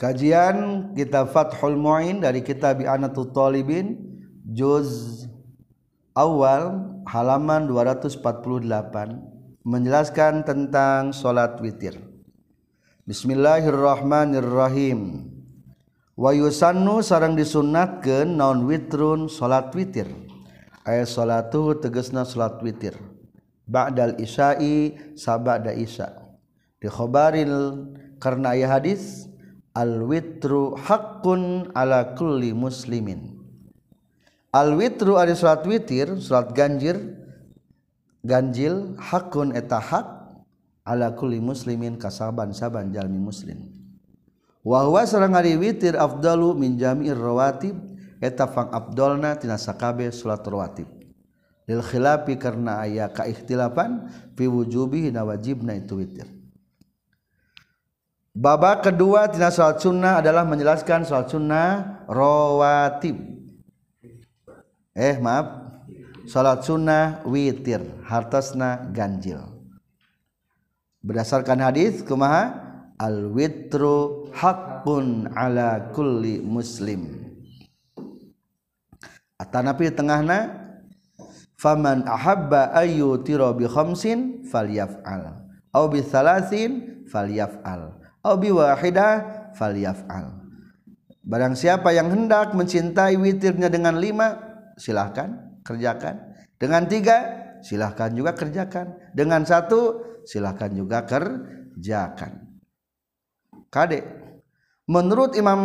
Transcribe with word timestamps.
Kajian 0.00 0.96
kita 0.96 1.28
Fathul 1.28 1.76
Mu'in 1.76 2.24
dari 2.24 2.40
kitab 2.40 2.80
Anatul 2.80 3.36
Talibin 3.36 4.00
juz 4.48 5.28
awal 6.16 6.88
halaman 7.04 7.68
248 7.68 8.64
menjelaskan 9.60 10.40
tentang 10.48 11.12
salat 11.12 11.60
witir. 11.60 12.00
Bismillahirrahmanirrahim. 13.04 15.28
Wa 16.16 16.32
yusannu 16.32 17.04
sarang 17.04 17.36
disunnatkeun 17.36 18.40
naon 18.40 18.64
witrun 18.64 19.28
salat 19.28 19.68
witir. 19.76 20.08
Aya 20.88 21.04
salatu 21.04 21.76
tegasna 21.76 22.24
salat 22.24 22.56
witir. 22.64 22.96
Ba'dal 23.68 24.16
isya'i 24.16 24.96
sabada 25.12 25.76
isya. 25.76 26.24
Di 26.80 26.88
khabaril 26.88 27.84
karena 28.16 28.56
aya 28.56 28.80
hadis 28.80 29.28
alwitru 29.74 30.74
hakun 30.74 31.70
ala 31.74 32.14
kulli 32.18 32.50
muslimin. 32.50 33.38
Alwitru 34.50 35.14
ada 35.14 35.30
surat 35.38 35.62
witir 35.62 36.18
surat 36.18 36.50
ganjir 36.50 36.98
ganjil 38.26 38.98
hakun 38.98 39.54
eta 39.54 39.78
hak 39.78 40.06
ala 40.82 41.14
kulli 41.14 41.38
muslimin 41.38 41.94
kasaban-saban 41.94 42.90
jalmi 42.90 43.18
muslim. 43.18 43.70
Wa 44.60 44.84
huwa 44.84 45.06
sareng 45.06 45.38
ari 45.38 45.54
witir 45.56 45.96
afdalu 45.96 46.52
min 46.58 46.76
jami'ir 46.76 47.16
rawatib 47.16 47.78
eta 48.20 48.50
fang 48.50 48.68
afdalna 48.74 49.38
tina 49.38 49.56
sakabe 49.56 50.10
salat 50.10 50.42
rawatib. 50.44 50.90
Lil 51.70 51.86
khilafi 51.86 52.34
karena 52.34 52.82
aya 52.82 53.06
kaikhtilafan 53.06 54.10
fi 54.34 54.50
wujubi 54.50 55.14
na 55.14 55.22
wajibna 55.22 55.78
itu 55.78 56.02
witir. 56.02 56.39
Babak 58.30 58.86
kedua 58.86 59.26
tina 59.26 59.50
salat 59.50 59.82
sunnah 59.82 60.22
adalah 60.22 60.46
menjelaskan 60.46 61.02
salat 61.02 61.34
sunnah 61.34 62.06
rawatib. 62.06 63.18
Eh 64.94 65.18
maaf, 65.18 65.66
salat 66.30 66.62
sunnah 66.62 67.26
witir, 67.26 67.82
hartasna 68.06 68.86
ganjil. 68.94 69.42
Berdasarkan 71.02 71.58
hadis 71.58 72.06
kumaha 72.06 72.54
al 73.02 73.34
witru 73.34 74.30
hakun 74.30 75.26
ala 75.34 75.90
kulli 75.90 76.38
muslim. 76.38 77.34
Atanapi 79.42 79.90
tengahna 79.90 80.70
faman 81.58 82.06
ahabba 82.06 82.70
ayu 82.78 83.18
tiro 83.26 83.50
bi 83.58 83.66
khamsin 83.66 84.46
falyaf'al 84.46 85.50
au 85.74 85.84
bi 85.90 85.98
thalathin 86.04 87.02
falyaf'al 87.10 87.99
wahidah 88.24 89.50
falyaf'al. 89.56 90.40
Barang 91.20 91.54
siapa 91.54 91.92
yang 91.92 92.10
hendak 92.10 92.56
mencintai 92.56 93.16
witirnya 93.16 93.68
dengan 93.70 94.00
lima 94.00 94.40
silahkan 94.76 95.60
kerjakan. 95.64 96.16
Dengan 96.60 96.84
tiga 96.88 97.16
silahkan 97.64 98.12
juga 98.12 98.32
kerjakan. 98.36 98.96
Dengan 99.12 99.44
satu 99.44 100.00
silahkan 100.24 100.72
juga 100.72 101.04
kerjakan. 101.04 102.50
Kade 103.70 104.02
menurut 104.90 105.38
Imam 105.38 105.60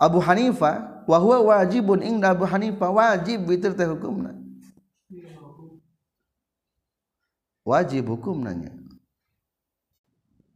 Abu 0.00 0.18
Hanifah 0.24 1.04
wahwa 1.04 1.52
wajibun 1.52 2.00
inda 2.00 2.32
Abu 2.32 2.48
Hanifah 2.48 2.88
wajib 2.88 3.44
witir 3.46 3.76
teh 3.76 3.84
hukumna. 3.84 4.32
Wajib 7.60 8.08
hukum 8.08 8.40
nanya 8.40 8.79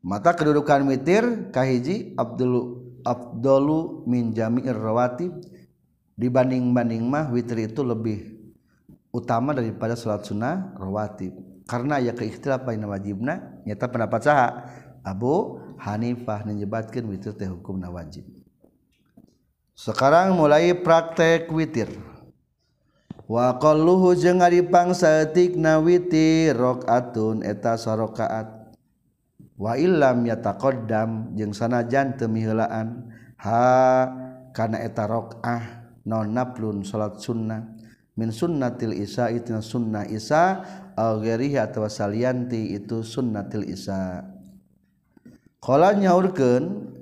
mata 0.04 0.36
kedudukan 0.36 0.84
witir 0.84 1.48
kahiji 1.48 2.12
Abdul 2.20 2.84
Abdulu 3.04 4.04
min 4.04 4.36
jami'ir 4.36 4.76
rawatib. 4.76 5.32
Dibanding-banding 6.14 7.02
mah 7.02 7.26
witir 7.34 7.66
itu 7.66 7.82
lebih 7.82 8.38
utama 9.10 9.50
daripada 9.50 9.98
salat 9.98 10.22
sunnah 10.22 10.76
rawatib. 10.78 11.34
Karena 11.66 11.98
ya 11.98 12.14
keikhtilaf 12.14 12.62
baina 12.62 12.86
wajibna 12.86 13.60
nyata 13.66 13.90
pendapat 13.90 14.20
saha. 14.22 14.48
Abu 15.04 15.60
Hanifah 15.76 16.46
menyebatkan 16.48 17.04
witir 17.10 17.34
teh 17.36 17.50
hukumna 17.50 17.90
wajib. 17.92 18.24
Sekarang 19.74 20.38
mulai 20.38 20.70
praktek 20.72 21.50
witir. 21.50 21.90
Wa 23.26 23.58
qalluhu 23.58 24.14
jeung 24.14 24.38
aripang 24.38 24.94
saeutik 24.94 25.58
na 25.58 25.82
witir 25.82 26.54
rakaatun 26.54 27.42
eta 27.42 27.74
sarakaat 27.74 28.53
wa 29.54 29.78
illam 29.78 30.26
yataqaddam 30.26 31.34
jeung 31.38 31.54
sanajan 31.54 32.18
teu 32.18 32.26
miheulaan 32.26 33.10
ha 33.38 34.10
kana 34.50 34.82
eta 34.82 35.06
raka'ah 35.06 35.62
non 36.06 36.30
naplun 36.30 36.82
salat 36.86 37.18
sunnah. 37.18 37.74
Min 38.14 38.30
sunnatil 38.30 38.94
isya 38.94 39.26
itu 39.34 39.58
sunnah 39.58 40.06
isya 40.06 40.62
au 40.94 41.18
ghairihi 41.18 41.58
atawa 41.58 41.90
salianti 41.90 42.78
itu 42.78 43.02
sunnatil 43.02 43.66
isya. 43.66 44.22
Qala 45.58 45.98
nyaurkeun 45.98 46.94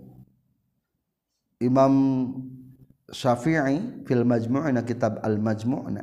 Imam 1.60 1.94
Syafi'i 3.12 4.08
fil 4.08 4.24
majmu'na 4.24 4.80
kitab 4.88 5.20
al 5.20 5.36
majmu'na. 5.36 6.00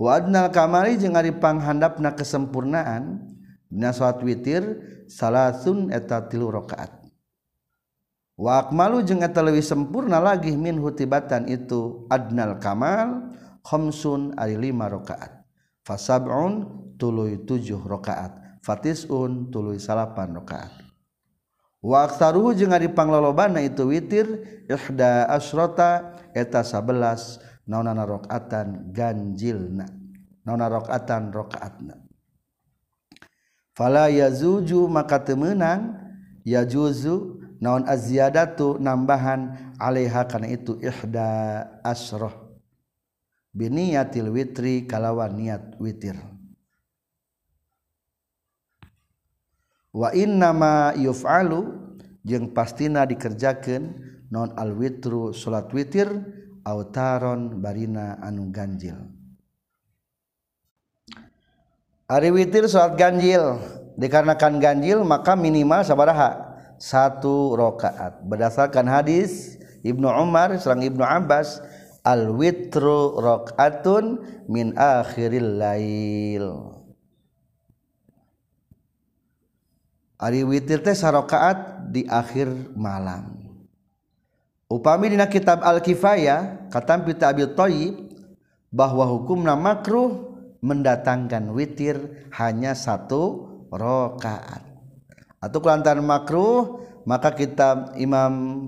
Wa 0.00 0.16
adnal 0.16 0.48
kamari 0.48 0.96
jeung 0.96 1.12
ari 1.12 1.36
panghandapna 1.36 2.16
kesempurnaan 2.16 3.29
salat 3.70 4.18
witir 4.26 4.62
salasun 5.06 5.94
eta 5.94 6.26
tilu 6.26 6.50
rakaat. 6.50 7.00
Wa 8.40 8.66
akmalu 8.66 9.04
jeung 9.04 9.22
eta 9.22 9.44
leuwih 9.44 9.62
sempurna 9.62 10.18
lagi 10.18 10.56
min 10.56 10.80
hutibatan 10.80 11.46
itu 11.46 12.08
adnal 12.08 12.56
kamal 12.58 13.36
khamsun 13.62 14.34
ari 14.34 14.56
lima 14.58 14.88
rakaat. 14.90 15.44
Fasab'un 15.84 16.66
tuluy 16.96 17.40
tujuh 17.46 17.78
rakaat. 17.84 18.60
Fatis'un 18.60 19.48
tuluy 19.48 19.80
salapan 19.80 20.36
rakaat. 20.36 20.72
Wa 21.80 22.04
aktsaruhu 22.04 22.52
jeung 22.52 22.76
ari 22.76 22.92
panglolobana 22.92 23.64
itu 23.64 23.88
witir 23.88 24.28
ihda 24.68 25.32
asrota 25.32 26.12
eta 26.36 26.60
11 26.60 27.64
naonana 27.64 28.04
rakaatan 28.04 28.92
ganjilna. 28.92 29.88
Naona 30.44 30.68
rakaatan 30.68 31.32
rakaatna. 31.32 32.09
fala 33.80 34.12
yazuju 34.12 34.84
maka 34.92 35.16
temenang 35.24 35.96
yajuzu 36.44 37.40
naon 37.64 37.88
aziyadatu 37.88 38.76
nambahan 38.76 39.72
alaiha 39.80 40.28
kana 40.28 40.52
itu 40.52 40.76
ihda 40.84 41.64
asroh. 41.80 42.52
Biniyatil 43.56 44.28
witri 44.28 44.84
kalawan 44.84 45.32
niat 45.32 45.80
witir. 45.80 46.20
Wa 49.96 50.12
innama 50.12 50.92
yuf'alu 51.00 51.72
jeung 52.20 52.52
pastina 52.52 53.08
dikerjakeun 53.08 53.96
non 54.28 54.52
al 54.60 54.76
witru 54.76 55.32
salat 55.32 55.72
witir 55.72 56.06
autaron 56.68 57.64
barina 57.64 58.20
anu 58.20 58.52
ganjil. 58.52 59.19
Ari 62.10 62.34
witir 62.34 62.66
salat 62.66 62.98
ganjil. 62.98 63.62
Dikarenakan 63.94 64.58
ganjil 64.58 65.06
maka 65.06 65.38
minimal 65.38 65.86
sabaraha. 65.86 66.58
Satu 66.80 67.54
rakaat 67.54 68.24
berdasarkan 68.26 68.88
hadis 68.90 69.60
Ibnu 69.86 70.08
Umar 70.10 70.50
serang 70.58 70.82
Ibnu 70.82 71.06
Abbas 71.06 71.62
al 72.02 72.34
witru 72.34 73.14
rakaatun 73.20 74.18
min 74.50 74.74
akhiril 74.74 75.60
lail. 75.60 76.46
Ari 80.18 80.42
witir 80.42 80.82
teh 80.82 80.98
sarakaat 80.98 81.88
di 81.94 82.10
akhir 82.10 82.74
malam. 82.74 83.38
Upami 84.66 85.14
dina 85.14 85.30
kitab 85.30 85.62
al 85.62 85.78
kifayah 85.78 86.68
katampi 86.74 87.14
Abi 87.22 87.46
Thayyib 87.54 87.94
bahwa 88.72 89.06
hukumna 89.06 89.54
makruh 89.54 90.29
mendatangkan 90.60 91.52
witir 91.56 92.28
hanya 92.36 92.76
satu 92.76 93.48
rakaat. 93.72 94.64
Atau 95.40 95.64
kelantaran 95.64 96.04
makruh 96.04 96.84
maka 97.08 97.32
kitab 97.32 97.96
Imam 97.96 98.64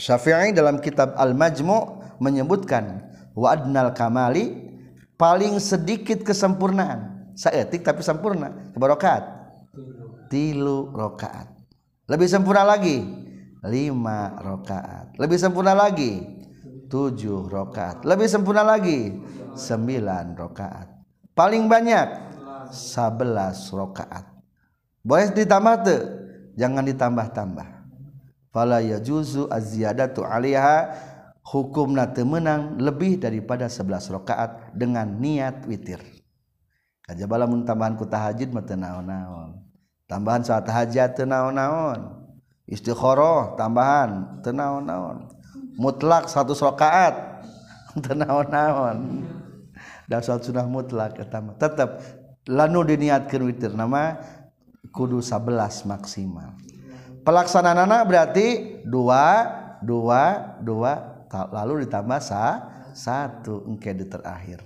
Syafi'i 0.00 0.56
dalam 0.56 0.80
kitab 0.80 1.12
Al-Majmu' 1.20 2.16
menyebutkan 2.16 3.12
wa 3.36 3.52
adnal 3.52 3.92
kamali 3.92 4.72
paling 5.20 5.60
sedikit 5.60 6.24
kesempurnaan. 6.24 7.32
Saetik 7.36 7.84
tapi 7.84 8.00
sempurna. 8.00 8.72
Rakaat? 8.72 9.24
Tilu 10.32 10.92
rakaat. 10.96 11.52
Lebih 12.08 12.28
sempurna 12.28 12.64
lagi? 12.64 13.04
Lima 13.68 14.32
rakaat. 14.40 15.16
Lebih 15.20 15.38
sempurna 15.40 15.76
lagi? 15.76 16.24
Tujuh 16.88 17.52
rakaat. 17.52 18.04
Lebih 18.04 18.28
sempurna 18.28 18.64
lagi? 18.64 19.12
Sembilan 19.52 20.36
rakaat 20.36 20.91
paling 21.32 21.68
banyak 21.68 22.08
11 22.72 23.72
rakaat. 23.72 24.24
Boleh 25.02 25.28
ditambah 25.34 25.74
tuh 25.84 26.02
jangan 26.56 26.84
ditambah-tambah. 26.86 27.68
Ya 28.84 28.98
juzu 29.00 29.48
tuh 30.12 30.24
aliha 30.28 30.92
hukum 31.42 31.96
na 31.96 32.06
menang 32.22 32.76
lebih 32.76 33.18
daripada 33.18 33.66
11 33.66 34.12
rakaat 34.20 34.76
dengan 34.76 35.08
niat 35.08 35.64
witir. 35.64 36.00
Kaj 37.02 37.18
bala 37.26 37.48
tambahan 37.66 37.98
ku 37.98 38.06
tahajid 38.06 38.52
naon-naon. 38.52 39.58
Tambahan 40.06 40.44
saat 40.44 40.68
hajat 40.68 41.16
tenaon-naon 41.16 42.22
istighoroh 42.72 43.58
tambahan 43.58 44.40
tenaon-naon 44.40 45.28
mutlak 45.76 46.30
satu 46.30 46.54
rakaat 46.56 47.44
tenaon-naon 48.04 48.96
dan 49.18 49.41
dasal 50.10 50.42
sunnah 50.42 50.66
mutlak 50.66 51.18
etama 51.18 51.54
tetap 51.58 52.02
lanu 52.48 52.82
diniatkan 52.82 53.42
witir 53.46 53.72
nama 53.74 54.18
kudu 54.90 55.22
11 55.22 55.86
maksimal. 55.86 56.58
Pelaksanaan 57.22 57.86
anak 57.86 58.10
berarti 58.10 58.78
dua 58.82 59.46
dua 59.78 60.54
dua 60.58 61.24
lalu 61.54 61.86
ditambah 61.86 62.18
sa 62.18 62.42
satu 62.92 63.64
engke 63.70 63.94
di 63.94 64.04
terakhir. 64.10 64.58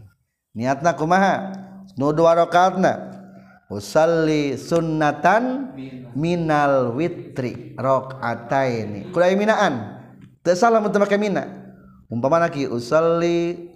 Niatna 0.57 0.97
kumaha? 0.97 1.53
Nu 2.01 2.17
dua 2.17 2.33
rakaatna. 2.33 3.13
Usalli 3.67 4.55
sunnatan 4.55 5.75
minal 6.15 6.95
witri 6.95 7.75
rokataini 7.75 9.11
kulai 9.11 9.35
minaan 9.35 9.99
teu 10.47 10.55
salah 10.55 10.79
mun 10.79 10.95
make 10.95 11.19
mina? 11.19 11.45
Umpama 12.07 12.39
naki 12.39 12.71
usalli 12.71 13.67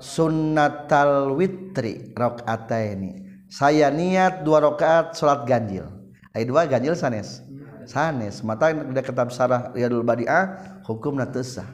sunnatal 0.00 1.34
witri 1.36 2.14
rakaataini. 2.14 3.44
Saya 3.50 3.92
niat 3.92 4.42
dua 4.42 4.64
rakaat 4.64 5.14
salat 5.14 5.46
ganjil. 5.46 5.86
Aya 6.34 6.42
dua 6.42 6.66
ganjil 6.66 6.98
sanes. 6.98 7.44
Sanes. 7.86 8.42
Mata 8.42 8.74
ada 8.74 9.02
kitab 9.04 9.30
sarah 9.30 9.70
riyadul 9.70 10.02
badiah 10.02 10.80
hukum 10.82 11.14
natesah 11.14 11.66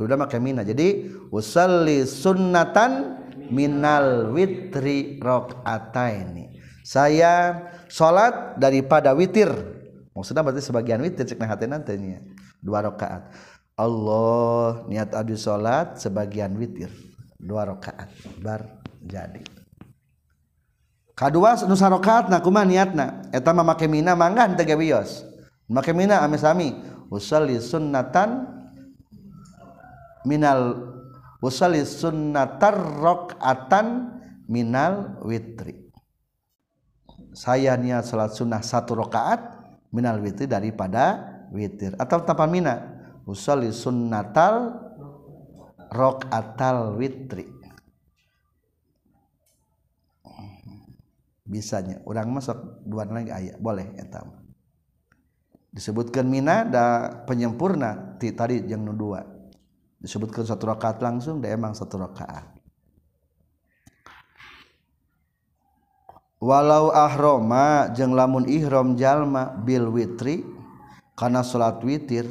kudu 0.00 0.16
make 0.16 0.40
mina. 0.40 0.64
Jadi 0.64 1.12
usalli 1.28 2.08
sunnatan 2.08 3.20
minal 3.52 4.32
witri 4.32 5.20
rakaataini. 5.20 6.56
Saya 6.80 7.68
salat 7.92 8.56
daripada 8.56 9.12
witir. 9.12 9.52
Maksudnya 10.16 10.40
berarti 10.40 10.64
sebagian 10.64 11.04
witir 11.04 11.28
cek 11.28 11.38
hati 11.44 11.68
nantinya 11.68 12.24
dua 12.64 12.80
rakaat. 12.88 13.28
Allah 13.76 14.84
niat 14.88 15.12
abdi 15.12 15.36
salat 15.36 16.00
sebagian 16.00 16.56
witir 16.56 17.09
dua 17.40 17.64
rakaat 17.72 18.12
bar 18.44 18.84
jadi. 19.00 19.42
Kedua 21.16 21.56
nusa 21.68 21.88
rakaat 21.88 22.32
nah 22.32 22.40
kumaha 22.40 22.68
niatna? 22.68 23.28
Eta 23.32 23.52
mah 23.52 23.64
make 23.64 23.88
mina 23.88 24.16
mangga 24.16 24.48
teu 24.56 24.76
wios 24.76 25.24
make 25.68 25.92
mina 25.92 26.20
ame-sami 26.24 26.74
usalli 27.12 27.60
sunnatan 27.60 28.48
minal 30.24 30.90
usalli 31.40 31.84
sunnatar 31.84 32.76
rakaatan 33.00 34.16
minal 34.50 35.20
witri. 35.24 35.88
Saya 37.30 37.78
niat 37.78 38.10
salat 38.10 38.34
sunnah 38.34 38.60
satu 38.60 38.98
rakaat 38.98 39.38
minal 39.94 40.18
witri 40.18 40.50
daripada 40.50 41.20
witir. 41.54 41.94
Atau 41.96 42.26
tanpa 42.26 42.50
mina? 42.50 42.98
Usalli 43.22 43.70
sunnatal 43.70 44.89
rakaatal 45.90 46.94
witri. 46.96 47.50
Bisanya 51.44 51.98
orang 52.06 52.30
masuk 52.30 52.86
dua 52.86 53.02
lagi 53.10 53.34
ayat 53.34 53.58
boleh 53.58 53.90
etam 53.98 54.40
disebutkan 55.70 56.26
mina 56.26 56.66
da 56.66 56.84
penyempurna 57.24 58.18
ti 58.18 58.34
tadi 58.34 58.62
yang 58.66 58.82
nu 58.82 58.94
dua. 58.94 59.22
Disebutkan 60.00 60.48
satu 60.48 60.64
rakaat 60.70 60.98
langsung 61.04 61.38
da 61.38 61.52
emang 61.52 61.76
satu 61.76 62.00
rakaat. 62.00 62.58
Walau 66.40 66.88
ahroma 66.88 67.92
jeung 67.92 68.16
lamun 68.16 68.48
ihram 68.48 68.96
jalma 68.96 69.52
bil 69.60 69.92
witri 69.92 70.40
karena 71.12 71.44
salat 71.44 71.84
witir 71.84 72.24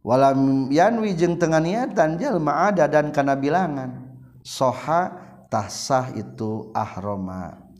walam 0.00 0.68
yanwi 0.72 1.16
jeung 1.16 1.36
tengah 1.36 1.60
niatan 1.60 2.16
jalma 2.20 2.68
ada 2.72 2.88
dan 2.88 3.12
kana 3.12 3.36
bilangan. 3.36 4.10
Soha 4.40 5.12
tahsah 5.52 6.16
itu 6.16 6.72
ahroma. 6.72 7.70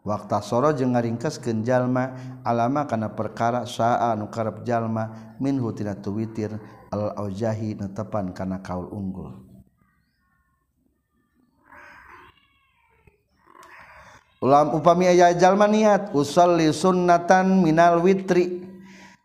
Waktu 0.00 0.40
soro 0.40 0.72
je 0.72 0.84
ngaringkes 0.88 1.36
kejallma 1.36 2.16
alama 2.40 2.88
karena 2.88 3.12
perkara 3.12 3.68
saa 3.68 4.16
nukarep 4.16 4.64
jalma 4.64 5.36
minhutina 5.36 5.92
witir 6.08 6.56
aljahi 6.92 7.76
netepan 7.76 8.32
karena 8.32 8.64
kaul 8.64 8.88
unggul. 8.88 9.36
Ulam 14.40 14.72
upami 14.72 15.04
aya 15.04 15.36
jalma 15.36 15.68
niat 15.68 16.16
usolli 16.16 16.72
sunnatan 16.72 17.60
minal 17.60 18.00
witri 18.00 18.64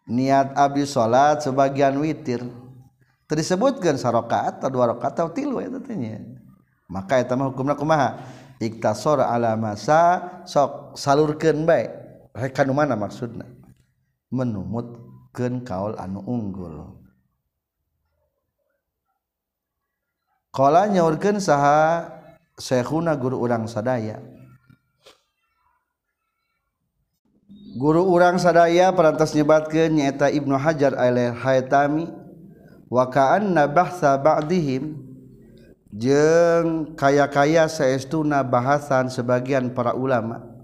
niat 0.06 0.54
Abi 0.58 0.86
salat 0.86 1.42
sebagian 1.42 1.98
witir. 1.98 2.46
Disebutkan 3.26 3.98
sarokaat 3.98 4.62
atau 4.62 4.70
dua 4.70 4.94
rakaat 4.94 5.18
atau 5.18 5.34
tilu 5.34 5.58
ya 5.58 5.68
tentunya 5.68 6.22
maka 6.86 7.22
itu 7.22 7.34
mah 7.34 7.50
hukumna 7.50 7.74
kumaha? 7.74 8.22
Iktasor 8.62 9.20
ala 9.20 9.60
masa 9.60 10.22
sok 10.48 10.96
salurkeun 10.96 11.68
baik 11.68 11.92
rekan 12.32 12.72
mana 12.72 12.96
maksudna? 12.96 13.44
Menumutkeun 14.32 15.66
kaul 15.68 15.98
anu 16.00 16.24
unggul. 16.24 17.04
Qala 20.56 20.88
nyaurkeun 20.88 21.42
saha 21.44 22.16
Syekhuna 22.56 23.20
guru 23.20 23.36
urang 23.44 23.68
sadaya. 23.68 24.16
guru 27.76 28.08
urang 28.08 28.40
sadaya 28.40 28.96
perantas 28.96 29.36
nyebatkan 29.36 29.92
nyaeta 29.92 30.32
Ibnu 30.32 30.56
Hajar 30.56 30.96
al-Haytami 30.96 32.08
wa 32.88 33.04
ka'anna 33.12 33.68
bahsa 33.68 34.16
ba'dihim 34.16 34.96
jeung 35.92 36.96
kaya-kaya 36.96 37.68
saestuna 37.68 38.48
bahasan 38.48 39.12
sebagian 39.12 39.76
para 39.76 39.92
ulama. 39.92 40.56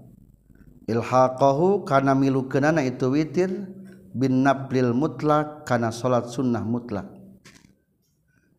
Ilhaqahu 0.88 1.84
kana 1.86 2.16
milukeunana 2.16 2.82
itu 2.82 3.06
witir 3.12 3.70
bin 4.10 4.42
naplil 4.42 4.90
mutlak 4.90 5.62
kana 5.68 5.94
salat 5.94 6.28
sunnah 6.28 6.60
mutlak 6.66 7.08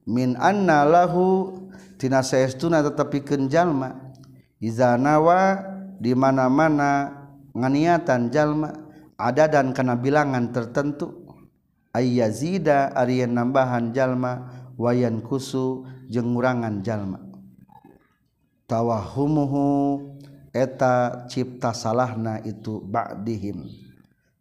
min 0.07 0.35
anna 0.39 0.83
lahu 0.83 1.55
tina 1.99 2.23
saestuna 2.23 2.83
tetepikeun 2.83 3.47
jalma 3.47 4.11
iza 4.59 4.99
nawa 4.99 5.63
di 5.99 6.11
mana-mana 6.11 7.22
nganiatan 7.53 8.33
jalma 8.33 8.73
ada 9.17 9.45
dan 9.47 9.71
kana 9.71 9.95
bilangan 9.95 10.51
tertentu. 10.51 11.21
Ayyazida 11.93 12.89
ariyan 12.97 13.37
nambahan 13.37 13.93
jalma 13.93 14.49
wayan 14.81 15.21
kusu 15.21 15.85
jengurangan 16.09 16.81
jalma. 16.81 17.21
Tawahumuhu 18.65 20.01
eta 20.49 21.29
cipta 21.29 21.69
salahna 21.69 22.41
itu 22.41 22.81
ba'dihim. 22.81 23.69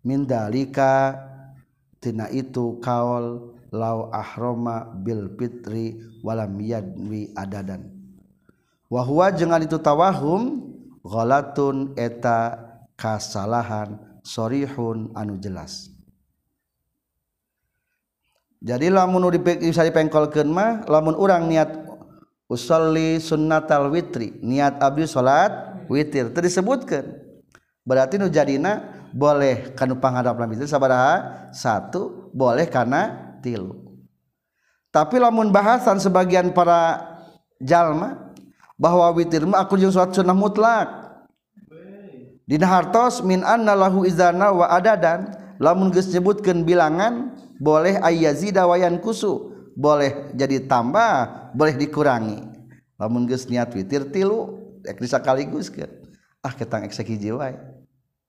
Min 0.00 0.25
dalika 0.25 1.21
tina 2.00 2.33
itu 2.33 2.81
kaol 2.81 3.52
lau 3.69 4.09
ahroma 4.09 4.88
bil 4.88 5.28
fitri 5.37 6.00
walam 6.25 6.57
yadwi 6.57 7.37
adadan. 7.37 7.92
Wahwa 8.88 9.28
jeung 9.33 9.52
itu 9.61 9.76
tawahum 9.76 10.73
ghalatun 11.04 11.92
eta 12.00 12.72
kasalahan 13.02 13.99
sorihun 14.23 15.11
anu 15.18 15.35
jelas. 15.42 15.90
Jadi 18.62 18.94
lamun 18.94 19.26
bisa 19.42 19.82
dipengkolkeun 19.82 20.47
mah 20.47 20.87
lamun 20.87 21.18
urang 21.18 21.50
niat 21.50 21.82
usolli 22.47 23.18
sunnatal 23.18 23.90
witri 23.90 24.38
niat 24.38 24.78
abdi 24.78 25.02
salat 25.11 25.50
witir 25.90 26.30
teu 26.30 26.47
disebutkeun. 26.47 27.11
Berarti 27.82 28.23
nu 28.23 28.30
jadina 28.30 29.02
boleh 29.11 29.75
kana 29.75 29.99
panghadap 29.99 30.38
lamun 30.38 30.54
witir 30.54 30.71
sabaraha? 30.71 31.50
Satu 31.50 32.30
boleh 32.30 32.71
karena 32.71 33.35
tilu. 33.42 33.99
Tapi 34.94 35.18
lamun 35.18 35.50
bahasan 35.50 35.99
sebagian 35.99 36.54
para 36.54 37.02
jalma 37.59 38.30
bahwa 38.78 39.11
witir 39.11 39.42
mah 39.42 39.66
aku 39.66 39.75
jeung 39.75 39.90
salat 39.90 40.14
sunnah 40.14 40.38
mutlak. 40.38 41.01
Dina 42.46 42.66
hartos 42.66 43.22
min 43.22 43.46
anna 43.46 43.72
lahu 43.76 44.02
izana 44.06 44.50
wa 44.50 44.66
adadan. 44.70 45.38
Lamun 45.62 45.94
geus 45.94 46.11
nyebutkeun 46.11 46.66
bilangan 46.66 47.38
boleh 47.62 48.02
ayyazida 48.02 48.66
wayan 48.66 48.99
kusu 48.99 49.54
boleh 49.78 50.34
jadi 50.34 50.66
tambah 50.66 51.52
boleh 51.54 51.78
dikurangi. 51.78 52.42
Lamun 52.99 53.30
geus 53.30 53.46
niat 53.46 53.70
witir 53.70 54.11
tilu 54.11 54.58
ek 54.82 54.99
disakaligus 54.99 55.70
ke? 55.70 55.87
Ah 56.42 56.50
ketang 56.50 56.82
ek 56.82 56.94
wae. 57.38 57.54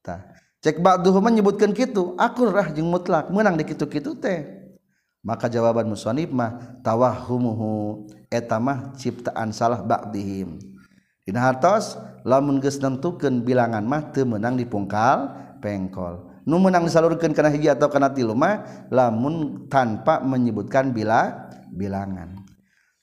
Tah. 0.05 0.21
Cek 0.63 0.79
ba'duhu 0.79 1.19
menyebutkan 1.19 1.75
kitu 1.75 2.15
akurrah 2.15 2.71
jeung 2.71 2.87
mutlak. 2.87 3.27
Menang 3.27 3.59
di 3.59 3.67
kitu-kitu 3.67 4.15
teh. 4.15 4.63
Maka 5.19 5.51
jawaban 5.51 5.87
musannif 5.87 6.31
mah 6.31 6.79
tawahhumuhu 6.83 8.07
eta 8.31 8.59
mah 8.59 8.95
ciptaan 8.95 9.51
salah 9.51 9.83
ba'dihim. 9.83 10.72
Dina 11.23 11.39
hartos 11.39 11.95
lamun 12.27 12.59
geus 12.59 12.79
nentukeun 12.79 13.43
bilangan 13.43 13.83
mah 13.83 14.11
teu 14.11 14.27
menang 14.27 14.59
dipungkal 14.59 15.31
pengkol. 15.63 16.31
Nu 16.43 16.59
menang 16.59 16.83
disalurkeun 16.83 17.31
kana 17.31 17.47
hiji 17.47 17.71
atau 17.71 17.87
kana 17.87 18.11
tilu 18.11 18.35
mah 18.35 18.87
lamun 18.91 19.67
tanpa 19.71 20.19
menyebutkan 20.19 20.91
bila 20.91 21.47
bilangan. 21.71 22.43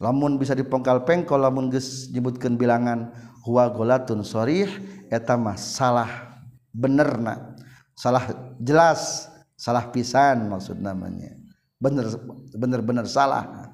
Lamun 0.00 0.36
bisa 0.36 0.52
dipongkal 0.52 1.08
pengkol 1.08 1.40
lamun 1.40 1.72
geus 1.72 2.12
nyebutkeun 2.12 2.60
bilangan 2.60 3.12
huwa 3.48 3.72
golatun 3.72 4.20
sharih 4.20 4.68
eta 5.08 5.40
mah 5.40 5.56
salah 5.56 6.36
benerna 6.76 7.56
salah 7.96 8.28
jelas 8.60 9.32
salah 9.56 9.88
pisan 9.88 10.48
maksud 10.48 10.76
namanya 10.76 11.36
bener 11.80 12.12
bener-bener 12.52 13.08
salah. 13.08 13.72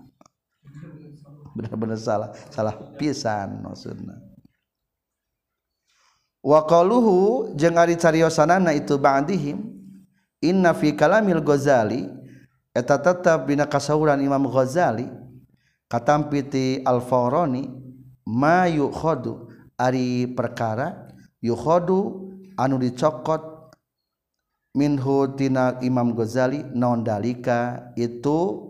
Bener-bener 1.57 1.97
salah 1.97 2.37
salah 2.53 2.77
pisan 3.01 3.65
maksudna 3.65 4.26
wa 6.47 6.63
qaluhu 6.63 7.51
jeung 7.59 7.75
ari 7.75 7.99
cariosanana 7.99 8.71
itu 8.71 8.95
ba'dihim 8.95 9.67
inna 10.39 10.71
fi 10.79 10.95
kalamil 10.95 11.43
ghazali 11.43 12.07
eta 12.71 13.01
tetep 13.03 13.51
dina 13.51 13.65
kasauran 13.67 14.21
Imam 14.21 14.45
Ghazali 14.53 15.09
katampiti 15.89 16.85
al-Farani 16.85 17.67
ma 18.29 18.69
yukhadu 18.69 19.49
ari 19.81 20.29
perkara 20.37 21.09
yukhadu 21.41 22.31
anu 22.61 22.77
dicokot 22.77 23.73
minhu 24.77 25.33
tina 25.41 25.81
Imam 25.81 26.13
Ghazali 26.13 26.61
naon 26.77 27.01
dalika 27.01 27.91
itu 27.97 28.61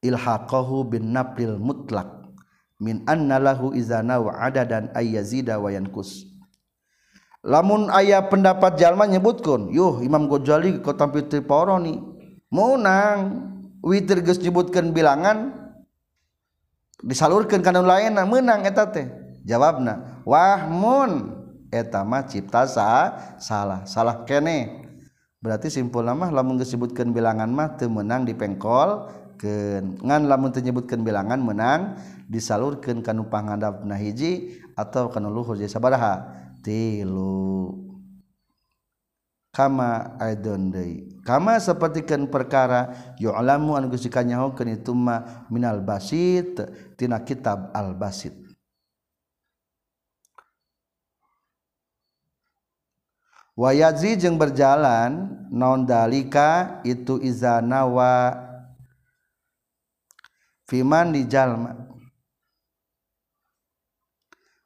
ilhaqahu 0.00 0.88
bin 0.94 1.10
naplil 1.10 1.58
mutlak 1.58 2.30
min 2.78 3.02
anna 3.10 3.42
lahu 3.42 3.74
izana 3.74 4.22
wa 4.22 4.38
adadan 4.38 4.94
ayyazida 4.94 5.58
wa 5.58 5.74
yankus 5.74 6.29
lamun 7.40 7.88
ayah 7.96 8.28
pendapat 8.28 8.76
jalma 8.76 9.08
nyebutkan 9.08 9.72
yuh 9.72 10.04
Imam 10.04 10.28
Ghazali 10.28 10.80
kota 10.84 11.08
fitri 11.08 11.40
poroni 11.40 11.96
munang 12.52 13.48
witir 13.80 14.20
geus 14.20 14.42
nyebutkeun 14.42 14.92
bilangan 14.92 15.56
disalurkan 17.00 17.64
kana 17.64 17.80
lain 17.80 18.16
menang 18.28 18.64
eta 18.68 18.88
teh. 18.92 19.08
Jawabna 19.40 20.20
wahmun 20.28 21.32
eta 21.72 22.04
mah 22.04 22.28
cipta 22.28 22.68
sa 22.68 23.16
salah 23.40 23.88
salah 23.88 24.28
kene. 24.28 24.84
Berarti 25.40 25.72
simpul 25.72 26.04
mah 26.04 26.28
lamun 26.28 26.60
geus 26.60 26.68
nyebutkeun 26.76 27.16
bilangan 27.16 27.48
mah 27.48 27.80
teu 27.80 27.88
menang 27.88 28.28
dipengkol 28.28 29.08
keun 29.40 29.96
ngan 30.04 30.28
lamun 30.28 30.52
teu 30.52 30.60
nyebutkeun 30.60 31.00
bilangan 31.00 31.40
menang 31.40 31.96
disalurkan 32.30 33.02
kanu 33.02 33.26
pangadab 33.26 33.82
na 33.82 33.98
hiji 33.98 34.62
atau 34.78 35.10
kanu 35.10 35.34
luhur 35.34 35.58
jadi 35.58 35.66
sabaraha 35.66 36.30
tilu. 36.62 37.74
Kama 39.50 40.14
aidon 40.22 40.70
deui. 40.70 41.10
Kama 41.26 41.58
sapertikeun 41.58 42.30
perkara 42.30 42.94
yu'lamu 43.18 43.74
anu 43.74 43.90
geus 43.90 44.06
dikanyahokeun 44.06 44.78
itu 44.78 44.94
ma 44.94 45.42
minal 45.50 45.82
basit 45.82 46.54
tina 46.94 47.18
kitab 47.26 47.74
al 47.74 47.98
basit. 47.98 48.30
Wayazi 53.58 54.14
jeung 54.14 54.38
berjalan 54.38 55.34
naon 55.50 55.82
dalika? 55.82 56.78
Itu 56.86 57.18
izanawa 57.18 58.38
fiman 60.70 61.10
di 61.10 61.26
jalma 61.26 61.90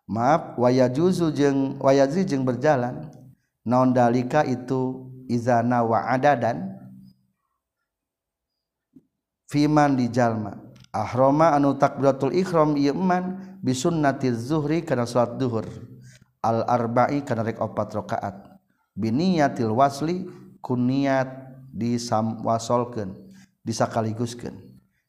maaf 0.08 0.56
wayajuzu 0.61 1.32
jeung 1.32 1.76
wayazi 1.80 2.25
jeung 2.25 2.44
berjalan. 2.44 3.11
Non 3.64 3.96
dalika 3.96 4.44
itu? 4.44 5.08
Izana 5.25 5.80
wa 5.80 6.04
adadan. 6.04 6.76
Fiman 9.49 9.96
di 9.96 10.12
jalma. 10.12 10.61
Ahroma 10.92 11.56
anu 11.56 11.75
takbiratul 11.80 12.37
ihram 12.37 12.76
ieu 12.76 12.92
man 12.92 13.56
bisunnatiz 13.64 14.52
zuhri 14.52 14.84
kana 14.84 15.08
salat 15.08 15.40
duhur. 15.40 15.64
Al 16.44 16.61
arba'i 16.68 17.25
kana 17.25 17.40
rek 17.40 17.56
opat 17.56 17.96
rakaat. 17.96 18.37
Biniyatil 18.92 19.73
wasli 19.73 20.28
kuniat 20.61 21.56
disamwasolkeun 21.73 23.16
disakaliguskeun. 23.64 24.54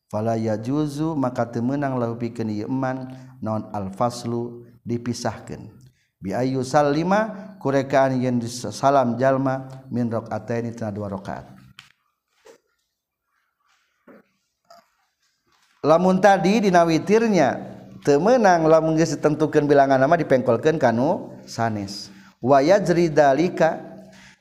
Fala 0.07 0.39
yajuzu 0.39 1.11
maka 1.13 1.43
teu 1.51 1.59
meunang 1.59 1.99
lahu 1.99 2.15
pikeun 2.15 2.49
ieu 2.55 2.71
eman 2.71 3.11
naon 3.43 3.67
al 3.75 3.91
faslu 3.91 4.63
dipisahkeun 4.85 5.73
bi 6.21 6.31
ayu 6.31 6.61
sallima 6.61 7.53
kurekaan 7.59 8.21
yen 8.21 8.37
salam 8.45 9.17
jalma 9.17 9.85
min 9.89 10.09
rakaataini 10.09 10.73
tina 10.73 10.93
dua 10.93 11.09
rakaat. 11.09 11.49
Lamun 15.85 16.17
tadi 16.17 16.65
dina 16.65 16.81
witirnya 16.81 17.61
teu 18.01 18.17
meunang 18.17 18.65
lamun 18.65 18.97
geus 18.97 19.13
ditentukeun 19.13 19.69
bilangan 19.69 20.01
nama 20.01 20.17
dipengkolkeun 20.17 20.81
kanu 20.81 21.29
sanes. 21.45 22.09
Wayajridalika 22.41 23.81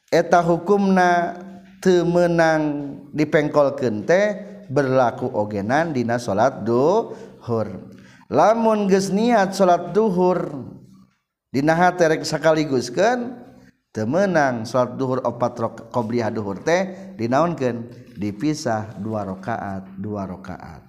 eta 0.08 0.40
hukumna 0.40 1.36
temenang 1.84 2.96
dipengkolkeun 3.12 4.08
teh 4.08 4.40
berlaku 4.72 5.28
ogenan 5.28 5.92
dina 5.92 6.16
salat 6.16 6.64
duhur 6.64 7.93
lamun 8.34 8.90
geus 8.90 9.14
niat 9.14 9.54
salat 9.54 9.94
duhur 9.94 10.50
dinaha 11.54 11.94
terek 11.94 12.26
sakaliguskeun 12.26 13.38
teu 13.94 14.10
meunang 14.10 14.66
salat 14.66 14.98
duhur 14.98 15.22
opat 15.22 15.54
qobliyah 15.94 16.34
duhur 16.34 16.58
teh 16.58 17.14
dinaonkeun 17.14 17.86
dipisah 18.18 18.98
dua 18.98 19.22
rakaat 19.22 19.86
dua 20.02 20.26
rakaat 20.26 20.82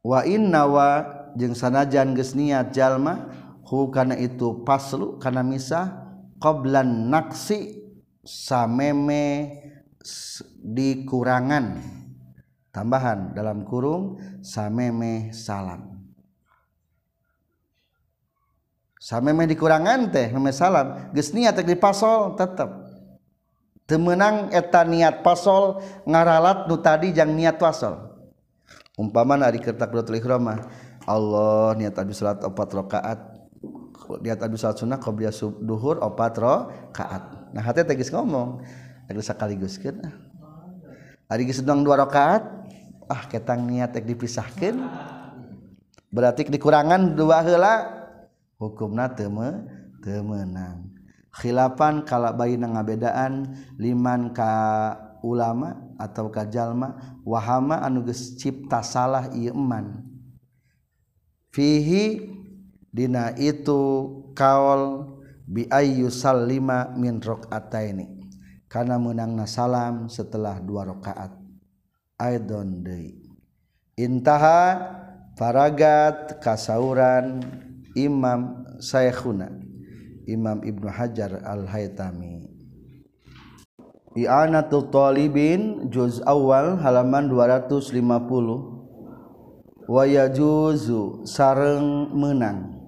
wa 0.00 0.24
inna 0.24 0.64
wa 0.64 0.88
jeung 1.36 1.52
sanajan 1.52 2.16
geus 2.16 2.32
niat 2.32 2.72
jalma 2.72 3.28
hu 3.68 3.92
kana 3.92 4.16
itu 4.16 4.64
paslu 4.64 5.20
kana 5.20 5.44
misah 5.44 5.92
qoblan 6.40 7.12
naksi 7.12 7.84
sameme 8.24 9.60
dikurangan. 10.64 11.99
Tambahan 12.70 13.34
dalam 13.34 13.66
kurung 13.66 14.18
sameme 14.42 15.34
salam. 15.34 16.00
Sameme 19.00 19.48
dikurangan 19.48 20.12
teh 20.12 20.28
meme 20.30 20.52
salam. 20.52 21.10
Geus 21.16 21.32
niat 21.32 21.56
di 21.64 21.76
pasol 21.76 22.36
tetep. 22.36 22.68
Temenang 23.88 24.54
eta 24.54 24.86
niat 24.86 25.26
pasol 25.26 25.82
ngaralat 26.06 26.70
nu 26.70 26.78
tadi 26.78 27.10
jang 27.10 27.34
niat 27.34 27.58
pasol. 27.58 27.96
Umpama 29.00 29.40
ari 29.40 29.58
kertak 29.58 29.88
takbiratul 29.88 30.20
ihram 30.20 30.46
Allah 31.08 31.72
niat 31.74 31.96
adu 31.96 32.12
salat 32.12 32.44
opat 32.44 32.70
rakaat. 32.76 33.18
Niat 34.20 34.38
adu 34.44 34.60
salat 34.60 34.78
sunnah 34.78 35.00
qabliyah 35.00 35.32
duhur 35.64 35.96
opat 36.04 36.36
rakaat. 36.36 37.50
Nah 37.56 37.64
hati 37.64 37.82
teh 37.82 37.96
ngomong. 38.12 38.62
Geus 39.10 39.26
sakaliguskeun 39.26 40.06
ah 40.06 40.14
ari 41.30 41.46
geus 41.46 41.62
sedang 41.62 41.86
dua 41.86 42.02
rakaat 42.02 42.42
ah 43.10 43.26
ketang 43.26 43.66
niat 43.66 43.90
tek 43.90 44.06
dipisahkeun. 44.06 44.78
Berarti 46.14 46.46
dikurangan 46.46 47.18
dua 47.18 47.42
heula 47.42 47.74
hukumna 48.62 49.10
teu 49.10 49.30
teu 50.00 50.22
meunang 50.22 50.90
khilafan 51.34 52.02
kala 52.02 52.34
bayi 52.34 52.58
ngabedaan 52.58 53.54
liman 53.78 54.34
ka 54.34 54.50
ulama 55.22 55.78
atau 56.00 56.32
kajjalma 56.32 57.20
wahama 57.22 57.78
anuges 57.84 58.34
cipta 58.36 58.82
salah 58.82 59.30
Iman 59.36 60.02
fihi 61.54 62.36
Dina 62.90 63.30
itu 63.38 64.10
kaol 64.34 65.14
biayu 65.46 66.10
sal 66.10 66.42
5 66.42 66.98
minrok 66.98 67.46
ini 67.86 68.26
karena 68.66 68.98
menang 68.98 69.38
na 69.38 69.46
salam 69.46 70.10
setelah 70.10 70.58
dua 70.58 70.90
rakaat 70.90 71.39
aidon 72.20 72.84
deui 72.84 73.16
intaha 73.96 74.76
paragat 75.40 76.36
kasauran 76.44 77.40
imam 77.96 78.68
saykhuna 78.76 79.48
imam 80.28 80.60
ibnu 80.60 80.92
hajar 80.92 81.40
al 81.40 81.64
haytami 81.64 82.44
i'anatul 84.12 84.92
talibin 84.92 85.88
juz 85.88 86.20
awal 86.28 86.76
halaman 86.76 87.32
250 87.32 88.80
wa 89.90 90.06
yajuzu 90.06 91.26
sareng 91.26 92.14
menang. 92.14 92.78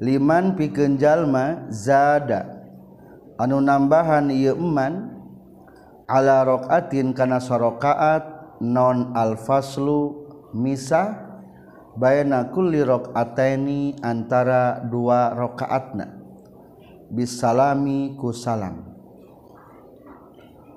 Liman 0.00 0.56
pikeun 0.56 0.96
jalma 0.96 1.68
zada. 1.68 2.64
Anu 3.36 3.60
nambahan 3.60 4.32
ieu 4.32 4.56
eman. 4.56 5.12
Ala 6.08 6.44
rokaatin 6.44 7.16
kana 7.16 7.40
sorokaat 7.40 8.33
non 8.64 9.12
al-faslu 9.12 10.24
misa 10.56 11.34
bayana 12.00 12.48
kulli 12.48 12.80
rakaataini 12.80 14.00
antara 14.00 14.80
dua 14.88 15.36
rakaatna 15.36 16.24
bisalami 17.12 18.16
ku 18.16 18.32
salam. 18.32 18.96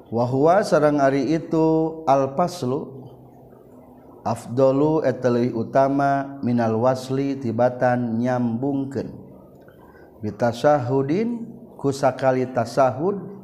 Wa 0.07 0.23
huwa 0.23 0.63
sareng 0.63 1.03
ari 1.03 1.35
itu 1.35 1.99
al-faslu 2.07 3.03
afdalu 4.23 5.03
eta 5.03 5.31
utama 5.55 6.39
minal 6.43 6.79
wasli 6.79 7.39
tibatan 7.39 8.19
nyambungkeun. 8.19 9.11
Bitasahudin 10.23 11.45
kusakali 11.77 12.49
tasahud 12.49 13.36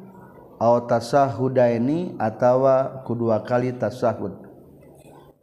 tasahudaini 0.60 2.16
atawa 2.18 3.02
kedua 3.06 3.42
kali 3.42 3.72
tasahud. 3.74 4.32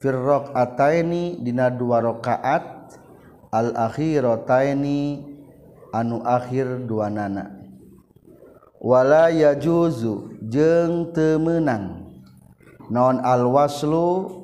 Firrok 0.02 0.50
ataini 0.58 1.38
dina 1.38 1.70
dua 1.70 2.02
rakaat 2.02 2.98
al 3.54 3.78
akhirataini 3.78 5.22
anu 5.94 6.26
akhir 6.26 6.90
dua 6.90 7.14
nana. 7.14 7.62
Wala 8.82 9.30
yajuzu 9.30 10.42
jeung 10.50 11.14
temenang. 11.14 12.10
Non 12.90 13.22
al 13.22 13.46
waslu 13.46 14.42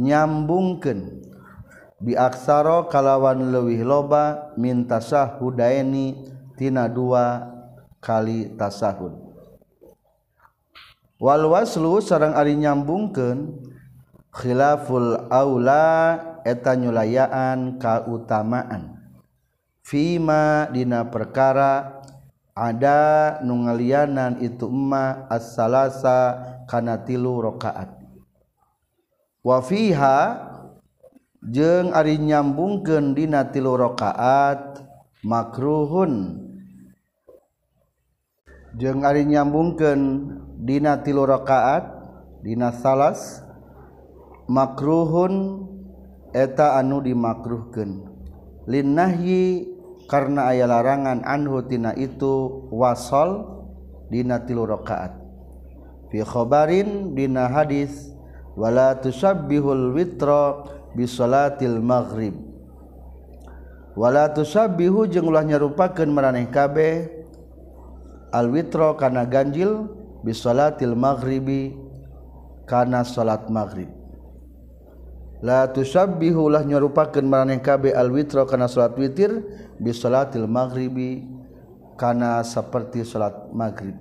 nyambungkeun. 0.00 1.20
Biaksara 2.04 2.88
kalawan 2.92 3.52
leuwih 3.52 3.80
loba 3.84 4.52
min 4.60 4.84
tasahudaini 4.88 6.24
tina 6.56 6.88
dua 6.88 7.52
kali 8.00 8.52
tasahud. 8.56 9.23
walwaslu 11.24 12.04
sarang 12.04 12.36
Ari 12.36 12.52
nyambungkeun 12.60 13.64
khilaful 14.28 15.32
Aula 15.32 16.20
eta 16.44 16.76
nyulayaan 16.76 17.80
kautamaan. 17.80 19.00
Fima 19.80 20.68
dina 20.68 21.08
perkara 21.08 22.04
ada 22.52 23.36
nungalianan 23.40 24.40
itu 24.44 24.68
emma 24.68 25.28
as-salasa 25.28 26.40
kana 26.68 27.04
tilu 27.04 27.40
rakaat 27.44 27.92
wa 29.44 29.60
fiha 29.60 30.40
jeung 31.44 31.92
ari 31.92 32.16
nyambungkeun 32.16 33.12
dina 33.12 33.44
tilu 33.48 33.76
rakaat 33.76 34.80
makruhun. 35.20 36.40
Jeung 38.74 39.04
ari 39.04 39.28
nyambungkeun 39.28 40.00
dina 40.58 41.02
tilu 41.02 41.26
rakaat 41.26 41.86
dina 42.44 42.70
salas 42.70 43.42
makruhun 44.46 45.66
eta 46.34 46.78
anu 46.78 47.02
dimakruhkeun. 47.02 48.10
Linnahyi 48.64 49.70
karena 50.08 50.52
aya 50.52 50.68
larangan 50.68 51.24
anhu 51.24 51.64
tina 51.64 51.92
itu 51.96 52.66
wasol 52.72 53.62
dina 54.08 54.42
tilu 54.44 54.64
rakaat. 54.68 55.16
Fi 56.12 56.20
khabarin 56.22 57.16
dina 57.16 57.48
hadis 57.50 58.12
wala 58.54 58.94
tusabbihul 59.00 59.92
witra 59.96 60.66
bi 60.94 61.08
salatil 61.08 61.82
maghrib. 61.82 62.36
Wala 63.94 64.26
tusabbihu 64.34 65.06
jeung 65.06 65.30
ulah 65.30 65.46
nyarupakeun 65.46 66.10
maraneh 66.10 66.50
kabeh 66.50 67.06
al 68.34 68.50
witra 68.50 68.98
kana 68.98 69.22
ganjil 69.22 69.86
bi 70.24 70.32
salatil 70.32 70.96
maghribi 70.96 71.76
kana 72.64 73.04
salat 73.04 73.52
maghrib. 73.52 73.92
La 75.44 75.68
tusabbihu 75.68 76.48
ulah 76.48 76.64
nyarupakeun 76.64 77.28
maraneh 77.28 77.60
kabeh 77.60 77.92
al 77.92 78.08
witra 78.08 78.48
kana 78.48 78.64
salat 78.64 78.96
witir 78.96 79.44
bi 79.76 79.92
salatil 79.92 80.48
maghribi 80.48 81.28
kana 82.00 82.40
seperti 82.40 83.04
salat 83.04 83.36
maghrib. 83.52 83.92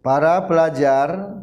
Para 0.00 0.48
pelajar 0.48 1.36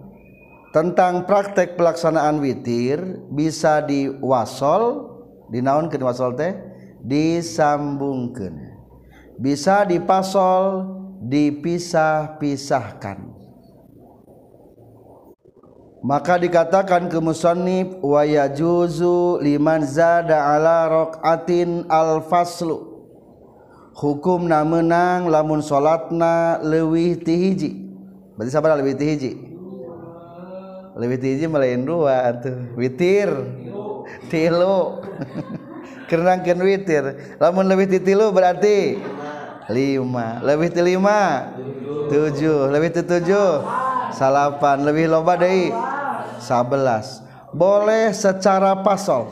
tentang 0.73 1.29
praktek 1.29 1.77
pelaksanaan 1.77 2.41
witir 2.41 3.21
bisa 3.29 3.86
diwasol 3.86 5.13
dinaonkeun 5.53 6.01
wasol 6.01 6.34
teh 6.34 6.58
disambungkeun. 7.05 8.73
Bisa 9.38 9.86
dipasol 9.86 10.89
dipisah-pisahkan 11.21 13.35
maka 16.06 16.38
dikatakan 16.38 17.10
ke 17.10 17.18
musannif 17.18 17.98
wa 18.06 18.22
yajuzu 18.22 19.41
liman 19.41 19.82
zada 19.82 20.54
ala 20.54 20.86
raqatin 20.86 21.89
al 21.89 22.22
faslu 22.30 22.78
hukum 23.98 24.46
na 24.46 24.62
menang 24.62 25.26
lamun 25.26 25.65
salatna 25.65 26.62
leuwih 26.62 27.18
ti 27.18 27.34
hiji 27.34 27.72
berarti 28.38 28.54
sabaraha 28.54 28.86
leuwih 28.86 28.94
ti 28.94 29.06
hiji 29.10 29.32
leuwih 30.94 31.18
ti 31.18 31.28
hiji 31.34 31.50
melain 31.50 31.82
dua 31.82 32.30
atuh 32.30 32.78
witir. 32.78 33.34
Tilu. 34.30 35.02
Kerangkeun 36.10 36.62
witir. 36.62 37.36
Lamun 37.41 37.65
leuwih 37.65 37.89
ti 37.89 37.98
tilu 37.98 38.30
berarti 38.30 39.02
lima. 39.74 40.46
Lebih 40.46 40.70
ti 40.70 40.82
lima? 40.86 41.50
Tujuh. 42.13 42.70
Lebih 42.70 42.89
ti 42.94 43.02
tujuh? 43.02 43.65
Salapan. 44.13 44.86
Lebih 44.86 45.10
loba 45.10 45.36
deui 45.36 45.74
sabelas 46.41 47.24
boleh 47.56 48.12
secara 48.12 48.76
pasol 48.84 49.32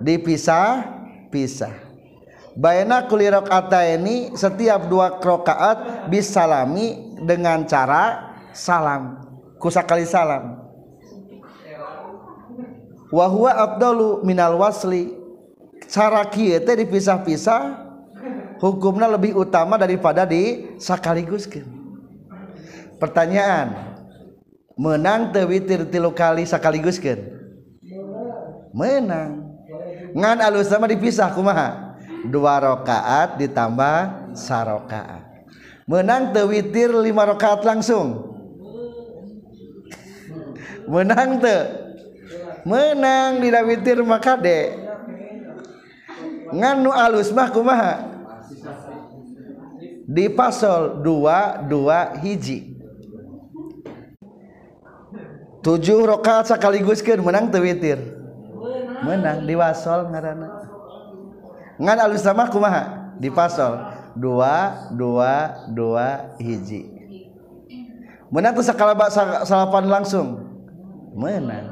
dipisah 0.00 0.84
pisah. 1.32 1.72
Bayana 2.56 3.04
kuli 3.04 3.28
ini 3.28 4.32
setiap 4.32 4.88
dua 4.88 5.20
rakaat 5.20 6.08
bisalami 6.08 7.16
dengan 7.20 7.68
cara 7.68 8.32
salam. 8.56 9.20
Kusakali 9.60 10.08
salam. 10.08 10.64
Wa 13.12 13.26
huwa 13.28 13.52
afdalu 13.52 14.24
minal 14.24 14.56
wasli. 14.56 15.12
Cara 15.86 16.24
kieu 16.32 16.58
dipisah-pisah 16.58 17.86
hukumnya 18.58 19.06
lebih 19.12 19.36
utama 19.36 19.76
daripada 19.76 20.24
di 20.24 20.74
sakaliguskeun 20.80 21.68
pertanyaan 22.96 23.95
menang 24.76 25.32
tewitir 25.32 25.88
tilu 25.88 26.12
kali 26.12 26.44
sakaliguskeun 26.44 27.36
menang. 28.76 29.56
Ngan 30.12 30.38
alus 30.44 30.68
sama 30.68 30.84
dipisah 30.84 31.32
kumaha? 31.32 31.96
Dua 32.28 32.60
rakaat 32.60 33.40
ditambah 33.40 33.96
sarokaat. 34.36 35.48
Menang 35.88 36.36
tewitir 36.36 36.92
lima 36.92 37.24
rakaat 37.24 37.64
langsung. 37.64 38.36
Menang 40.92 41.40
teu. 41.40 41.88
Menang 42.66 43.38
di 43.38 43.46
witir 43.46 44.02
maka 44.02 44.34
de 44.34 44.74
ngan 46.50 46.82
nu 46.82 46.90
alus 46.90 47.30
mah 47.30 47.46
kumaha? 47.54 48.02
Dipasol 50.06 50.98
dua 51.02 51.62
dua 51.62 52.18
hiji. 52.18 52.75
Tujuh 55.66 56.06
rakaat 56.06 56.54
sekaligus 56.54 57.02
kan 57.02 57.18
menang 57.18 57.50
tewitir 57.50 57.98
menang 59.02 59.42
di 59.42 59.58
wasol 59.58 60.06
ngarana 60.14 60.66
ngan 61.76 61.98
alus 62.00 62.24
sama 62.24 62.48
kumaha? 62.48 63.12
Di 63.16 63.28
pasol. 63.32 63.80
Dua 64.16 64.88
dua 64.92 65.64
dua 65.72 66.36
hiji. 66.40 66.88
Menang 68.32 68.56
tuh 68.56 68.64
sakalaba 68.64 69.12
salapan 69.44 69.84
langsung. 69.88 70.40
Menang. 71.12 71.68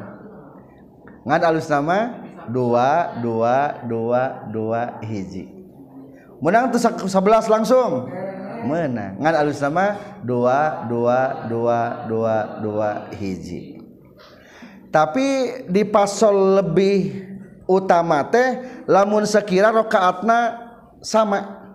Ngan 1.24 1.40
alus 1.40 1.68
nama 1.72 2.20
dua 2.52 3.16
dua 3.24 3.80
dua 3.88 4.22
dua 4.52 5.00
hiji. 5.00 5.48
Menang 6.40 6.68
tuh 6.68 6.80
sebelas 7.08 7.48
langsung. 7.48 8.12
Menang. 8.68 9.20
Ngan 9.20 9.34
alus 9.40 9.60
nama 9.60 9.96
dua 10.20 10.84
dua 10.84 11.48
dua 11.48 11.80
dua 12.08 12.36
dua 12.60 12.88
hiji 13.16 13.73
tapi 14.94 15.26
di 15.66 15.82
pasol 15.82 16.62
lebih 16.62 17.26
utama 17.66 18.22
teh 18.30 18.62
lamun 18.86 19.26
sekira 19.26 19.74
rokaatna 19.74 20.70
sama. 21.02 21.66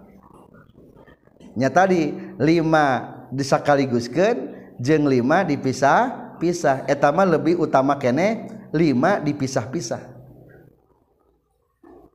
Nya 1.51 1.67
tadi 1.67 2.15
lima 2.39 3.11
disakaliguskeun 3.27 4.55
jeung 4.79 5.03
lima 5.11 5.43
dipisah 5.43 6.31
pisah 6.39 6.87
etama 6.87 7.27
lebih 7.27 7.59
utama 7.59 7.99
kene 7.99 8.47
lima 8.71 9.19
dipisah-pisah. 9.19 9.99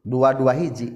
Dua-dua 0.01 0.57
hiji. 0.57 0.88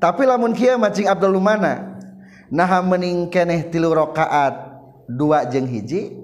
Tapi 0.00 0.24
lamun 0.24 0.56
kia 0.56 0.80
macing 0.80 1.04
Abdul 1.04 1.36
Lumana 1.36 2.00
nah 2.48 2.80
mening 2.80 3.28
keneh 3.28 3.68
tilu 3.68 3.92
rakaat 3.92 4.72
dua 5.08 5.44
jeng 5.48 5.68
hiji 5.68 6.21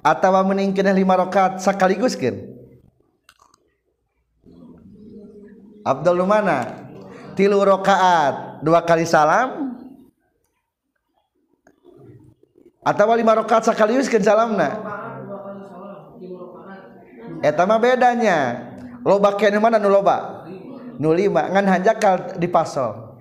atau 0.00 0.32
mening 0.48 0.72
keneh 0.72 0.96
lima 0.96 1.16
rakaat 1.16 1.60
sekaligus 1.60 2.16
kan 2.16 2.60
Abdul 5.80 6.28
mana? 6.28 6.88
Tilu 7.34 7.56
rakaat 7.64 8.60
dua 8.60 8.84
kali 8.84 9.08
salam? 9.08 9.80
Atau 12.84 13.12
lima 13.16 13.32
rakaat 13.36 13.72
sekaligus 13.72 14.08
kan 14.12 14.20
salamna? 14.20 14.76
Eta 17.40 17.64
mah 17.64 17.80
bedanya. 17.80 18.68
Loba 19.00 19.32
kene 19.40 19.56
mana 19.56 19.80
nu 19.80 19.88
loba? 19.88 20.44
Nu 21.00 21.16
lima. 21.16 21.48
Ngan 21.48 21.64
hanjakal 21.64 22.36
di 22.36 22.44
pasol. 22.44 23.16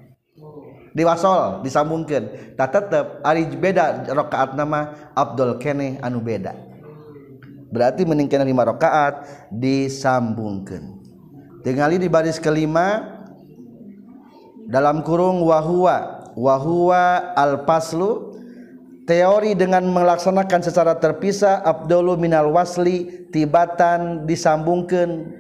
Di 0.92 1.08
wasol 1.08 1.64
disambungkan 1.64 2.58
tak 2.58 2.76
tetep 2.76 3.24
ari 3.24 3.46
beda 3.46 4.10
rakaat 4.10 4.58
nama 4.58 5.14
Abdul 5.14 5.62
kene 5.62 6.02
anu 6.02 6.20
beda 6.20 6.69
berarti 7.70 8.06
meningkatkan 8.06 8.50
lima 8.50 8.66
rakaat 8.66 9.26
disambungkan. 9.54 11.00
Tinggali 11.62 12.02
di 12.02 12.10
baris 12.10 12.42
kelima 12.42 13.20
dalam 14.70 15.06
kurung 15.06 15.46
wahua. 15.46 16.30
Wahua 16.40 17.36
al 17.36 17.68
paslu 17.68 18.32
teori 19.04 19.58
dengan 19.58 19.84
melaksanakan 19.90 20.62
secara 20.64 20.96
terpisah 20.96 21.60
abdulu 21.66 22.16
minal 22.16 22.54
wasli 22.54 23.28
tibatan 23.34 24.24
disambungkan. 24.24 25.36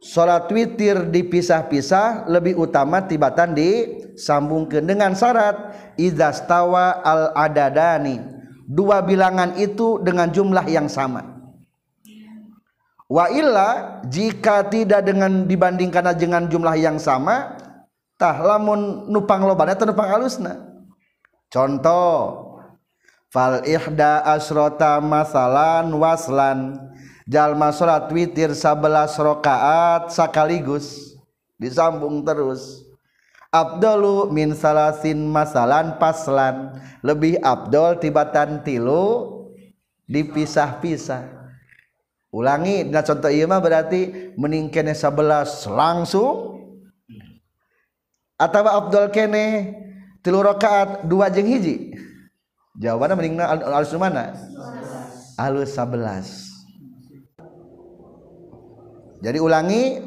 Salat 0.00 0.48
witir 0.48 1.12
dipisah-pisah 1.12 2.30
lebih 2.30 2.56
utama 2.56 3.04
tibatan 3.04 3.52
disambungkan. 3.52 4.86
Dengan 4.86 5.12
syarat 5.12 5.76
izastawa 6.00 7.04
al 7.04 7.36
adadani 7.36 8.39
dua 8.70 9.02
bilangan 9.02 9.58
itu 9.58 9.98
dengan 9.98 10.30
jumlah 10.30 10.62
yang 10.70 10.86
sama. 10.86 11.26
Wa 13.10 13.26
illa 13.26 13.98
jika 14.06 14.70
tidak 14.70 15.02
dengan 15.02 15.50
dibandingkan 15.50 16.14
dengan 16.14 16.46
jumlah 16.46 16.78
yang 16.78 16.94
sama 17.02 17.58
tah 18.14 18.38
lamun 18.38 19.10
nupang 19.10 19.42
lobana 19.42 19.74
atau 19.74 19.90
nupang 19.90 20.06
halusna. 20.06 20.70
Contoh 21.50 22.46
fal 23.34 23.66
ihda 23.66 24.22
asrota 24.22 25.02
masalan 25.02 25.90
waslan. 25.98 26.78
Jalma 27.30 27.70
salat 27.70 28.10
witir 28.10 28.54
11 28.54 29.14
rakaat 29.18 30.10
sekaligus. 30.10 31.14
Disambung 31.58 32.26
terus 32.26 32.89
Abdullu 33.50 34.30
min 34.30 34.54
salasin 34.54 35.26
masalan 35.26 35.98
paslan. 35.98 36.78
Lebih 37.02 37.42
Abdul 37.42 37.98
tibatan 37.98 38.62
tilu 38.62 39.26
dipisah-pisah. 40.06 41.38
Ulangi 42.30 42.86
nah 42.86 43.02
contoh 43.02 43.26
iya 43.26 43.50
mah 43.50 43.58
berarti 43.58 44.32
meningkene 44.38 44.94
11 44.94 45.66
langsung. 45.74 46.62
Atau 48.38 48.62
Abdul 48.64 49.10
kene 49.10 49.74
tilu 50.22 50.40
rakaat 50.40 51.04
dua 51.10 51.26
jeng 51.28 51.50
hiji. 51.50 51.92
Jawabannya 52.78 53.18
meningna 53.18 53.44
alus 53.50 53.92
mana? 53.98 54.32
Alus 55.36 55.74
11 55.74 56.50
jadi 59.20 59.38
ulangi 59.38 60.00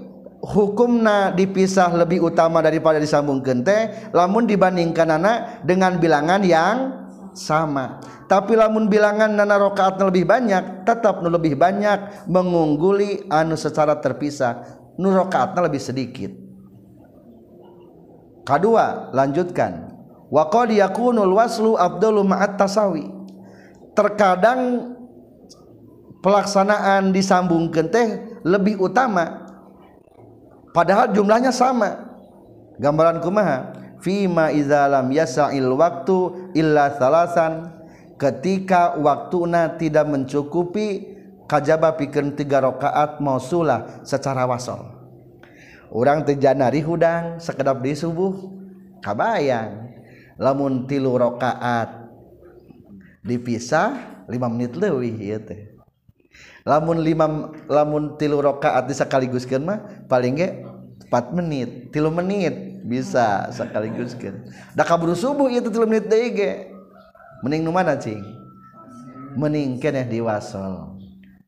hukumna 0.43 1.32
dipisah 1.32 1.88
lebih 1.95 2.19
utama 2.27 2.60
daripada 2.60 2.99
disambung 2.99 3.39
gente 3.39 4.12
lamun 4.12 4.43
dibandingkan 4.43 5.15
anak 5.15 5.63
dengan 5.63 5.95
bilangan 6.03 6.43
yang 6.43 6.77
sama. 7.32 8.03
Tapi 8.27 8.60
lamun 8.60 8.91
bilangan 8.91 9.32
nana 9.32 9.56
rokaat 9.56 9.95
lebih 10.03 10.27
banyak 10.27 10.84
tetap 10.84 11.23
nu 11.23 11.32
lebih 11.32 11.56
banyak 11.56 12.27
mengungguli 12.27 13.32
anu 13.32 13.56
secara 13.56 13.97
terpisah. 14.03 14.67
Nu 14.99 15.15
rokaatnya 15.15 15.63
lebih 15.63 15.82
sedikit. 15.82 16.32
Kedua 18.43 19.15
lanjutkan. 19.15 19.95
Wa 20.27 20.51
qad 20.51 20.75
yakunul 20.75 21.39
waslu 21.39 21.79
afdalu 21.79 22.25
ma'at 22.25 22.60
tasawi. 22.60 23.06
Terkadang 23.93 24.91
pelaksanaan 26.19 27.13
disambungkan 27.13 27.88
teh 27.88 28.08
lebih 28.43 28.82
utama 28.82 29.42
padahal 30.73 31.13
jumlahnya 31.13 31.53
sama. 31.53 32.12
Gambaran 32.81 33.21
kumaha? 33.21 33.77
Fima 34.03 34.51
izalam 34.51 35.07
yasa'il 35.13 35.69
waktu 35.77 36.51
illa 36.57 36.91
salasan. 36.97 37.71
Ketika 38.19 38.99
waktuna 38.99 39.79
tidak 39.79 40.09
mencukupi 40.09 41.13
kajaba 41.47 41.95
pikeun 41.95 42.36
tiga 42.36 42.63
rakaat 42.63 43.19
mausulah 43.19 44.03
secara 44.05 44.47
wasol 44.47 44.93
orang 45.93 46.25
tejanari 46.25 46.81
hudang 46.81 47.38
sekedap 47.38 47.79
di 47.79 47.93
subuh 47.93 48.33
kabayang. 49.05 49.93
Lamun 50.33 50.89
tilu 50.89 51.13
rakaat 51.13 52.09
dipisah 53.21 54.25
lima 54.25 54.49
menit 54.49 54.73
lebih 54.73 55.13
ya 55.21 55.38
teh 55.38 55.72
lamun 56.63 57.04
lima 57.04 57.52
lamun 57.67 58.15
tilu 58.15 58.39
rokaat 58.39 58.88
sekaligus 58.91 59.43
kan 59.43 59.63
mah 59.63 59.80
paling 60.08 60.39
ge 60.39 60.49
4 61.12 61.36
menit 61.36 61.91
tilu 61.91 62.10
menit 62.10 62.82
bisa 62.88 63.52
sekaligus 63.52 64.15
kan 64.15 64.47
da 64.76 64.88
kaburu 64.88 65.15
subuh 65.15 65.52
itu 65.52 65.67
tilu 65.71 65.88
menit 65.88 66.08
deh 66.08 66.32
ge. 66.32 66.54
Mending 67.43 67.67
nu 67.67 67.76
mana 67.76 67.99
cing? 67.99 68.23
Mending 69.36 69.76
keneh 69.76 70.08
diwasol 70.08 70.93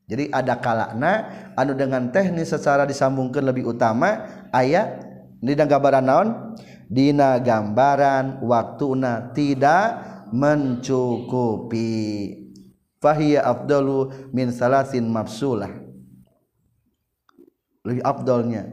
jadi 0.06 0.30
ada 0.30 0.54
kalakna 0.62 1.26
anu 1.58 1.74
dengan 1.74 2.14
teknis 2.14 2.54
secara 2.54 2.86
disambungkan 2.86 3.42
lebih 3.42 3.74
utama 3.74 4.22
ayat 4.54 5.02
di 5.42 5.50
gambaran 5.58 6.06
naon? 6.06 6.54
Dina 6.86 7.42
gambaran 7.42 8.46
waktuna 8.46 9.34
tidak 9.34 9.98
mencukupi. 10.30 11.82
Fahiya 13.00 13.44
afdalu 13.44 14.12
min 14.32 14.52
salasin 14.52 15.06
mafsulah. 15.08 15.70
Lebih 17.86 18.02
afdalnya. 18.02 18.66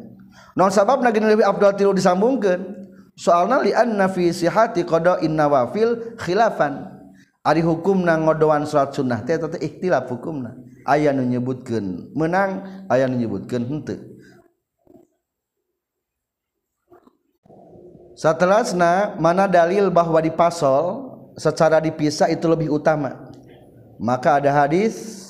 Non 0.58 0.74
sabab 0.74 1.06
nagin 1.06 1.26
lebih 1.30 1.46
afdal 1.46 1.78
tilu 1.78 1.94
disambungkan. 1.94 2.86
Soalna 3.14 3.62
li 3.62 3.70
anna 3.70 4.10
fi 4.10 4.34
sihati 4.34 4.82
qada'in 4.82 5.38
nawafil 5.38 6.18
khilafan. 6.18 6.90
Ari 7.44 7.62
hukumna 7.62 8.18
ngodoan 8.18 8.66
salat 8.66 8.96
sunnah 8.96 9.22
teh 9.22 9.38
teh 9.38 9.62
ikhtilaf 9.62 10.10
hukumna. 10.10 10.58
Aya 10.88 11.14
nu 11.14 11.22
nyebutkeun 11.24 12.16
menang 12.18 12.66
aya 12.90 13.06
nu 13.06 13.20
nyebutkeun 13.20 13.64
henteu. 13.70 14.00
Setelahnya 18.14 19.18
mana 19.18 19.50
dalil 19.50 19.90
bahwa 19.90 20.22
dipasol 20.22 21.14
secara 21.34 21.82
dipisah 21.82 22.30
itu 22.30 22.46
lebih 22.46 22.70
utama 22.70 23.23
maka 24.02 24.42
ada 24.42 24.52
hadis 24.54 25.22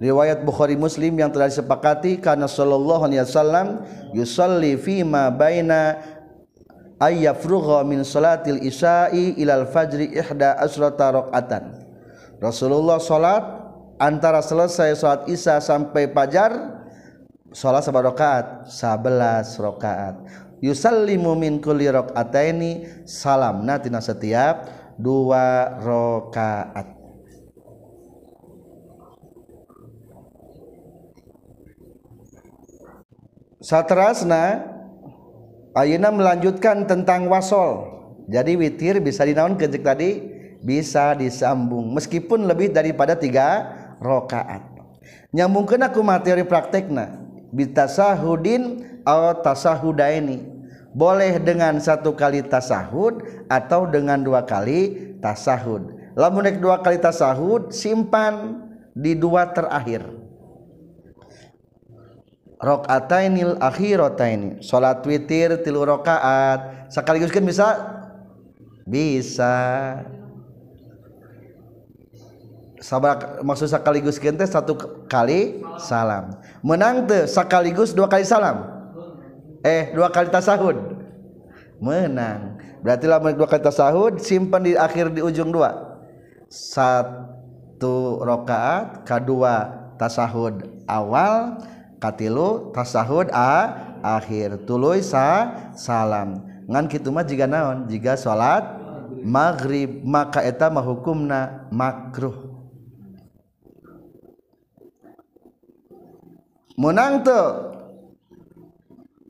riwayat 0.00 0.40
Bukhari 0.42 0.80
Muslim 0.80 1.12
yang 1.20 1.28
telah 1.28 1.52
disepakati 1.52 2.16
karena 2.20 2.48
sallallahu 2.48 3.04
alaihi 3.04 3.20
wasallam 3.20 3.84
yusalli 4.16 4.80
fi 4.80 5.04
ma 5.04 5.28
baina 5.28 6.00
ayyafrugha 6.96 7.84
min 7.84 8.00
salatil 8.04 8.60
isya'i 8.64 9.36
ilal 9.40 9.68
fajri 9.68 10.12
ihda 10.16 10.56
asrata 10.56 11.12
rakaatan 11.12 11.84
Rasulullah 12.40 12.96
salat 12.96 13.44
antara 14.00 14.40
selesai 14.40 14.96
salat 14.96 15.28
isya 15.28 15.60
sampai 15.60 16.08
fajar 16.08 16.80
salat 17.52 17.84
seberapa 17.84 18.16
rakaat 18.16 18.72
11 18.72 19.60
rakaat. 19.60 20.16
Yusallimu 20.64 21.36
min 21.36 21.60
kulli 21.60 21.88
rakaataini 21.88 23.04
salamna 23.08 23.76
tina 23.80 24.00
setiap 24.00 24.68
dua 24.96 25.76
rakaat 25.80 26.99
satrasna 33.60 34.66
Ayeuna 35.70 36.10
melanjutkan 36.10 36.82
tentang 36.82 37.30
wasol. 37.30 37.86
Jadi 38.26 38.58
witir 38.58 38.98
bisa 38.98 39.22
dinaun 39.22 39.54
kejek 39.54 39.86
tadi 39.86 40.18
bisa 40.66 41.14
disambung. 41.14 41.94
Meskipun 41.94 42.42
lebih 42.50 42.74
daripada 42.74 43.14
tiga 43.14 43.70
rokaat. 44.02 44.66
Nyambungkan 45.30 45.86
aku 45.86 46.02
materi 46.02 46.42
praktekna. 46.42 47.22
Bitasahudin 47.54 48.82
atau 49.06 49.46
tasahudaini. 49.46 50.58
Boleh 50.90 51.38
dengan 51.38 51.78
satu 51.78 52.18
kali 52.18 52.42
tasahud 52.42 53.22
atau 53.46 53.86
dengan 53.86 54.18
dua 54.18 54.42
kali 54.42 55.14
tasahud. 55.22 55.86
Lamun 56.18 56.50
dua 56.58 56.82
kali 56.82 56.98
tasahud 56.98 57.70
simpan 57.70 58.58
di 58.90 59.14
dua 59.14 59.54
terakhir 59.54 60.19
rakaatainil 62.60 63.56
akhirataini. 63.58 64.60
Salat 64.60 65.00
witir 65.08 65.56
tilu 65.64 65.82
rakaat. 65.82 66.92
Sekaligus 66.92 67.32
kan 67.32 67.42
bisa? 67.42 67.68
Bisa. 68.84 69.56
Sabar 72.80 73.44
maksud 73.44 73.68
sekaligus 73.68 74.16
gente 74.16 74.44
satu 74.48 74.76
kali 75.04 75.60
salam. 75.76 76.32
Menang 76.64 77.04
tuh 77.04 77.28
sekaligus 77.28 77.92
dua 77.92 78.08
kali 78.08 78.24
salam. 78.24 78.64
Eh 79.60 79.92
dua 79.92 80.08
kali 80.08 80.32
tasahud. 80.32 80.76
Menang. 81.80 82.56
Berarti 82.80 83.04
lama 83.04 83.32
dua 83.36 83.48
kali 83.48 83.60
tasahud 83.60 84.20
simpan 84.20 84.64
di 84.64 84.72
akhir 84.76 85.12
di 85.12 85.20
ujung 85.20 85.52
dua. 85.52 86.00
Satu 86.48 88.24
rakaat 88.24 89.04
kedua 89.04 89.76
tasahud 90.00 90.64
awal 90.88 91.60
katilu 92.00 92.72
tasahud 92.72 93.28
a 93.30 93.76
akhir 94.00 94.64
tuluy 94.64 95.04
sa 95.04 95.52
salam 95.76 96.40
ngan 96.64 96.88
kitu 96.88 97.12
mah 97.12 97.22
jiga 97.22 97.44
naon 97.44 97.84
jiga 97.86 98.16
salat 98.16 98.64
maghrib 99.20 100.00
maka 100.00 100.40
eta 100.40 100.72
mah 100.72 100.80
hukumna 100.80 101.68
makruh 101.68 102.50
menang 106.80 107.20
teu 107.20 107.76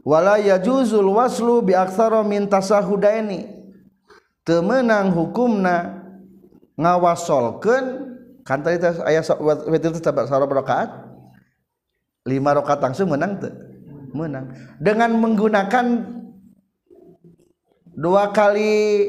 wala 0.07 0.39
yajuzul 0.39 1.11
waslu 1.11 1.67
bi 1.67 1.75
aktsara 1.75 2.23
min 2.23 2.47
tasahudaini 2.47 3.51
teu 4.47 4.63
meunang 4.63 5.11
hukumna 5.11 6.07
ngawasolkeun 6.79 8.15
kan 8.47 8.63
tadi 8.63 8.79
aya 9.05 9.21
witir 9.67 9.91
teh 9.93 10.01
sabaraha 10.01 10.59
rakaat 10.63 11.10
lima 12.29 12.51
rokat 12.53 12.81
langsung 12.81 13.13
menang 13.13 13.41
tuh. 13.41 13.55
Menang. 14.13 14.53
Dengan 14.83 15.15
menggunakan 15.17 15.87
dua 17.95 18.35
kali 18.35 19.07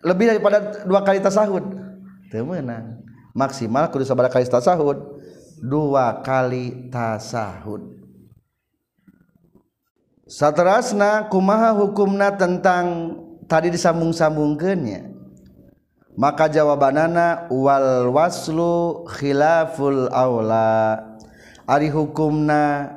lebih 0.00 0.36
daripada 0.36 0.86
dua 0.86 1.04
kali 1.04 1.20
tasahud. 1.20 1.64
Itu 2.30 2.46
menang. 2.46 3.02
Maksimal 3.34 3.90
kudu 3.90 4.06
sabar 4.06 4.30
kali 4.32 4.46
tasahud. 4.48 5.20
Dua 5.60 6.24
kali 6.24 6.88
tasahud. 6.88 8.00
Saterasna 10.30 11.26
kumaha 11.26 11.74
hukumna 11.74 12.30
tentang 12.38 13.18
tadi 13.50 13.74
disambung-sambungkannya? 13.74 15.10
Maka 16.14 16.46
jawabanana 16.46 17.50
wal 17.50 18.14
waslu 18.14 19.02
khilaful 19.10 20.06
aula 20.14 21.09
Ari 21.68 21.92
hukumna 21.92 22.94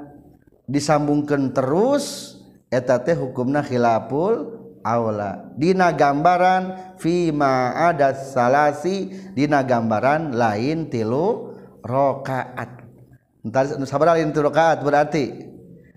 disambungkan 0.68 1.52
terus 1.52 2.36
eta 2.72 3.02
teh 3.04 3.14
hukumna 3.14 3.62
khilaful 3.62 4.64
aula. 4.84 5.52
Dina 5.56 5.92
gambaran 5.96 6.96
fi 7.00 7.32
ma 7.32 7.72
ada 7.74 8.12
salasi 8.16 9.12
dina 9.34 9.64
gambaran 9.64 10.36
lain 10.36 10.92
tilu 10.92 11.56
rakaat 11.84 12.84
entar 13.44 13.68
sabar 13.84 14.16
lain 14.16 14.32
tilu 14.32 14.48
rokaat 14.52 14.84
berarti 14.84 15.52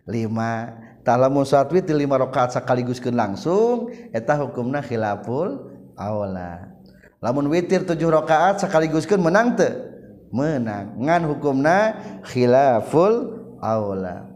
5 0.06 1.06
talamun 1.06 1.46
satwi 1.46 1.82
ti 1.82 1.94
5 1.94 2.06
rakaat 2.06 2.54
sakaliguskeun 2.58 3.14
langsung 3.14 3.90
eta 4.10 4.38
hukumna 4.38 4.82
khilaful 4.82 5.70
aula. 5.98 6.74
Lamun 7.22 7.48
witir 7.50 7.86
7 7.86 7.96
rakaat 7.96 8.62
sakaliguskeun 8.62 9.22
menang 9.22 9.54
teu 9.54 9.85
menangte 10.34 10.96
menangan 10.96 11.22
hukumna 11.30 11.78
khilaful 12.26 13.14
aula. 13.62 14.26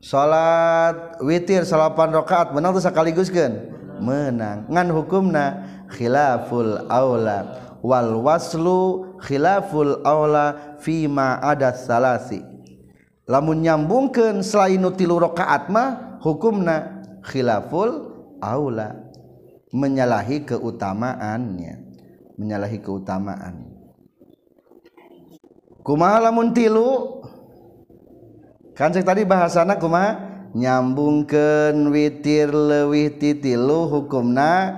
Salat 0.00 1.20
witir 1.20 1.68
salapan 1.68 2.14
rakaat 2.14 2.56
menang 2.56 2.72
tuh 2.72 2.84
sekaligus 2.84 3.28
kan 3.28 3.52
menang. 4.00 4.64
Ngan 4.70 4.88
hukumna 4.94 5.44
khilaful 5.92 6.88
aula. 6.88 7.68
Wal 7.80 8.12
waslu 8.20 9.16
khilaful 9.20 10.04
aula 10.04 10.76
fima 10.80 11.40
ada 11.40 11.72
salasi. 11.72 12.44
Lamun 13.28 13.62
nyambungkan 13.64 14.40
selain 14.44 14.82
tilu 14.96 15.20
rakaat 15.20 15.68
mah 15.68 16.20
hukumna 16.24 17.04
khilaful 17.24 18.16
aula. 18.40 18.96
Menyalahi 19.70 20.48
keutamaannya. 20.48 21.74
Menyalahi 22.40 22.80
keutamaan 22.80 23.79
kumaha 25.84 26.30
lamun 26.30 26.52
tilu? 26.56 27.20
Kan 28.76 28.94
cek 28.96 29.04
tadi 29.04 29.28
bahasana 29.28 29.76
kumaha? 29.76 30.30
Nyambungkeun 30.50 31.94
witir 31.94 32.50
leuwih 32.50 33.22
ti 33.22 33.38
tilu 33.38 33.86
hukumna 33.86 34.74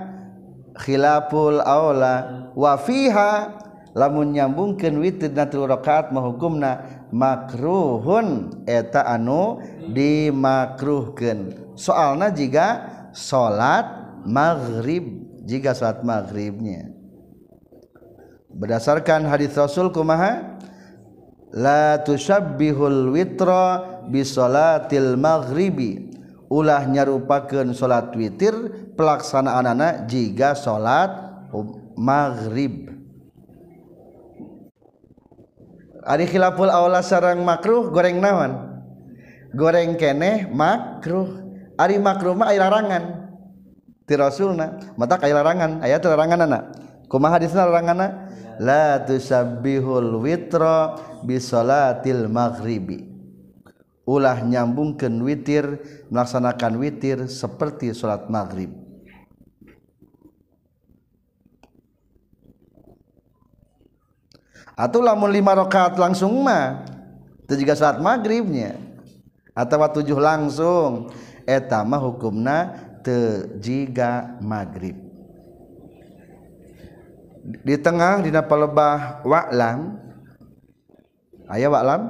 khilaful 0.77 1.65
aula 1.65 2.49
wa 2.53 2.77
fiha. 2.77 3.62
Lamun 3.93 4.33
nyambungkeun 4.37 5.01
witir 5.01 5.33
na 5.33 5.49
tilu 5.49 5.69
rakaat 5.69 6.12
mah 6.12 6.25
hukumna 6.25 6.71
makruhun 7.12 8.61
eta 8.69 9.05
anu 9.05 9.61
dimakruhkeun. 9.93 11.73
Soalna 11.77 12.33
jika 12.33 12.88
salat 13.17 13.88
maghrib 14.29 15.25
jika 15.45 15.73
salat 15.73 16.05
maghribnya. 16.05 16.93
Berdasarkan 18.53 19.25
hadis 19.25 19.57
Rasul 19.57 19.88
kumaha? 19.88 20.52
la 21.53 22.01
tusabbihul 22.01 23.12
witra 23.12 24.03
bisolatil 24.09 25.21
maghribi 25.21 26.12
ulah 26.49 26.85
nyarupakeun 26.88 27.77
salat 27.77 28.12
witir 28.17 28.53
pelaksanaanana 28.97 30.09
jiga 30.09 30.57
salat 30.57 31.12
maghrib 31.97 32.93
Ari 36.03 36.27
khilaful 36.27 36.67
aula 36.67 36.99
sarang 36.99 37.47
makruh 37.47 37.95
goreng 37.95 38.19
naon? 38.19 38.83
Goreng 39.55 39.95
keneh 39.95 40.51
makruh. 40.51 41.47
Ari 41.79 42.03
makruh 42.03 42.35
mah 42.35 42.51
aya 42.51 42.67
larangan. 42.67 43.03
Ti 44.03 44.19
Rasulna, 44.19 44.83
mata 44.99 45.15
aya 45.23 45.38
larangan, 45.38 45.79
aya 45.79 46.03
larangan 46.03 46.43
anak 46.43 46.62
Kumaha 47.07 47.38
hadisna 47.38 47.71
laranganna? 47.71 48.35
La 48.59 48.99
tusabbihul 48.99 50.19
witra 50.19 50.99
bisolatil 51.25 52.29
maghribi. 52.29 53.09
Ulah 54.03 54.43
nyambungkan 54.43 55.15
witir 55.23 55.79
melaksanakan 56.11 56.75
witir 56.83 57.31
seperti 57.31 57.95
sholat 57.95 58.27
maghrib. 58.27 58.75
Atau 64.75 65.05
lamun 65.05 65.31
lima 65.31 65.55
rakaat 65.55 65.95
langsung 66.01 66.35
mah 66.43 66.83
itu 67.47 67.63
juga 67.63 67.79
sholat 67.79 68.03
maghribnya. 68.03 68.75
Atau 69.55 69.79
tujuh 70.03 70.19
langsung. 70.19 71.13
Etama 71.43 71.99
hukumna 71.99 72.71
tejiga 73.03 74.39
maghrib. 74.39 74.95
Di 77.43 77.75
tengah 77.75 78.23
dina 78.23 78.39
palebah 78.47 79.27
wa'lam 79.27 79.99
aya 81.53 81.69
walam 81.69 82.09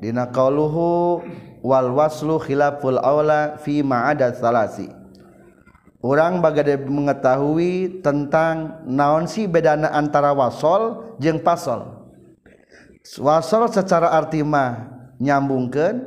dina 0.00 0.32
qauluhu 0.32 1.20
wal 1.60 1.92
waslu 1.92 2.40
khilaful 2.40 2.96
aula 2.96 3.60
fi 3.60 3.84
ma'ada 3.84 4.32
salasi 4.32 4.88
orang 6.00 6.40
bagade 6.40 6.80
mengetahui 6.88 8.00
tentang 8.00 8.80
naon 8.88 9.28
si 9.28 9.44
bedana 9.44 9.92
antara 9.92 10.32
wasol 10.32 11.12
jeung 11.20 11.40
pasol. 11.44 12.08
Wasol 13.20 13.68
secara 13.68 14.12
arti 14.12 14.40
mah 14.40 14.88
nyambungkeun 15.20 16.00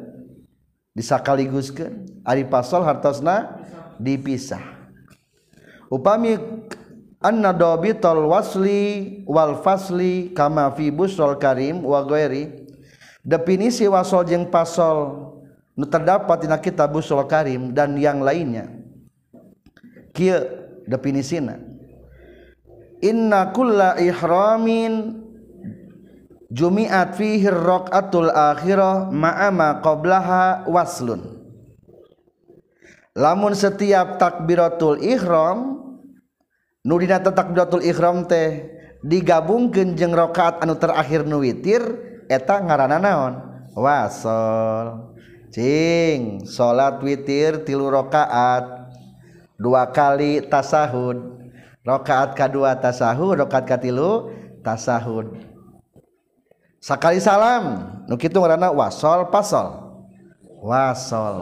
disakaliguskeun. 0.97 2.25
Ari 2.25 2.49
pasol 2.49 2.85
hartosna 2.85 3.61
dipisah. 4.01 4.61
Upami 5.93 6.41
anna 7.21 7.53
dabital 7.53 8.25
wasli 8.25 9.21
wal 9.29 9.61
fasli 9.61 10.33
kama 10.33 10.73
fi 10.73 10.89
busrul 10.89 11.37
karim 11.37 11.85
wa 11.85 12.01
ghairi. 12.01 12.62
Definisi 13.23 13.87
wasol 13.87 14.27
jeung 14.27 14.51
pasol 14.51 15.31
nu 15.73 15.87
terdapat 15.87 16.45
dina 16.45 16.59
kitab 16.59 16.93
busrul 16.93 17.25
karim 17.25 17.71
dan 17.73 17.95
yang 17.97 18.21
lainnya. 18.21 18.69
Kieu 20.13 20.37
definisina. 20.85 21.57
Inna 23.01 23.49
kulla 23.49 23.97
ihramin 23.97 25.23
jumi'at 26.53 27.17
fihi 27.17 27.49
raqatul 27.49 28.29
akhirah 28.29 29.09
ma'ama 29.09 29.81
qablaha 29.81 30.69
waslun. 30.69 31.41
Lamun 33.17 33.53
setiap 33.57 34.17
takbiratul 34.17 35.01
ihram 35.01 35.83
Nudina 36.83 37.15
takbiratul 37.23 37.79
ihram 37.79 38.27
teh 38.27 38.75
digabungkeun 39.07 39.95
jeung 39.95 40.11
rakaat 40.11 40.59
anu 40.59 40.75
terakhir 40.75 41.23
nu 41.23 41.39
witir 41.39 41.79
eta 42.33 42.57
ngaranna 42.57 42.97
naon? 42.97 43.33
Wasol. 43.77 45.13
Cing 45.53 46.49
salat 46.49 46.97
witir 47.05 47.61
tilu 47.61 47.93
rakaat 47.93 48.89
dua 49.61 49.85
kali 49.93 50.41
tasahud. 50.49 51.45
Rakaat 51.85 52.33
kedua 52.33 52.73
tasahud 52.79 53.37
rakaat 53.45 53.69
katilu 53.69 54.33
tasahud. 54.65 55.37
Sekali 56.81 57.21
salam. 57.21 57.93
Nu 58.09 58.17
kitu 58.17 58.41
ngaranna 58.41 58.73
wasol 58.73 59.29
pasol. 59.29 60.01
Wasol. 60.65 61.37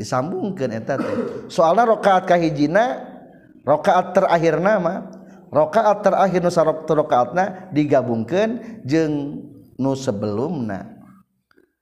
Disambungkeun 0.00 0.72
eta 0.72 0.96
teh. 0.96 1.48
Soalna 1.52 1.84
rakaat 1.84 2.24
kahijina 2.24 3.04
rakaat 3.68 4.16
terakhir 4.16 4.56
nama 4.56 5.12
rakaat 5.50 6.06
terakhir 6.06 6.40
nu 6.40 6.50
sarokna 6.50 7.68
digabungkeun 7.74 8.82
jeung 8.86 9.44
nu 9.80 9.96
sebelumna. 9.96 11.00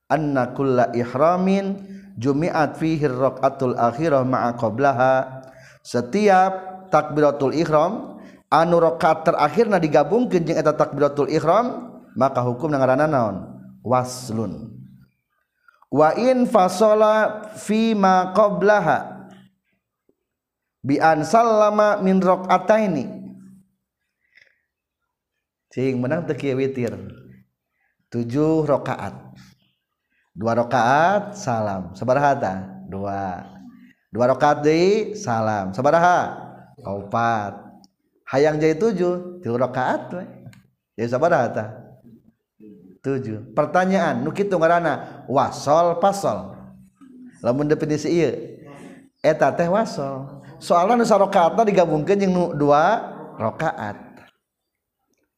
Anna 0.06 0.54
kulla 0.54 0.94
ihramin 0.94 1.82
jumi'at 2.14 2.78
fihi 2.78 3.10
rakaatul 3.10 3.74
akhirah 3.74 4.22
ma'a 4.22 4.54
qablaha. 4.54 5.42
Setiap 5.82 6.86
takbiratul 6.94 7.52
ihram 7.58 8.22
anu 8.48 8.78
rakaat 8.78 9.26
terakhirna 9.26 9.82
digabungkeun 9.82 10.46
jeung 10.46 10.56
eta 10.56 10.72
takbiratul 10.72 11.28
ihram 11.28 11.98
maka 12.14 12.40
hukum 12.40 12.70
ngaranna 12.70 13.10
naon? 13.10 13.36
Waslun. 13.82 14.78
Wa 15.90 16.14
in 16.14 16.46
fasala 16.46 17.50
fi 17.58 17.92
ma 17.98 18.30
qablaha. 18.32 19.18
Bi 20.78 20.96
an 21.02 21.26
sallama 21.26 21.98
min 22.00 22.22
raqataini 22.22 23.18
cing 25.68 26.00
menang 26.00 26.24
teu 26.24 26.56
witir 26.56 26.96
tujuh 28.08 28.64
rakaat 28.64 29.14
dua 30.38 30.54
rakaat 30.54 31.34
salam. 31.34 31.92
Sabaraha 31.98 32.32
ta? 32.38 32.54
Dua. 32.86 33.42
Dua 34.08 34.24
rakaat 34.30 34.62
deui 34.62 35.18
salam. 35.18 35.74
Sabaraha 35.74 36.46
opat 36.86 37.58
hayang 38.30 38.56
jadi 38.62 38.78
tujuh 38.78 39.42
tilu 39.42 39.58
rakaat 39.58 40.14
we. 40.14 40.24
Jadi 40.94 41.08
sabaraha 41.10 41.46
ta? 41.50 41.66
Tujuh. 43.02 43.50
Pertanyaan 43.52 44.22
nu 44.22 44.30
kitu 44.30 44.54
ngaranna? 44.54 45.26
Wasol 45.26 45.98
pasol. 45.98 46.54
Lamun 47.42 47.66
definisi 47.66 48.10
ieu. 48.10 48.62
Eta 49.22 49.50
teh 49.54 49.66
wasol. 49.66 50.42
Soalna 50.62 50.98
nu 50.98 51.06
sarakaatna 51.06 51.66
digabungkeun 51.66 52.18
jeung 52.18 52.32
nu 52.34 52.44
dua 52.54 53.02
rakaat 53.38 54.07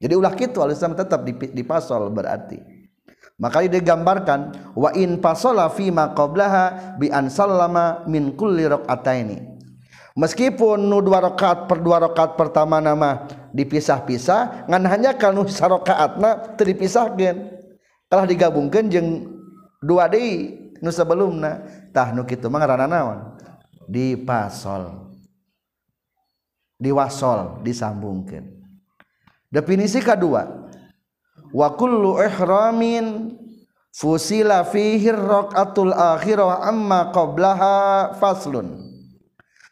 jadi 0.01 0.17
ulah 0.17 0.33
kitu 0.33 0.65
Islam 0.65 0.97
tetap 0.97 1.29
dipasol 1.29 2.09
berarti. 2.09 2.57
Maka 3.37 3.65
dia 3.65 3.81
gambarkan 3.81 4.73
wa 4.77 4.93
in 4.97 5.21
pasola 5.21 5.69
fi 5.73 5.93
ma 5.93 6.13
bi 6.97 7.09
an 7.13 7.29
sallama 7.33 8.05
min 8.05 8.37
kulli 8.37 8.69
rakaataini 8.69 9.61
meskipun 10.13 10.77
nu 10.77 11.01
dua 11.01 11.25
rakaat 11.25 11.65
per 11.65 11.81
dua 11.81 12.05
rakaat 12.05 12.37
pertama 12.37 12.85
nama 12.85 13.25
dipisah-pisah 13.57 14.69
ngan 14.69 14.85
hanya 14.85 15.17
kalau 15.17 15.49
sarakaatna 15.49 16.57
teu 16.57 16.69
dipisahkeun. 16.69 17.61
Telah 18.11 18.27
digabungkan 18.27 18.91
jeng 18.93 19.25
dua 19.81 20.09
di 20.09 20.53
nu 20.81 20.93
sebelumna. 20.93 21.65
Tah 21.97 22.13
nu 22.13 22.29
kitu 22.29 22.53
mah 22.53 22.61
ngaranna 22.61 22.87
naon? 22.89 23.19
Dipasol. 23.89 25.13
Diwasol 26.77 27.65
disambungkan 27.65 28.60
definisi 29.51 30.01
kedua. 30.01 30.71
Wa 31.51 31.75
kullu 31.75 32.23
ihramin 32.23 33.35
fusila 33.91 34.63
fihi 34.63 35.11
raqatul 35.11 35.91
akhirah 35.93 36.65
amma 36.65 37.11
qablaha 37.11 38.15
faslun. 38.17 38.87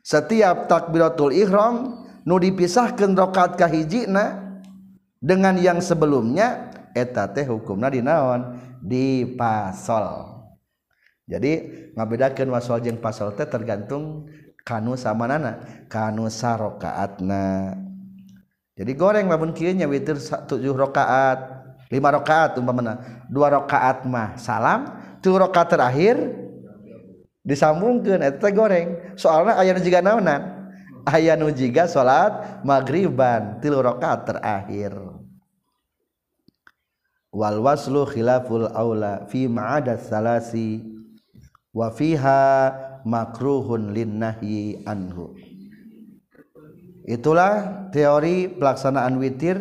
Setiap 0.02 0.66
takbiratul 0.66 1.32
ihram 1.32 2.04
nu 2.26 2.36
dipisahkeun 2.36 3.14
rakaat 3.14 3.56
kahijina 3.56 4.58
dengan 5.22 5.54
yang 5.56 5.80
sebelumnya 5.80 6.68
eta 6.92 7.30
teh 7.30 7.44
hukumna 7.44 7.90
dinaon 7.92 8.56
dipasol 8.80 10.38
jadi 11.28 11.52
ngabedakeun 11.92 12.48
wasol 12.48 12.80
jeung 12.80 12.96
pasol 12.96 13.36
teh 13.36 13.44
tergantung 13.44 14.32
kanu 14.64 14.96
samanana 14.96 15.84
kanu 15.92 16.32
sarakaatna. 16.32 17.87
Jadi 18.78 18.92
goreng 18.94 19.26
lamun 19.26 19.50
kieu 19.50 19.74
nya 19.74 19.90
witir 19.90 20.22
7 20.22 20.46
rakaat 20.54 21.38
5 21.90 21.98
rakaat 21.98 22.62
umpamana. 22.62 23.26
2 23.26 23.34
rakaat 23.34 24.06
mah 24.06 24.38
salam 24.38 24.94
3 25.18 25.34
rakaat 25.34 25.68
terakhir 25.74 26.16
disambungkeun 27.42 28.22
eta 28.22 28.38
teh 28.38 28.54
goreng. 28.54 29.18
Soalna 29.18 29.58
aya 29.58 29.74
nu 29.74 29.82
jiga 29.82 29.98
naonan 29.98 30.70
aya 31.10 31.34
nu 31.34 31.50
jiga 31.50 31.90
salat 31.90 32.62
magriban 32.62 33.58
3 33.58 33.66
rakaat 33.82 34.30
terakhir. 34.30 34.94
Wal 37.34 37.58
waslu 37.58 38.06
khilaful 38.06 38.70
aula 38.70 39.26
fi 39.26 39.50
ma'ada 39.50 39.98
salasi 39.98 40.86
wa 41.74 41.90
fiha 41.90 42.72
makruhun 43.02 43.90
lin 43.90 44.22
nahyi 44.22 44.86
anhu 44.86 45.34
Itulah 47.08 47.88
teori 47.88 48.52
pelaksanaan 48.52 49.16
witir 49.16 49.56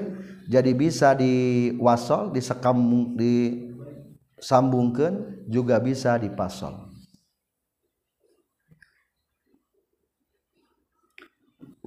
jadi 0.51 0.75
bisa 0.75 1.15
diwasol, 1.15 2.35
disekam, 2.35 3.15
disambungkan 3.15 5.47
juga 5.47 5.79
bisa 5.79 6.19
dipasol. 6.19 6.91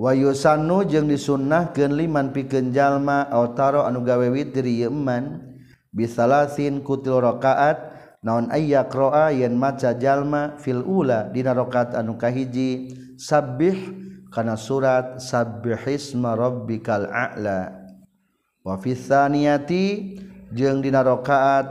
Wayusanu 0.00 0.88
jeung 0.88 1.12
disunnahkeun 1.12 1.92
liman 1.92 2.32
pikeun 2.32 2.72
jalma 2.72 3.28
autaro 3.28 3.84
anu 3.84 4.00
gawe 4.00 4.32
witir 4.32 4.64
ieu 4.64 4.88
bisalasin 5.92 6.80
kutil 6.80 7.20
rakaat 7.20 7.76
naon 8.24 8.48
ayyaqra 8.48 9.28
yen 9.36 9.60
maca 9.60 9.92
jalma 9.92 10.56
fil 10.56 10.80
ula 10.80 11.28
dina 11.28 11.52
rakaat 11.52 11.92
anu 11.92 12.16
kahiji 12.16 12.96
sabbih 13.20 13.99
kana 14.30 14.54
surat 14.54 15.18
sabbihisma 15.18 16.38
rabbikal 16.38 17.10
a'la. 17.10 17.74
Wa 18.62 18.78
fi 18.78 18.94
tsaniyati 18.94 20.16
jeung 20.54 20.82
dina 20.82 21.02
rakaat 21.02 21.66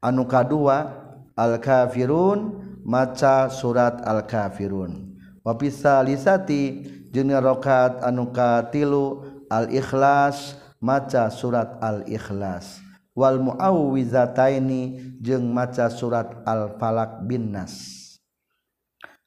anu 0.00 0.24
kadua 0.24 1.04
al 1.36 1.60
kafirun 1.60 2.62
maca 2.84 3.52
surat 3.52 4.00
al 4.06 4.24
kafirun 4.24 5.16
wa 5.44 5.52
fi 5.54 5.68
salisati 5.68 6.86
jeung 7.12 7.28
dina 7.30 7.40
rakaat 7.44 8.00
anu 8.02 8.32
katilu 8.32 9.24
al 9.52 9.68
ikhlas 9.70 10.56
maca 10.80 11.28
surat 11.30 11.76
al 11.84 12.02
ikhlas 12.08 12.80
wal 13.16 13.40
muawwizataini 13.40 15.16
jeung 15.24 15.48
maca 15.48 15.88
surat 15.88 16.44
al-falaq 16.44 17.24
bin 17.24 17.48
nas 17.48 17.95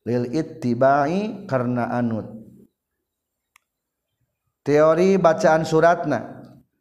lil 0.08 0.32
ittibai 0.32 1.46
karena 1.50 1.92
anut. 1.92 2.28
Teori 4.64 5.18
bacaan 5.18 5.66
suratna. 5.66 6.40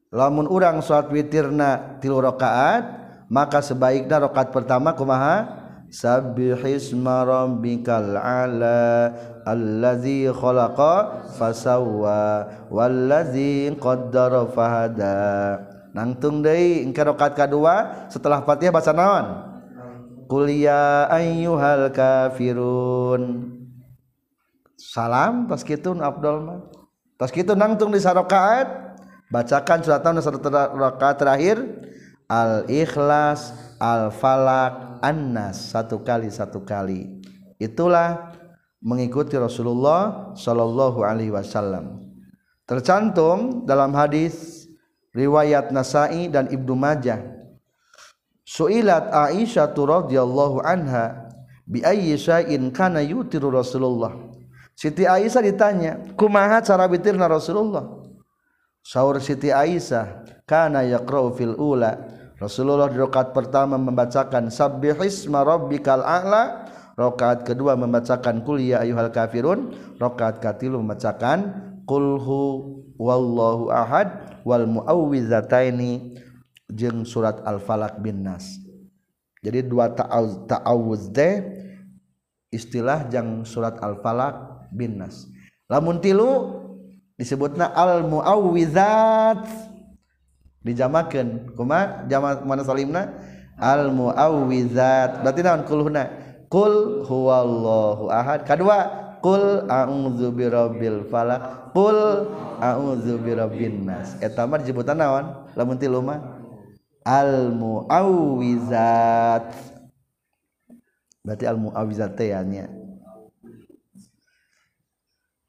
Lamun 0.09 0.49
urang 0.49 0.81
salat 0.81 1.13
witirna 1.13 2.01
tilu 2.01 2.21
rakaat 2.25 2.85
maka 3.29 3.61
sebaiknya 3.61 4.25
rakaat 4.25 4.53
pertama 4.53 4.97
kumaha? 4.97 5.57
Sabbihisma 5.89 7.25
rabbikal 7.25 8.13
ala 8.17 9.09
allazi 9.49 10.29
khalaqa 10.29 11.25
fasawwa 11.37 12.45
wallazi 12.69 13.73
qaddara 13.81 14.49
fahada. 14.53 15.17
Nangtung 15.97 16.45
deui 16.45 16.85
engke 16.85 17.01
rakaat 17.01 17.33
kadua 17.33 18.09
setelah 18.13 18.45
Fatihah 18.45 18.73
baca 18.73 18.93
naon 18.93 19.27
Qul 20.29 20.61
ya 20.61 21.09
ayyuhal 21.09 21.89
kafirun. 21.89 23.57
Salam 24.77 25.49
pas 25.49 25.65
kitu 25.65 25.97
Abdul 25.97 26.45
mah 26.45 26.61
pas 27.17 27.33
kitu 27.33 27.57
nangtung 27.57 27.91
di 27.91 27.99
sarakaat 27.99 28.95
bacakan 29.33 29.81
surat 29.81 30.05
satu 30.05 30.39
rakaat 30.53 31.17
terakhir. 31.17 31.57
Al 32.29 32.69
ikhlas 32.69 33.57
al 33.81 34.13
falak 34.13 35.01
annas 35.01 35.73
satu 35.73 36.05
kali 36.05 36.29
satu 36.29 36.61
kali. 36.61 37.25
Itulah 37.57 38.37
mengikuti 38.85 39.33
Rasulullah 39.41 40.37
Shallallahu 40.37 41.09
Alaihi 41.09 41.33
Wasallam. 41.33 42.05
Tercantum 42.69 43.65
dalam 43.65 43.97
hadis 43.97 44.69
riwayat 45.17 45.73
Nasai 45.73 46.29
dan 46.29 46.53
Ibnu 46.53 46.77
Majah 46.77 47.38
Suilat 48.59 49.15
Aisyah 49.15 49.71
radhiyallahu 49.71 50.67
anha 50.67 51.31
bi 51.63 51.79
ayyi 51.87 52.19
syai'in 52.19 52.75
kana 52.75 52.99
yutiru 52.99 53.55
Rasulullah. 53.55 54.19
Siti 54.75 55.07
Aisyah 55.07 55.43
ditanya 55.47 55.93
kumaha 56.19 56.59
cara 56.59 56.91
witirna 56.91 57.31
Rasulullah? 57.31 58.03
Saur 58.83 59.23
Siti 59.23 59.55
Aisyah 59.55 60.27
kana 60.43 60.83
yaqra'u 60.83 61.39
fil 61.39 61.55
ula. 61.55 62.03
Rasulullah 62.43 62.91
di 62.91 62.99
rakaat 62.99 63.31
pertama 63.31 63.79
membacakan 63.79 64.51
sabbihisma 64.51 65.47
rabbikal 65.47 66.03
a'la. 66.03 66.67
Rakaat 66.99 67.47
kedua 67.47 67.79
membacakan 67.79 68.43
qul 68.43 68.59
ya 68.59 68.83
ayyuhal 68.83 69.15
kafirun. 69.15 69.71
Rakaat 70.03 70.43
katilu 70.43 70.83
membacakan 70.83 71.63
qul 71.87 72.19
hu 72.19 72.43
wallahu 72.99 73.71
ahad 73.71 74.43
wal 74.43 74.67
muawwizataini 74.67 76.19
jeung 76.69 77.03
surat 77.09 77.41
al-falak 77.49 77.97
bin 77.99 78.23
nas. 78.23 78.61
Jadi 79.41 79.65
dua 79.65 79.89
ta'awuz 79.89 80.45
ta'awuz 80.51 81.03
teh 81.15 81.41
istilah 82.53 83.09
jang 83.09 83.45
surat 83.49 83.81
al-falak 83.81 84.69
bin 84.73 85.01
nas. 85.01 85.29
Lamun 85.69 86.01
tilu 86.01 86.61
disebutna 87.17 87.73
al 87.73 88.05
muawwizat 88.05 89.49
dijamakeun 90.65 91.55
kuma 91.57 92.05
jama 92.09 92.41
mana 92.45 92.63
salimna? 92.65 93.15
Al 93.59 93.91
muawwizat 93.91 95.25
berarti 95.25 95.41
naon 95.43 95.63
kulhuna 95.67 96.05
kul 96.53 97.05
huwallahu 97.05 98.13
ahad. 98.13 98.45
Kadua 98.45 98.79
kul 99.19 99.67
a'udzu 99.67 100.31
birabbil 100.31 101.11
falak 101.11 101.75
kul 101.75 102.31
a'udzu 102.63 103.19
birabbin 103.19 103.83
nas. 103.87 104.15
Eta 104.23 104.47
mah 104.47 104.63
disebutan 104.63 104.99
naon? 104.99 105.47
Lamun 105.59 105.75
tilu 105.79 105.99
mah? 106.03 106.38
Al 107.09 107.57
muawwizat 107.57 109.49
berarti 111.25 111.45
al 111.49 111.57
muawwizat 111.57 112.13
teh 112.21 112.29
ya 112.37 112.45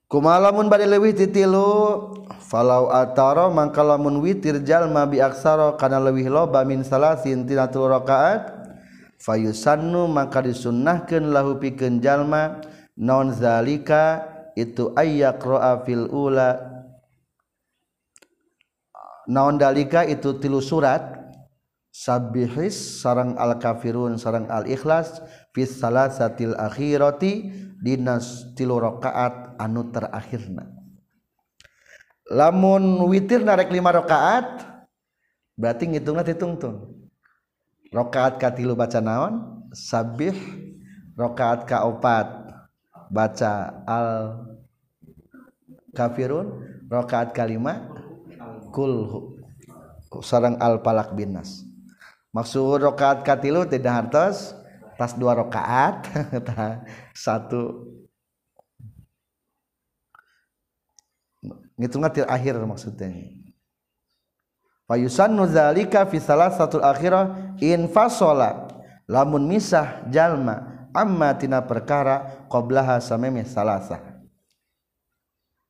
kumalamun 0.07 0.72
bade 0.72 0.88
leuwih 0.88 1.12
ti 1.12 1.28
tilu 1.28 2.16
falau 2.47 2.88
ataro 2.88 3.51
mangka 3.51 3.84
lamun 3.84 4.24
witir 4.24 4.64
jalma 4.64 5.03
bi 5.03 5.20
aksara 5.20 5.76
kana 5.76 5.99
leuwih 5.99 6.32
loba 6.32 6.64
min 6.64 6.88
salasin 6.88 7.43
tina 7.43 7.68
tilu 7.68 7.91
rakaat 7.91 8.55
fayusannu 9.20 10.07
maka 10.07 10.39
disunnahkeun 10.47 11.28
lahu 11.36 11.60
pikeun 11.60 11.99
jalma 11.99 12.64
non 12.95 13.36
zalika 13.36 14.24
itu 14.55 14.91
ayyaqra 14.95 15.88
fil 15.88 16.07
ula. 16.12 16.80
Naon 19.30 19.62
dalika 19.62 20.01
itu 20.10 20.41
tilu 20.41 20.57
surat 20.57 21.18
sabihis 21.90 23.02
sarang 23.02 23.36
al 23.36 23.58
kafirun 23.58 24.16
sarang 24.22 24.46
al 24.48 24.66
ikhlas 24.70 25.20
fi 25.54 25.66
salasatil 25.66 26.54
akhirati 26.56 27.50
dinas 27.82 28.54
tilu 28.54 28.78
rakaat 28.78 29.58
anu 29.58 29.90
terakhirna. 29.90 30.70
Lamun 32.30 33.10
witir 33.10 33.42
narek 33.42 33.74
lima 33.74 33.90
rakaat 33.90 34.62
berarti 35.58 35.90
ngitungna 35.90 36.22
ditungtung 36.22 36.94
rakaat 37.90 38.38
katilu 38.38 38.78
baca 38.78 39.02
naon? 39.02 39.58
Sabih 39.70 40.34
rakaat 41.14 41.70
kaopat 41.70 42.26
baca 43.14 43.86
al 43.86 44.10
kafirun 45.94 46.62
rakaat 46.90 47.34
kalima 47.34 47.86
kul 48.74 48.94
sarang 50.26 50.58
al 50.58 50.82
palak 50.82 51.14
binas 51.14 51.68
maksud 52.36 52.82
rakaat 52.82 53.26
katilu 53.26 53.66
tidak 53.66 53.94
hartos 54.06 54.54
tas 55.00 55.16
dua 55.16 55.32
rakaat 55.38 56.04
satu. 57.24 57.88
Ngitungnya 61.80 62.12
til 62.12 62.28
akhir 62.28 62.60
maksudnya. 62.68 63.08
Fayusannu 64.90 65.48
zalika 65.48 66.04
fi 66.04 66.20
salasatul 66.20 66.84
akhirah 66.84 67.56
in 67.64 67.88
fasola. 67.88 68.68
Lamun 69.06 69.46
misah 69.46 70.04
jalma 70.10 70.90
amma 70.92 71.38
tina 71.38 71.62
perkara 71.62 72.46
qablaha 72.50 72.98
sameme 72.98 73.46
salasa. 73.46 74.02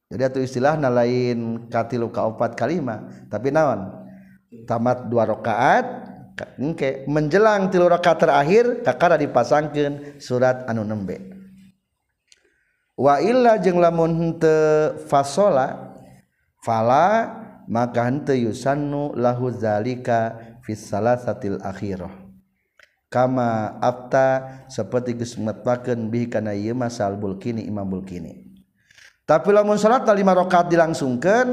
Jadi 0.09 0.23
itu 0.25 0.39
istilahna 0.41 0.89
lain 0.89 1.69
katilu 1.69 2.09
kaopat 2.09 2.57
kalima 2.57 3.05
tapi 3.29 3.53
naon? 3.53 3.93
Tamat 4.65 5.05
dua 5.05 5.29
rakaat 5.29 5.85
engke 6.59 7.03
menjelang 7.09 7.71
tilu 7.73 7.89
rakaat 7.89 8.23
terakhir 8.23 8.85
kakara 8.85 9.15
dipasangkeun 9.17 10.21
surat 10.21 10.67
anu 10.69 10.85
nembe. 10.85 11.17
Wa 12.99 13.23
illa 13.23 13.55
jeung 13.57 13.79
lamun 13.79 14.11
henteu 14.19 14.99
fasola 15.07 15.95
fala 16.61 17.31
maka 17.71 18.03
henteu 18.03 18.51
yusannu 18.51 19.15
lahu 19.15 19.49
zalika 19.55 20.35
fis 20.67 20.83
salasatil 20.83 21.63
akhirah. 21.63 22.11
Kama 23.09 23.79
afta 23.81 24.61
seperti 24.69 25.17
geus 25.17 25.33
metpakeun 25.39 26.11
bihi 26.13 26.29
kana 26.29 26.53
ieu 26.53 26.77
masal 26.77 27.17
bulkini 27.17 27.65
imam 27.65 27.87
bulkini. 27.87 28.45
Tapi 29.25 29.49
lamun 29.49 29.79
salat 29.81 30.05
lima 30.13 30.35
rakaat 30.37 30.69
dilangsungkeun 30.69 31.47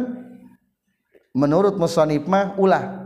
menurut 1.37 1.77
musannif 1.81 2.27
mah 2.29 2.57
ulah 2.61 3.06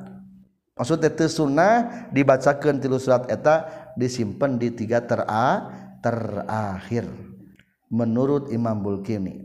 maksudnya 0.80 1.12
itu 1.12 1.28
sunnah 1.28 2.08
dibacakan 2.08 2.80
tilu 2.80 2.96
surat 2.96 3.28
eta 3.28 3.68
disimpan 4.00 4.56
di 4.56 4.72
tiga 4.72 5.04
tera 5.04 5.68
terakhir 6.00 7.04
menurut 7.92 8.48
Imam 8.48 8.80
Bulkini. 8.80 9.44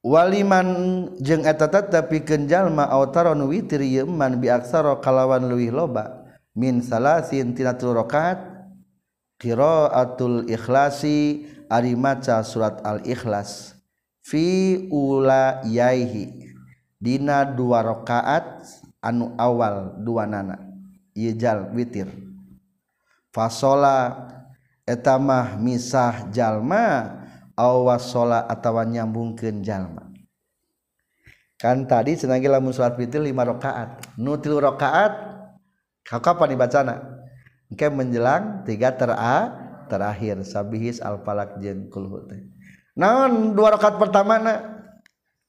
Waliman 0.00 0.68
jeng 1.20 1.44
eta 1.44 1.68
tapi 1.68 2.24
kenjal 2.24 2.72
ma 2.72 2.88
autaron 2.88 3.44
witir 3.44 3.84
yeman 3.84 4.40
bi 4.40 4.48
aksara 4.48 5.04
kalawan 5.04 5.44
luwih 5.44 5.68
loba. 5.68 6.24
Min 6.56 6.80
salasin 6.80 7.52
tina 7.52 7.76
tilu 7.76 7.92
rakaat 7.92 8.40
qiraatul 9.36 10.48
ikhlasi 10.48 11.44
ari 11.68 11.92
maca 11.92 12.40
surat 12.46 12.80
al 12.86 13.02
ikhlas 13.04 13.74
fi 14.22 14.78
ula 14.88 15.60
yaihi 15.66 16.53
Dina 17.04 17.44
dua 17.44 17.84
rakaat 17.84 18.64
anu 19.04 19.36
awal 19.36 20.00
dua 20.00 20.24
nana. 20.24 20.56
Yjal 21.12 21.68
witir. 21.76 22.08
Fasola 23.28 24.24
etamah 24.88 25.60
misah 25.60 26.32
jalma 26.32 27.12
awasola 27.52 28.48
atawa 28.48 28.88
nyambungkeun 28.88 29.60
jalma. 29.60 30.08
Kan 31.60 31.84
tadi 31.84 32.16
senagi 32.16 32.48
lamun 32.48 32.72
salat 32.72 32.96
witir 32.96 33.20
lima 33.20 33.44
rakaat. 33.44 34.16
Nu 34.16 34.40
tilu 34.40 34.64
rakaat 34.64 35.12
kapan 36.08 36.56
dibacana? 36.56 36.94
Engke 37.68 37.92
menjelang 37.92 38.64
tiga 38.64 38.96
tera 38.96 39.52
terakhir. 39.92 40.40
Sabihis 40.40 41.04
al 41.04 41.20
falak 41.20 41.60
jeung 41.60 41.92
kulhu 41.92 42.24
teh. 42.32 42.48
Naon 42.96 43.52
dua 43.52 43.76
rakaat 43.76 44.00
pertama 44.00 44.40
na 44.40 44.73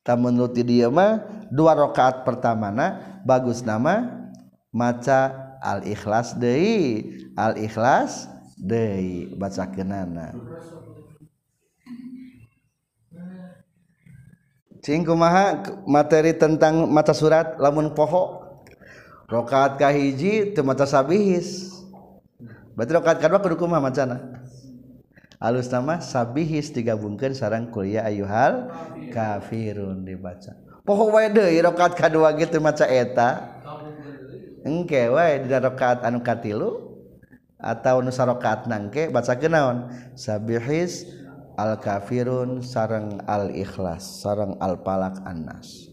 tak 0.05 0.21
menurut 0.21 0.53
dia 0.53 0.85
mah 0.85 1.25
dua 1.49 1.73
rakaat 1.73 2.21
pertama 2.21 2.69
na 2.69 3.19
bagus 3.25 3.65
nama 3.65 4.29
maca 4.69 5.33
al 5.65 5.81
ikhlas 5.81 6.37
deui. 6.37 7.17
Al 7.33 7.57
ikhlas 7.57 8.29
deui 8.55 9.33
baca 9.35 9.65
kenana 9.67 10.31
cing 14.85 15.01
kumaha 15.01 15.65
materi 15.89 16.37
tentang 16.37 16.85
mata 16.85 17.09
surat 17.17 17.57
lamun 17.57 17.97
poho? 17.97 18.45
Rakaat 19.25 19.81
kahiji 19.81 20.53
teu 20.53 20.61
maca 20.61 20.85
sabihis. 20.85 21.73
Berarti 22.77 22.93
rakaat 22.93 23.17
kedua 23.17 23.41
kudu 23.41 23.57
kumaha 23.57 23.89
macana 23.89 24.44
alus 25.39 25.67
nama 25.71 25.99
sabihis 25.99 26.71
digabungkan 26.71 27.35
sarang 27.35 27.71
kuliah 27.71 28.07
ayuhal 28.07 28.71
kafirun 29.11 30.03
dibaca. 30.03 30.55
Poho 30.85 31.09
wae 31.13 31.33
deui 31.33 31.59
rakaat 31.61 31.97
kadua 31.97 32.33
gitu 32.37 32.61
maca 32.61 32.85
eta. 32.85 33.61
Engke 34.65 35.09
wae 35.13 35.45
di 35.45 35.49
rakaat 35.49 36.01
anu 36.05 36.25
katilu 36.25 36.97
atau 37.61 38.01
nu 38.01 38.11
sarakaat 38.13 38.65
nangke 38.69 39.09
baca 39.13 39.33
kenaon 39.37 39.89
sabihis 40.17 41.05
al 41.57 41.77
kafirun 41.81 42.61
sarang 42.65 43.21
al 43.29 43.53
ikhlas 43.53 44.25
sarang 44.25 44.57
al 44.61 44.81
palak 44.81 45.21
annas. 45.25 45.89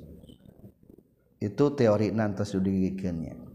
Itu 1.42 1.74
teori 1.74 2.14
nanti 2.14 2.46
digigikeunnya 2.46 3.52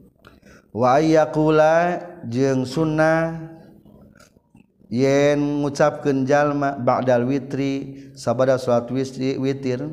wa 0.77 1.01
ayyakula 1.01 2.03
jeung 2.29 2.67
sunnah 2.67 3.56
yen 4.87 5.63
ngucapkeun 5.63 6.23
jalma 6.23 6.79
ba'dal 6.79 7.27
witri 7.27 8.11
sabada 8.15 8.55
salat 8.55 8.87
witir 8.91 9.83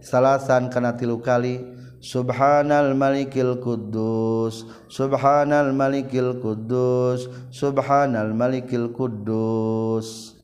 salasan 0.00 0.68
kana 0.68 0.96
tilu 0.96 1.20
kali 1.20 1.82
Subhanal 2.02 2.98
Malikil 2.98 3.62
Quddus 3.62 4.66
Subhanal 4.90 5.70
Malikil 5.70 6.42
Quddus 6.42 7.30
Subhanal 7.54 8.34
Malikil 8.34 8.90
Quddus. 8.90 10.34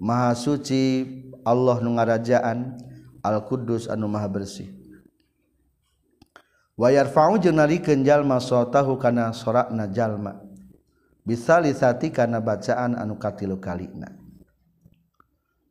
Maha 0.00 0.32
suci 0.32 1.04
Allah 1.44 1.84
nu 1.84 2.00
ngarajaan 2.00 2.80
Al 3.20 3.44
Quddus 3.44 3.92
anu 3.92 4.08
maha 4.08 4.24
bersih. 4.32 4.72
Wa 6.80 6.88
yarfa'u 6.88 7.36
jeung 7.36 7.60
narikeun 7.60 8.00
jalma 8.00 8.40
sotahu 8.40 8.96
kana 8.96 9.36
sorakna 9.36 9.84
jalma. 9.92 10.45
Bisa 11.26 11.58
lisati 11.58 12.14
karena 12.14 12.38
bacaan 12.38 12.94
anukatilu 12.94 13.58
kalina. 13.58 14.14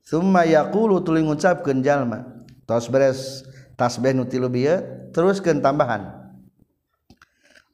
Sumayakulu 0.03 1.01
tuling 1.01 1.25
ngucap 1.31 1.63
kenjallma 1.65 2.45
tos 2.67 2.91
beres 2.91 3.47
tasbih 3.79 4.13
nutilu 4.13 4.51
bieu 4.51 4.83
teruskeun 5.15 5.63
tambahan. 5.63 6.27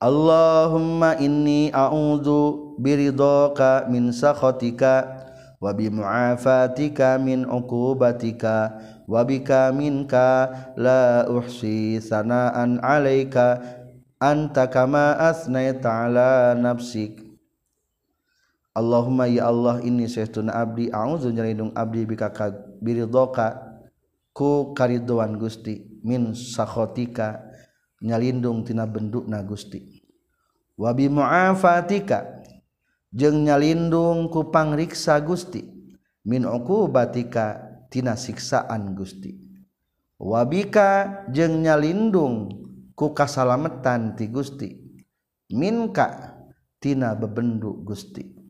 Allahumma 0.02 1.18
inni 1.22 1.70
a'udzu 1.74 2.78
biridhaka 2.80 3.90
min 3.92 4.10
sakhatika 4.10 5.28
wa 5.62 5.70
bi 5.78 5.94
mu'afatika 5.94 7.22
min 7.22 7.46
uqubatika 7.46 8.82
wa 9.06 9.22
bika 9.22 9.70
minka 9.70 10.50
la 10.74 11.30
uhsi 11.30 12.02
sanaan 12.02 12.82
'alaika 12.82 13.62
anta 14.18 14.66
kama 14.74 15.22
asnaita 15.22 15.86
'ala 15.86 16.58
nafsik 16.58 17.31
Allahumma 18.72 19.28
ya 19.28 19.52
Allah 19.52 19.84
inni 19.84 20.08
sayyiduna 20.08 20.56
abdi 20.56 20.88
a'udzu 20.88 21.28
nyalindung 21.36 21.76
abdi 21.76 22.08
bika 22.08 22.32
biridhaka 22.80 23.60
ku 24.32 24.72
karidoan 24.72 25.36
Gusti 25.36 26.00
min 26.08 26.32
sakhatika 26.32 27.44
nyalindung 28.00 28.64
tina 28.64 28.88
bendukna 28.88 29.44
Gusti. 29.44 30.08
Wabi 30.80 31.12
muafatika 31.12 32.40
jeung 33.12 33.44
nyalindung 33.44 34.32
ku 34.32 34.48
pangriksa 34.48 35.20
Gusti 35.20 35.68
min 36.24 36.48
uqubatika 36.48 37.60
tina 37.92 38.16
siksaan 38.16 38.96
Gusti. 38.96 39.36
Wabika 40.16 41.28
jeung 41.28 41.60
nyalindung 41.60 42.56
ku 42.96 43.12
kasalametan 43.12 44.16
ti 44.16 44.32
Gusti 44.32 44.70
minka 45.52 46.40
tina 46.80 47.20
bebenduk 47.20 47.84
Gusti 47.84 48.41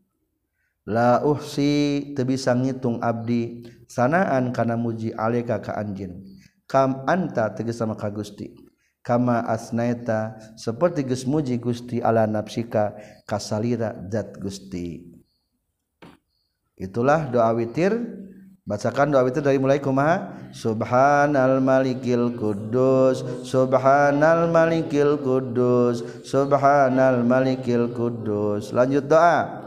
la 0.88 1.22
uhsi 1.22 2.12
teu 2.18 2.26
bisa 2.26 2.50
ngitung 2.54 2.98
abdi 2.98 3.62
sanaan 3.86 4.50
kana 4.50 4.74
muji 4.74 5.14
alika 5.14 5.62
ka 5.62 5.76
anjeun. 5.78 6.24
Kam 6.66 7.04
anta 7.04 7.52
tegas 7.52 7.78
sama 7.78 7.94
ka 7.94 8.08
Gusti. 8.08 8.48
Kama 9.02 9.42
asnaita 9.44 10.38
seperti 10.54 11.02
geus 11.02 11.26
muji 11.26 11.58
Gusti 11.58 11.98
ala 11.98 12.24
nafsika 12.24 12.94
kasalira 13.26 13.92
zat 14.08 14.38
Gusti. 14.38 15.12
Itulah 16.78 17.28
doa 17.28 17.50
witir. 17.52 17.92
Bacakan 18.62 19.10
doa 19.10 19.26
witir 19.26 19.42
dari 19.42 19.58
mulai 19.58 19.82
kumaha? 19.82 20.38
Subhanal 20.54 21.58
malikil 21.58 22.38
kudus 22.38 23.26
subhanal 23.42 24.46
malikil 24.54 25.18
kudus 25.18 26.22
subhanal 26.22 27.26
malikil 27.26 27.90
kudus 27.90 28.70
lanjut 28.70 29.08
doa 29.08 29.61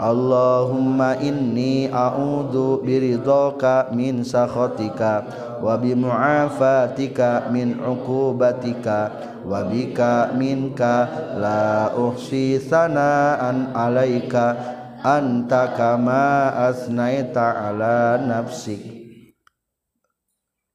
Allahumma 0.00 1.20
inni 1.20 1.88
a'udzu 1.88 2.80
biridhaka 2.80 3.92
min 3.92 4.24
sakhatika 4.24 5.24
wa 5.60 5.76
bi 5.76 5.92
mu'afatika 5.96 7.52
min 7.52 7.76
'uqubatika 7.76 9.12
wa 9.44 9.66
bika 9.66 10.32
minka 10.36 11.08
la 11.36 11.92
uhsi 11.92 12.56
sanaan 12.62 13.74
'alaika 13.76 14.56
anta 15.02 15.74
kama 15.76 16.54
asnaita 16.70 17.46
'ala 17.52 18.16
nafsik. 18.22 18.80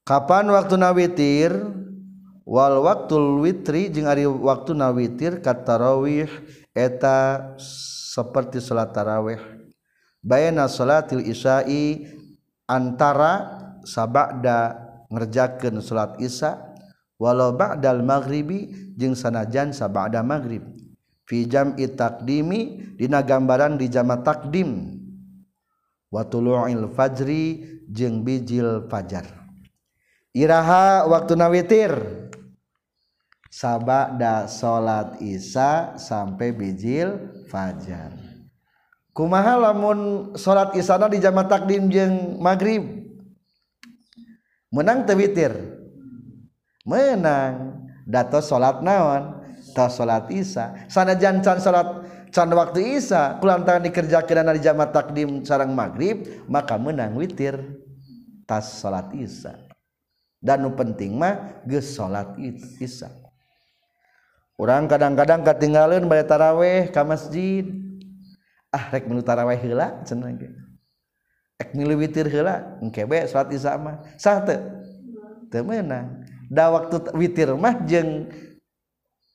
Kapan 0.08 0.48
waktu 0.52 0.76
nawitir? 0.80 1.52
Wal 2.48 2.80
waktul 2.80 3.44
witri 3.44 3.92
jeung 3.92 4.08
ari 4.08 4.24
waktu 4.24 4.72
nawitir 4.72 5.44
kat 5.44 5.68
tarawih 5.68 6.32
eta 6.72 7.52
seperti 8.18 8.58
salat 8.58 8.90
tarawih. 8.98 9.38
Bayna 10.26 10.66
salatil 10.66 11.22
isya'i 11.22 12.10
antara 12.66 13.62
sabada 13.86 14.74
ngerjakeun 15.14 15.78
salat 15.86 16.18
isya 16.18 16.58
walau 17.22 17.54
ba'dal 17.54 18.02
maghribi 18.02 18.74
jeung 18.98 19.14
sanajan 19.14 19.70
sabada 19.70 20.26
maghrib. 20.26 20.66
Fi 21.30 21.46
jam'i 21.46 21.86
taqdimi 21.94 22.96
dina 22.98 23.22
gambaran 23.22 23.78
di 23.78 23.86
jama 23.86 24.26
takdim 24.26 24.98
wa 26.10 26.26
tulu'il 26.26 26.90
fajri 26.98 27.78
jeung 27.86 28.26
bijil 28.26 28.90
fajar. 28.90 29.30
Iraha 30.34 31.06
waktu 31.06 31.38
nawitir 31.38 31.94
sabada 33.54 34.50
salat 34.50 35.22
isya 35.22 36.00
sampai 36.00 36.56
bijil 36.56 37.37
fajar. 37.48 38.14
Kumaha 39.16 39.58
lamun 39.58 40.32
salat 40.38 40.78
isana 40.78 41.10
di 41.10 41.18
jama 41.18 41.42
takdim 41.50 41.90
jeung 41.90 42.38
maghrib? 42.38 42.86
Menang 44.70 45.10
teu 45.10 45.18
witir? 45.18 45.58
Menang 46.86 47.82
datos 48.06 48.46
salat 48.46 48.86
naon? 48.86 49.42
Tos 49.74 50.00
salat 50.00 50.30
isya 50.32 50.88
sanajan 50.88 51.42
can 51.44 51.60
salat 51.60 52.06
can 52.30 52.48
waktu 52.54 53.02
isya 53.02 53.42
kulantaran 53.42 53.84
dikerjakeun 53.84 54.54
di 54.56 54.62
jama 54.62 54.88
takdim 54.94 55.42
sareng 55.44 55.74
maghrib 55.74 56.24
maka 56.46 56.78
menang 56.78 57.18
witir. 57.18 57.58
Tas 58.48 58.80
salat 58.80 59.12
isya 59.18 59.58
dan 60.40 60.64
penting 60.78 61.18
mah 61.18 61.66
geus 61.66 61.98
salat 61.98 62.38
isya 62.80 63.27
orang 64.58 64.90
kadang-kadang 64.90 65.46
ketinggalan 65.46 66.10
bay 66.10 66.26
taraweh 66.26 66.90
ke 66.90 67.02
masjid. 67.06 67.66
Ah 68.74 68.92
rek 68.92 69.08
menu 69.08 69.24
taraweh 69.24 69.56
heula 69.56 70.04
cenah 70.04 70.34
ge. 70.36 70.52
Ek 71.58 71.74
milu 71.74 71.98
witir 71.98 72.28
heula 72.28 72.78
engke 72.84 73.08
bae 73.08 73.24
salat 73.26 73.54
isya 73.54 73.80
mah. 73.80 74.04
Sah 74.20 74.44
teu? 74.44 74.60
Teu 75.48 75.64
meunang. 75.64 76.28
Da 76.52 76.68
waktu 76.70 77.14
witir 77.16 77.54
mah 77.56 77.80
jeung 77.88 78.28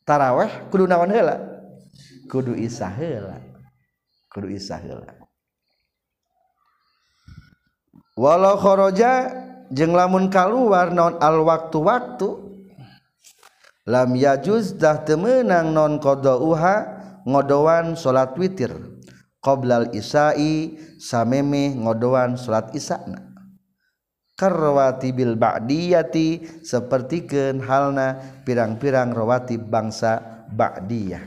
taraweh 0.05 0.69
kudu 0.69 0.85
naon 0.85 1.09
heula? 1.09 1.41
Kudu 2.29 2.53
isya 2.59 2.93
heula. 2.93 3.41
Kudu 4.29 4.53
isya 4.53 4.77
heula. 4.79 5.17
Walau 8.13 8.61
kharaja 8.61 9.33
jeng 9.73 9.97
lamun 9.97 10.29
kaluar 10.29 10.93
non 10.93 11.17
al 11.17 11.41
waktu 11.49 11.79
waktu 11.81 12.29
lam 13.87 14.15
yajuzdah 14.15 15.03
temenang 15.03 15.75
non 15.75 15.99
qadauha 15.99 16.77
ngodoan 17.27 17.99
salat 17.99 18.35
witir. 18.39 18.73
Qoblal 19.43 19.91
isai 19.91 20.79
sameme 21.03 21.75
ngodoan 21.75 22.39
salat 22.39 22.71
isana. 22.79 23.35
Karwati 24.39 25.11
bil 25.11 25.35
ba'diyati 25.35 26.63
sapertikeun 26.63 27.63
halna 27.63 28.23
pirang-pirang 28.47 29.11
rawatib 29.11 29.67
bangsa 29.67 30.47
ba'diyah. 30.47 31.27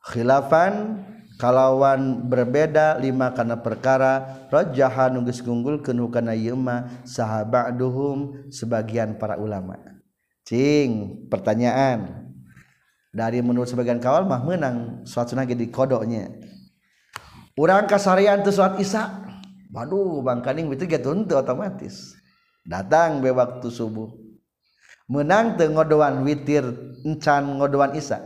Khilafan 0.00 1.04
kalawan 1.36 2.24
berbeda 2.24 2.96
lima 2.96 3.36
kana 3.36 3.60
perkara 3.60 4.48
rajahan 4.48 5.12
nunggus 5.12 5.44
gunggul 5.44 5.84
kenukana 5.84 6.32
yema 6.32 7.04
sahabaduhum 7.04 8.48
sebagian 8.48 9.20
para 9.20 9.36
ulama 9.36 9.99
pertanyaan. 11.30 12.26
Dari 13.10 13.42
menurut 13.42 13.66
sebagian 13.66 13.98
kawal 13.98 14.22
mah 14.22 14.42
menang 14.46 15.02
suatu 15.02 15.34
lagi 15.34 15.58
di 15.58 15.66
kodoknya. 15.66 16.30
Orang 17.58 17.90
kasarian 17.90 18.42
itu 18.42 18.54
suat 18.54 18.78
isa. 18.78 19.26
Waduh 19.70 20.22
bang 20.22 20.42
kaning 20.42 20.70
itu 20.70 20.86
gitu 20.86 21.10
otomatis. 21.34 22.14
Datang 22.62 23.18
be 23.18 23.34
waktu 23.34 23.66
subuh. 23.66 24.14
Menang 25.10 25.58
teu 25.58 25.74
ngodoan 25.74 26.22
witir 26.22 26.62
encan 27.02 27.58
ngodoan 27.58 27.98
isa. 27.98 28.22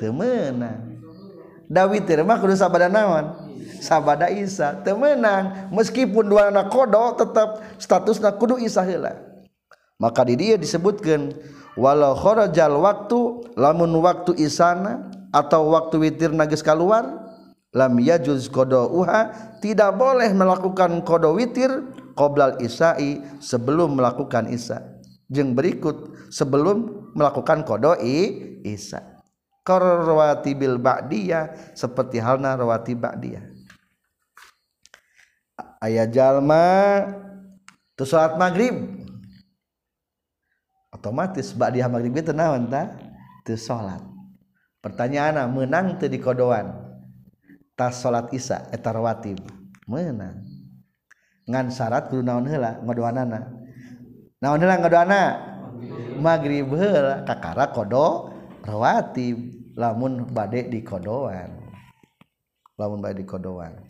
Teu 0.00 0.08
meunang 0.08 0.96
da 1.68 1.84
witir 1.84 2.24
mah 2.24 2.40
kudu 2.40 2.56
sabada 2.56 2.88
naon? 2.88 3.52
Sabada 3.84 4.32
isa. 4.32 4.80
Teu 4.80 4.96
meunang 4.96 5.68
meskipun 5.68 6.32
dua 6.32 6.48
anak 6.48 6.72
kodok 6.72 7.20
tetap 7.20 7.60
statusna 7.76 8.32
kudu 8.40 8.56
isa 8.56 8.80
heula 8.80 9.31
maka 10.02 10.26
di 10.26 10.34
dia 10.34 10.58
disebutkan 10.58 11.30
walau 11.78 12.18
kharajal 12.18 12.82
waktu 12.82 13.46
lamun 13.54 13.94
waktu 14.02 14.34
isana 14.42 15.06
atau 15.30 15.70
waktu 15.70 16.02
witir 16.02 16.34
nagis 16.34 16.60
keluar 16.66 17.30
lam 17.70 17.94
yajuz 18.02 18.50
qadauha 18.50 19.30
tidak 19.62 19.94
boleh 19.94 20.34
melakukan 20.34 21.06
qada 21.06 21.30
witir 21.30 21.70
qoblal 22.18 22.58
isai 22.58 23.22
sebelum 23.38 23.94
melakukan 23.94 24.50
isya 24.50 24.82
jeung 25.30 25.54
berikut 25.54 26.10
sebelum 26.34 27.08
melakukan 27.14 27.62
qadai 27.62 28.58
isya 28.66 29.12
bil 30.58 30.76
ba'diyah 30.82 31.74
seperti 31.78 32.18
halna 32.18 32.58
rawati 32.58 32.98
ba'diyah. 32.98 33.46
Ayat 35.82 36.14
jalma 36.14 37.06
tu 37.98 38.06
salat 38.06 38.38
maghrib 38.38 39.01
otomatis 40.92 41.56
ba'diyah 41.56 41.88
maghrib 41.88 42.14
itu 42.14 42.30
naon 42.30 42.68
ta? 42.68 42.92
Teu 43.42 43.58
salat 43.58 43.98
pertanyaanna 44.78 45.50
menang 45.50 45.98
teu 45.98 46.06
dikodoan 46.06 46.70
tas 47.74 47.98
salat 47.98 48.30
isya 48.30 48.70
eh, 48.70 48.78
eta 48.78 48.94
rawatib 48.94 49.42
menang. 49.90 50.46
Ngan 51.48 51.74
syarat 51.74 52.06
kudu 52.06 52.22
naon 52.22 52.46
heula 52.46 52.78
ngodoanana 52.86 53.50
naon 54.38 54.62
heula 54.62 54.78
ngodoana 54.78 55.20
maghrib 56.22 56.70
heula 56.70 57.26
kakara 57.26 57.72
kodo 57.74 58.30
rawatib. 58.62 59.58
Lamun 59.72 60.28
bade 60.28 60.68
dikodoan 60.68 61.48
lamun 62.76 63.00
bade 63.00 63.24
dikodoan 63.24 63.80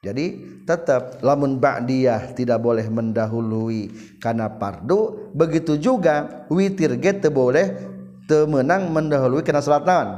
jadi 0.00 0.40
tetap 0.64 1.20
lamun 1.20 1.60
ba'diyah 1.60 2.32
tidak 2.32 2.64
boleh 2.64 2.88
mendahului 2.88 3.92
karena 4.16 4.48
pardu 4.48 5.28
begitu 5.36 5.76
juga 5.76 6.48
witir 6.48 6.96
get 6.96 7.20
boleh 7.28 7.76
temenang 8.24 8.88
mendahului 8.88 9.44
karena 9.44 9.60
salat 9.60 9.84
naon? 9.84 10.08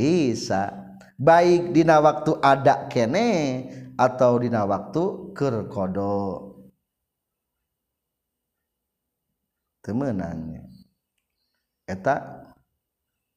Isa. 0.00 0.72
Baik 1.20 1.76
dina 1.76 2.00
waktu 2.00 2.40
ada 2.40 2.88
kene 2.88 3.28
atau 4.00 4.40
dina 4.40 4.64
waktu 4.64 5.36
keur 5.36 5.68
kodo. 5.68 6.48
Temenangnya 9.84 10.64
eta 11.84 12.48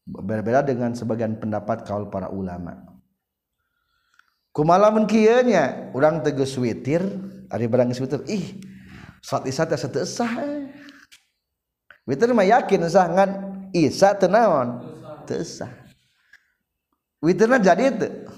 berbeda 0.07 0.63
dengan 0.63 0.95
sebagian 0.95 1.35
pendapat 1.35 1.83
kaul 1.83 2.07
para 2.07 2.31
ulama 2.31 2.94
kumalamun 4.55 5.03
kieunya 5.03 5.91
urang 5.91 6.23
tegas 6.23 6.55
witir 6.55 7.03
ari 7.51 7.67
barang 7.67 7.91
witir 7.91 8.23
ih 8.31 8.63
saat 9.19 9.43
isya 9.43 9.67
teh 9.67 9.75
sateussah 9.75 10.31
witir 12.07 12.31
mah 12.31 12.47
yakin 12.47 12.87
sah 12.87 13.11
ngan 13.11 13.31
isya 13.75 14.15
teu 14.15 14.31
naon? 14.31 14.79
Teu 15.27 15.43
sah 15.43 15.67
witirna 17.19 17.59
jadi 17.59 17.91
teu. 17.91 18.31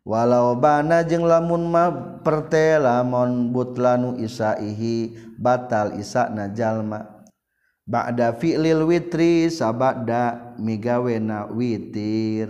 Walau 0.00 0.56
bana 0.56 1.04
jeung 1.04 1.28
lamun 1.28 1.68
ma 1.68 1.92
perte 2.24 2.80
lamun 2.80 3.52
butlanu 3.52 4.16
isaihi 4.16 5.12
batal 5.36 5.98
isana 6.00 6.48
jalma. 6.48 7.20
Ba'da 7.84 8.32
fi'lil 8.32 8.86
witri 8.88 9.52
sabada 9.52 10.56
migawena 10.56 11.52
witir. 11.52 12.48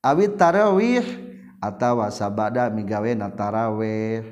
Awit 0.00 0.40
tarawih 0.40 1.29
atawa 1.60 2.08
sabada 2.08 2.72
migawe 2.72 3.12
nataraweh 3.14 4.24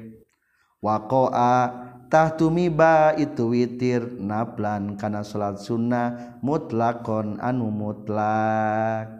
waqa'a 0.80 1.88
tumiba 2.08 3.12
itu 3.20 3.52
witir 3.52 4.16
naplan 4.16 4.96
kana 4.96 5.20
salat 5.20 5.60
sunnah 5.60 6.40
mutlakon 6.40 7.36
anu 7.38 7.68
mutlak. 7.68 9.12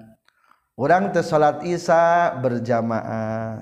Orang 0.79 1.13
teh 1.13 1.27
salat 1.27 1.67
isya 1.67 2.39
berjamaah. 2.41 3.61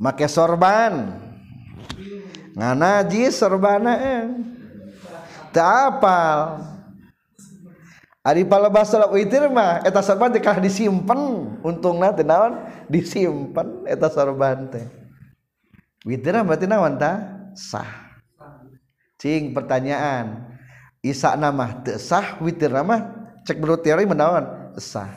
Make 0.00 0.26
sorban. 0.26 1.14
Nganaji 2.58 3.30
sorbana 3.30 3.92
eh. 3.94 4.24
teu 5.54 5.62
apal. 5.62 6.77
Ari 8.28 8.44
palebasa 8.44 9.08
witir 9.08 9.48
mah 9.48 9.80
eta 9.88 10.04
sorban 10.04 10.28
teh 10.28 10.36
kalah 10.44 10.60
disimpen. 10.60 11.48
Untungna 11.64 12.12
teh 12.12 12.28
naon? 12.28 12.60
Disimpen 12.84 13.88
eta 13.88 14.12
sorban 14.12 14.68
teh. 14.68 14.84
Witir 16.04 16.36
berarti 16.44 16.68
naon 16.68 17.00
ta? 17.00 17.24
Sah. 17.56 18.20
Cing 19.16 19.56
pertanyaan. 19.56 20.44
Isa 21.00 21.40
nama 21.40 21.80
teu 21.80 21.96
sah 21.96 22.36
witir 22.44 22.68
mah 22.68 23.32
cek 23.48 23.56
menurut 23.56 23.80
teori 23.80 24.04
menawan 24.04 24.76
sah. 24.76 25.08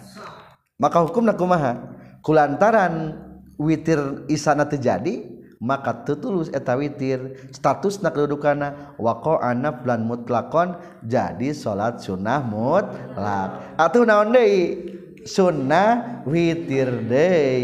Maka 0.79 1.03
hukumna 1.03 1.35
kumaha? 1.35 1.91
Kulantaran 2.23 3.19
witir 3.59 4.23
isana 4.31 4.63
terjadi 4.63 5.30
maka 5.61 5.93
tutulus 6.01 6.49
eta 6.49 6.73
witir. 6.73 7.37
Status 7.53 8.01
nakdukana 8.01 8.97
wako 8.97 9.37
anak 9.37 9.85
bulan 9.85 10.01
mutlakon 10.09 10.75
jadi 11.05 11.53
sholat 11.53 12.01
sunnah 12.01 12.41
mutlak. 12.41 13.77
Atau 13.77 14.01
naon 14.01 14.33
deh 14.33 14.81
sunnah 15.23 16.25
witir 16.25 16.89
deh 17.05 17.61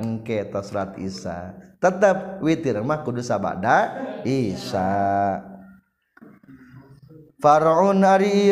engke 0.00 0.48
okay, 0.48 0.64
surat 0.64 0.96
isa. 0.96 1.52
Tetap 1.76 2.40
witir 2.40 2.80
mah 2.80 3.04
kudu 3.04 3.20
sabada 3.20 3.92
isa. 4.24 4.88
Faraun 7.36 8.00
ari 8.00 8.48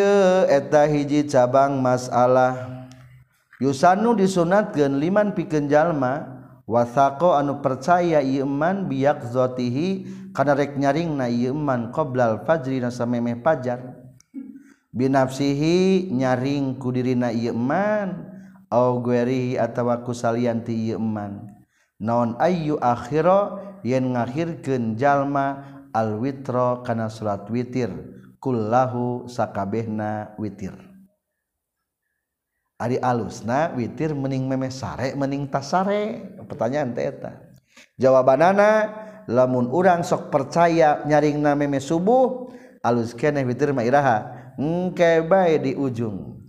eta 0.52 0.84
hiji 0.84 1.24
cabang 1.24 1.80
masalah. 1.80 2.68
Yusanu 3.56 4.12
disunatkan 4.12 5.00
liman 5.00 5.32
pikenjallma 5.32 6.33
wasako 6.64 7.36
anu 7.36 7.60
percaya 7.60 8.20
iman 8.20 8.88
biak 8.88 9.28
zotihi 9.28 10.08
karena 10.36 10.52
rek 10.56 10.76
nyaring 10.76 11.16
na 11.16 11.28
iman 11.28 11.92
qoblal 11.92 12.44
fajri 12.44 12.80
nasamemeh 12.80 13.40
pajar. 13.40 14.04
Binafsihi 14.94 16.10
nyaring 16.14 16.78
kudirina 16.78 17.34
iman 17.34 18.30
au 18.70 19.02
guerihi 19.02 19.58
atawa 19.58 20.06
kusalianti 20.06 20.94
iman 20.94 21.50
naon 21.98 22.36
ayu 22.38 22.78
akhiro 22.78 23.58
yen 23.80 24.12
ngakhirkeun 24.12 24.94
jalma 25.00 25.64
al 25.90 26.20
witro 26.20 26.84
kana 26.84 27.08
salat 27.08 27.48
witir. 27.48 27.90
Kullahu 28.44 29.24
sakabehna 29.24 30.36
witir. 30.36 30.76
Ari 32.74 32.98
alusna 32.98 33.70
witir 33.78 34.12
mening 34.18 34.50
meme 34.50 34.66
sare 34.66 35.14
mening 35.14 35.46
tasare 35.46 36.34
pertanyaan 36.42 36.90
teta 36.90 37.38
jawabanana 37.94 38.90
lamun 39.30 39.70
urang 39.70 40.02
sok 40.02 40.26
percaya 40.34 41.06
nyaring 41.06 41.38
na 41.38 41.54
meme 41.54 41.78
subuh 41.78 42.50
alus 42.82 43.14
kene 43.14 43.46
witir 43.46 43.70
ma 43.70 43.86
iraha 43.86 44.26
engke 44.58 45.22
bae 45.22 45.58
di 45.58 45.72
ujung. 45.78 46.42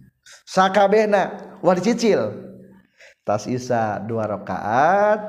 Sakabehna 0.49 1.57
war 1.61 1.77
cicil 1.77 2.33
tas 3.25 3.45
isa 3.45 4.01
dua 4.01 4.25
rakaat 4.25 5.21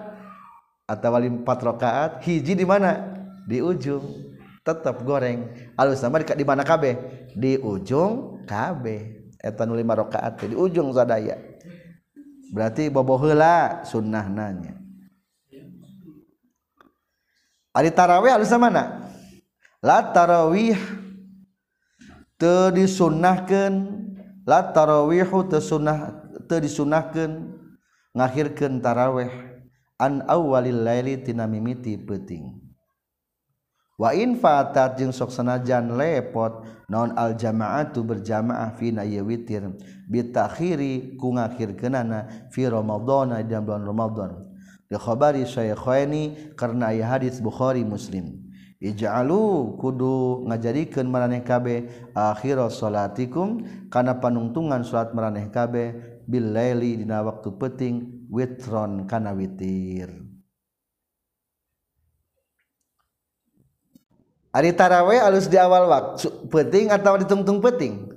atau 0.87 1.11
wali 1.13 1.29
empat 1.29 1.59
rakaat 1.61 2.13
hiji 2.25 2.57
di 2.57 2.65
mana? 2.65 3.17
Di 3.47 3.63
ujung. 3.63 4.33
Tetap 4.67 5.07
goreng. 5.07 5.47
Alus 5.79 6.03
sama 6.03 6.19
di 6.19 6.43
mana 6.43 6.67
kabeh? 6.67 6.99
Di 7.39 7.55
ujung 7.63 8.43
kabeh. 8.43 9.16
etan 9.47 9.71
lima 9.71 9.95
rakaat 9.95 10.43
di 10.51 10.59
ujung 10.59 10.91
sadaya 10.91 11.39
berarti 12.51 12.91
bobo 12.91 13.15
heula 13.23 13.87
sunnah 13.87 14.27
nanya 14.27 14.87
Ari 17.77 17.93
tarawih 17.93 18.33
alus 18.33 18.49
mana? 18.57 19.13
La 19.85 20.01
tarawih 20.01 20.81
teu 22.41 22.73
disunnahkeun 22.73 23.75
la 24.49 24.73
tarawihu 24.73 25.45
teu 25.45 25.61
sunnah 25.61 26.25
teu 26.49 26.57
disunnahkeun 26.65 27.53
ngakhirkeun 28.17 28.81
tarawih 28.81 29.29
an 30.01 30.25
awwalil 30.25 30.89
laili 30.89 31.21
tina 31.21 31.45
mimiti 31.45 32.01
peuting. 32.01 32.66
wa 33.97 34.13
in 34.13 34.37
fatat 34.37 35.01
jeung 35.01 35.13
sok 35.13 35.33
sanajan 35.33 35.97
lepot 35.97 36.65
naon 36.89 37.17
al 37.17 37.35
jamaatu 37.35 38.05
berjamaah 38.05 38.77
fi 38.77 38.93
na 38.93 39.03
witir. 39.03 39.73
Bitakhiri 40.07 41.19
ku 41.19 41.35
ngakhirkeunana 41.35 42.53
fi 42.55 42.71
ramadhana 42.71 43.43
di 43.43 43.59
bulan 43.59 43.83
Ramadan 43.83 44.31
di 44.87 44.95
khabari 44.95 45.43
syaikhaini 45.43 46.55
karena 46.55 46.95
aya 46.95 47.19
hadis 47.19 47.43
Bukhari 47.43 47.83
Muslim. 47.83 48.47
Ij'alu 48.77 49.75
kudu 49.81 50.47
ngajadikeun 50.47 51.09
maraneh 51.09 51.41
kabeh 51.41 52.13
akhir 52.13 52.61
salatikum 52.69 53.65
kana 53.89 54.21
panungtungan 54.21 54.85
salat 54.85 55.17
maraneh 55.17 55.49
kabeh 55.49 56.21
bil 56.29 56.53
laili 56.53 57.01
dina 57.01 57.25
waktu 57.25 57.57
penting 57.57 58.29
witron 58.29 59.09
kana 59.09 59.33
witir. 59.33 60.26
Ari 64.57 64.73
tarawih 64.73 65.21
alus 65.21 65.53
di 65.53 65.61
awal 65.61 65.85
waktu 65.85 66.33
penting 66.49 66.89
atau 66.89 67.21
ditungtung 67.21 67.61
penting 67.61 68.09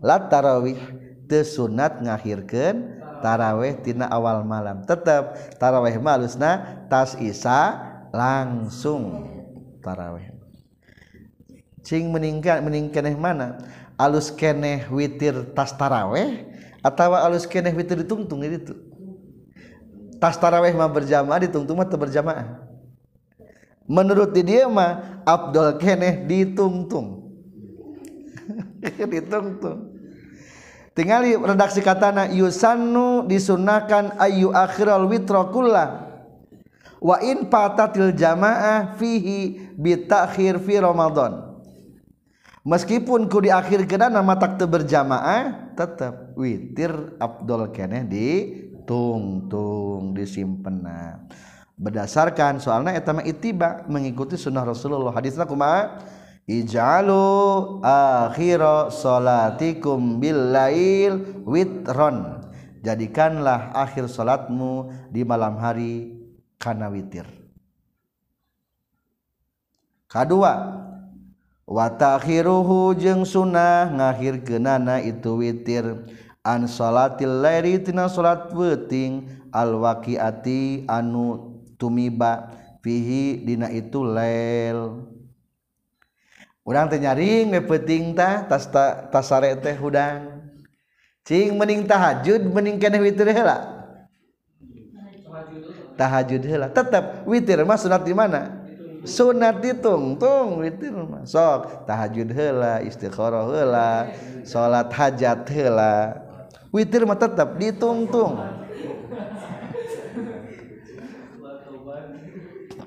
lat 0.00 0.32
tarawih 0.32 0.80
teu 1.28 1.44
sunat 1.44 2.00
ngakhirkeun 2.00 3.04
tarawih 3.20 3.76
tina 3.84 4.08
awal 4.08 4.48
malam. 4.48 4.80
Tetap 4.88 5.36
tarawih 5.60 6.00
mah 6.00 6.16
alusna 6.16 6.80
tas 6.88 7.12
isa 7.20 7.76
langsung. 8.16 9.28
Tarawih 9.84 10.32
cing 11.84 12.08
meningkat 12.08 12.64
meningkeneh 12.64 13.12
mana? 13.12 13.60
Alus 14.00 14.32
keneh 14.32 14.88
witir 14.88 15.52
tas 15.52 15.76
tarawih 15.76 16.48
atau 16.80 17.12
alus 17.12 17.44
keneh 17.44 17.76
witir 17.76 18.00
ditungtung 18.00 18.40
itu 18.40 18.72
tas 20.16 20.40
tarawih 20.40 20.72
mah 20.72 20.88
berjamaah 20.88 21.44
ditungtung 21.44 21.76
mah 21.76 21.86
berjamaah. 21.86 22.71
Menurut 23.86 24.34
di 24.34 24.42
dia 24.46 24.66
mah 24.66 25.22
Abdul 25.26 25.78
keneh 25.78 26.26
ditungtung. 26.26 27.22
Ditungtung. 29.12 29.92
Tinggal 30.92 31.24
redaksi 31.40 31.80
katana 31.80 32.28
yusanu 32.28 33.24
disunahkan 33.24 34.20
ayu 34.20 34.52
akhiral 34.52 35.08
witro 35.08 35.48
kullah. 35.48 36.12
Wa 37.00 37.18
in 37.24 37.48
patatil 37.48 38.12
jamaah 38.12 38.94
fihi 39.00 39.72
bitakhir 39.74 40.60
fi 40.60 40.78
ramadan. 40.78 41.52
Meskipun 42.62 43.26
ku 43.26 43.42
di 43.42 43.50
akhir 43.50 43.90
kena 43.90 44.06
nama 44.06 44.38
tak 44.38 44.62
berjamaah 44.62 45.74
tetap 45.74 46.38
witir 46.38 46.94
Abdul 47.18 47.74
keneh 47.74 48.06
di 48.06 48.28
tungtung 48.86 50.14
disimpena 50.14 51.26
berdasarkan 51.76 52.60
soalnya 52.62 52.96
etama 52.96 53.24
itiba 53.24 53.84
mengikuti 53.88 54.36
sunnah 54.36 54.64
Rasulullah. 54.66 55.12
Hadisnya 55.12 55.48
kumaha? 55.48 56.02
Ijalu 56.42 57.78
akhira 57.86 58.90
salatikum 58.90 60.18
billail 60.18 61.44
witron. 61.46 62.42
Jadikanlah 62.82 63.70
akhir 63.78 64.10
salatmu 64.10 64.90
di 65.14 65.22
malam 65.22 65.54
hari 65.54 66.18
kana 66.58 66.90
witir. 66.90 67.30
Kedua 70.10 70.82
wa 71.62 71.86
ta'khiruhu 71.88 72.98
jeung 72.98 73.22
sunnah 73.22 73.86
kenana 74.42 74.98
itu 74.98 75.38
witir. 75.38 76.10
An 76.42 76.66
salatil 76.66 77.38
lairi 77.38 77.78
tina 77.78 78.10
salat 78.10 78.50
peuting 78.50 79.30
al 79.54 79.78
waqiati 79.78 80.90
anu 80.90 81.51
tumiba 81.82 82.54
fihi 82.78 83.42
dina 83.42 83.66
itu 83.74 84.06
lel 84.06 85.02
urang 86.62 86.86
teh 86.86 87.02
nyaring 87.02 87.50
we 87.50 87.58
peuting 87.58 88.14
tah 88.14 88.46
tas 88.46 88.70
tasare 89.10 89.58
teh 89.58 89.74
hudang. 89.74 90.38
Cing 91.22 91.54
mending 91.54 91.86
tahajud 91.86 92.50
mending 92.50 92.82
keneh 92.82 92.98
witir 92.98 93.30
heula? 93.30 93.62
Tahajud 95.94 96.42
heula. 96.42 96.66
Tetep 96.66 97.26
witir 97.30 97.62
mah 97.62 97.78
sunat 97.78 98.02
di 98.02 98.10
mana? 98.10 98.62
Sunat 99.06 99.62
ditung 99.62 100.18
tung 100.18 100.62
witir 100.62 100.90
mah. 100.90 101.22
Sok 101.22 101.86
tahajud 101.86 102.30
heula 102.30 102.82
istikharah 102.82 103.46
heula 103.46 103.90
salat 104.42 104.90
hajat 104.90 105.46
heula. 105.46 106.18
Witir 106.74 107.06
mah 107.06 107.18
tetap 107.18 107.54
ditungtung 107.54 108.61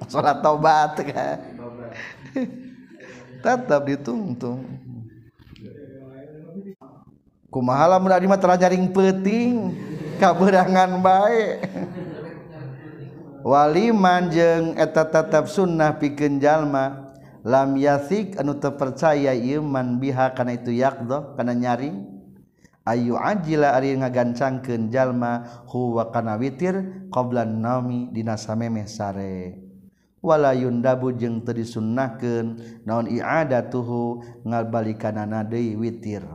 salat 0.08 0.42
tobat 0.42 0.98
tetap 3.42 3.82
ditungtung 3.86 4.66
kumaha 7.54 7.96
lamun 7.96 8.12
ari 8.12 8.28
mah 8.28 8.40
jaring 8.60 8.92
peuting 8.92 9.72
kaberangan 10.20 11.00
bae. 11.00 11.64
Waliman 13.46 14.34
jeung 14.34 14.74
eta 14.74 15.06
tetap 15.06 15.46
sunnah 15.46 15.94
pikeun 16.02 16.42
jalma 16.42 17.14
lam 17.46 17.78
yasik 17.78 18.34
anu 18.42 18.58
terpercaya 18.58 19.38
ieu 19.38 19.62
man 19.62 20.02
biha 20.02 20.34
kana 20.34 20.58
itu 20.58 20.74
yaqdo 20.74 21.38
kana 21.38 21.54
nyaring. 21.54 22.10
Ayu 22.86 23.18
ajila 23.18 23.78
ari 23.78 23.94
ngagancangkeun 23.98 24.90
jalma 24.90 25.64
huwa 25.70 26.10
kana 26.10 26.42
witir 26.42 27.06
qabla 27.14 27.46
naumi 27.46 28.10
dina 28.10 28.34
samemeh 28.34 28.90
sare. 28.90 29.65
wala 30.26 30.58
yundabu 30.58 31.14
jeung 31.14 31.46
teu 31.46 31.54
disunnahkeun 31.54 32.58
naon 32.82 33.06
i'adatuhu 33.06 34.26
ngabalikanana 34.42 35.46
deui 35.46 35.78
witir. 35.78 36.26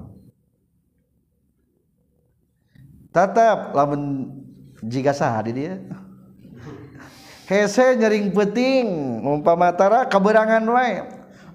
Tatap 3.11 3.75
lamun 3.75 4.31
jika 4.87 5.11
saha 5.11 5.51
di 5.51 5.53
dia. 5.59 5.83
Hese 7.51 7.99
nyering 7.99 8.31
peting 8.31 8.87
umpama 9.27 9.75
tara 9.75 10.07
kaberangan 10.07 10.63
wae. 10.71 11.03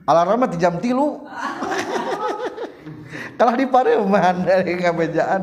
Alarm 0.03 0.43
di 0.51 0.59
jam 0.59 0.75
3 0.77 0.91
kalah 3.39 3.55
di 3.55 3.65
pareumah 3.65 4.43
dari 4.43 4.75
ngabejaan. 4.75 5.41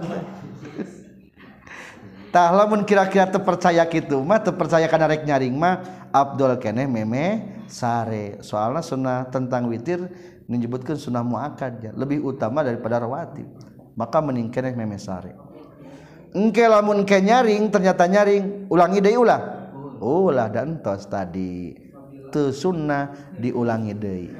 Tah 2.32 2.48
lamun 2.48 2.88
kira-kira 2.88 3.28
terpercaya 3.28 3.84
gitu 3.84 4.24
mah 4.24 4.40
terpercaya 4.40 4.88
karena 4.88 5.06
rek 5.06 5.28
nyaring 5.28 5.52
mah 5.52 6.08
Abdul 6.08 6.56
keneh 6.56 6.88
meme 6.88 7.60
sare. 7.68 8.40
Soalnya 8.40 8.80
sunnah 8.84 9.28
tentang 9.28 9.68
witir 9.68 10.00
menyebutkan 10.48 10.96
sunnah 10.96 11.24
muakad 11.24 11.80
ya 11.80 11.92
lebih 11.92 12.24
utama 12.24 12.64
daripada 12.64 13.04
rawatib. 13.04 13.48
Maka 13.96 14.24
meningkeneh 14.24 14.72
meme 14.72 14.96
sare. 14.96 15.36
Engke 16.32 16.64
lamun 16.64 17.04
ke 17.04 17.20
nyaring 17.20 17.68
ternyata 17.68 18.08
nyaring 18.08 18.72
ulangi 18.72 19.04
deui 19.04 19.20
ulah. 19.20 19.40
Ulah 20.00 20.48
dan 20.48 20.80
tos 20.80 21.04
tadi. 21.04 21.76
Tu 22.32 22.48
sunnah 22.48 23.12
diulangi 23.36 23.92
deui. 23.92 24.32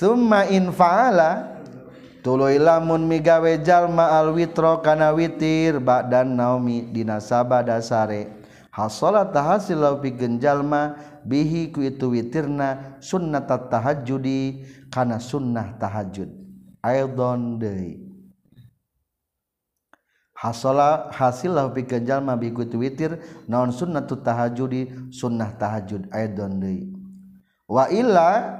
Summa 0.00 0.48
in 0.50 0.74
fa'ala 0.74 1.59
tuluy 2.20 2.60
lamun 2.60 3.08
migawe 3.08 3.60
jalma 3.64 4.20
alwitro 4.20 4.80
kana 4.84 5.12
witir 5.12 5.80
badan 5.80 6.36
naomi 6.36 6.86
dina 6.92 7.20
sabada 7.20 7.80
sare 7.80 8.30
hasolat 8.70 9.32
tahasil 9.32 9.80
lau 9.80 9.98
pikeun 9.98 10.40
jalma 10.40 10.96
bihi 11.24 11.72
ku 11.72 11.84
itu 11.84 12.12
witirna 12.12 13.00
sunnat 13.00 13.48
tahajudi 13.48 14.64
kana 14.92 15.16
sunnah 15.16 15.76
tahajud 15.80 16.40
aidon 16.84 17.60
deui. 17.60 18.10
Hasala 20.40 21.12
hasil 21.12 21.52
lahu 21.52 21.76
pikeun 21.76 22.08
jalma 22.08 22.32
bihi 22.32 22.56
ku 22.56 22.64
itu 22.64 22.80
witir 22.80 23.20
naon 23.44 23.76
sunnatut 23.76 24.24
tahajudi 24.24 25.12
sunnah 25.12 25.52
tahajud 25.60 26.08
aidon 26.08 26.56
deui. 26.56 26.88
Wa 27.68 27.92
illa 27.92 28.56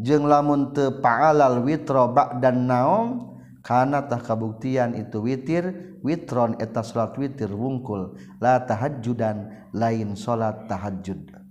jeng 0.00 0.26
lamun 0.26 0.74
teu 0.74 0.98
paalal 1.02 1.62
witro 1.62 2.10
ba'dan 2.10 2.66
naum 2.66 3.34
naom 3.64 4.04
tah 4.10 4.20
kabuktian 4.20 4.92
itu 4.92 5.24
witir 5.24 5.96
witron 6.04 6.58
eta 6.60 6.84
salat 6.84 7.16
witir 7.16 7.48
wungkul. 7.48 8.18
La 8.36 8.60
tahajjudan 8.60 9.70
lain 9.72 10.12
salat 10.14 10.68
tahajud 10.68 11.44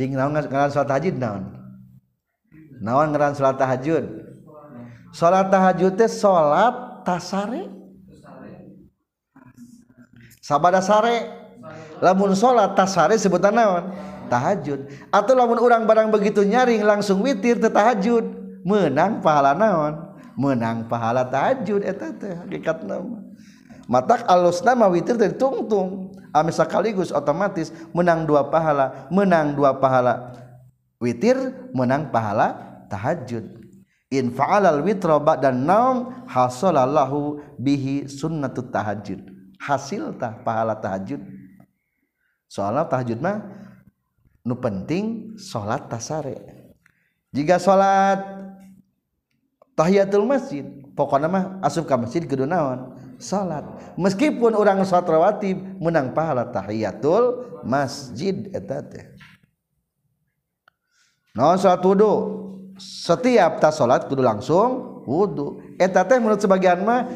cing 0.00 0.16
naon 0.16 0.32
ngaran 0.32 0.72
salat 0.72 0.88
tahajud 0.88 1.16
naon? 1.20 1.44
Naon 2.80 3.12
ngaran 3.12 3.36
salat 3.36 3.60
tahajud 3.60 4.04
salat 5.12 5.52
tahajud 5.52 5.92
teh 6.00 6.08
salat 6.08 7.04
tasare? 7.04 7.68
Sabada 10.40 10.80
sare? 10.80 11.28
Lamun 12.00 12.32
salat 12.32 12.72
tasare 12.72 13.20
sebutan 13.20 13.52
naon? 13.52 13.92
Tahajud. 14.30 14.86
Atau 15.10 15.34
lamun 15.34 15.58
orang 15.58 15.82
barang 15.84 16.08
begitu 16.14 16.46
nyaring 16.46 16.86
langsung 16.86 17.26
witir 17.26 17.58
teh 17.58 17.68
tahajud. 17.68 18.22
Menang 18.62 19.18
pahala 19.18 19.58
naon? 19.58 20.14
Menang 20.38 20.86
pahala 20.86 21.26
tahajud 21.26 21.82
eta 21.82 22.14
teh 22.14 22.38
matak 23.90 24.22
alus 24.30 24.62
nama 24.62 24.86
witir 24.86 25.18
teh 25.18 25.34
tungtung. 25.34 26.14
Ame 26.30 26.54
sekaligus 26.54 27.10
otomatis 27.10 27.74
menang 27.90 28.22
dua 28.22 28.46
pahala 28.46 29.10
menang 29.10 29.50
dua 29.58 29.74
pahala 29.74 30.30
witir 31.02 31.34
menang 31.74 32.14
pahala 32.14 32.54
tahajud. 32.86 33.58
In 34.10 34.34
fa'alal 34.34 34.82
witra 34.82 35.22
dan 35.38 35.66
naum 35.66 36.26
hasalallahu 36.26 37.42
bihi 37.58 38.10
sunnatut 38.10 38.70
tahajud. 38.70 39.22
Hasil 39.58 40.14
tah 40.18 40.38
pahala 40.42 40.74
tahajud. 40.78 41.22
Soalnya 42.50 42.90
tahajud 42.90 43.22
mah 43.22 43.38
nu 44.44 44.56
penting 44.56 45.36
salat 45.36 45.88
tasare. 45.88 46.36
Jika 47.30 47.60
salat 47.60 48.20
tahiyatul 49.76 50.26
masjid 50.26 50.66
pokoknya 50.98 51.28
mah 51.30 51.44
asup 51.62 51.86
ke 51.86 51.94
masjid 51.96 52.22
kudu 52.26 52.44
salat 53.20 53.64
meskipun 53.94 54.56
orang 54.56 54.82
salat 54.82 55.06
rawatib 55.06 55.56
menang 55.78 56.10
pahala 56.16 56.48
tahiyatul 56.48 57.60
masjid 57.62 58.48
eta 58.56 58.80
teh. 58.82 59.06
Naon 61.36 61.60
salat 61.60 61.84
wudu? 61.84 62.12
Setiap 62.80 63.60
tas 63.60 63.76
salat 63.76 64.08
kudu 64.08 64.24
langsung 64.24 65.04
wudu. 65.04 65.60
Eta 65.76 66.02
teh 66.02 66.16
menurut 66.16 66.40
sebagian 66.40 66.82
mah 66.82 67.06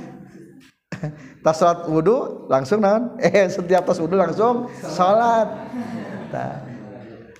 tas 1.45 1.57
salat 1.57 1.89
wudu 1.89 2.47
langsung 2.53 2.85
naon? 2.85 3.16
Eh 3.25 3.49
setiap 3.49 3.89
tas 3.89 3.99
wudu 3.99 4.14
langsung 4.14 4.68
tah 6.31 6.74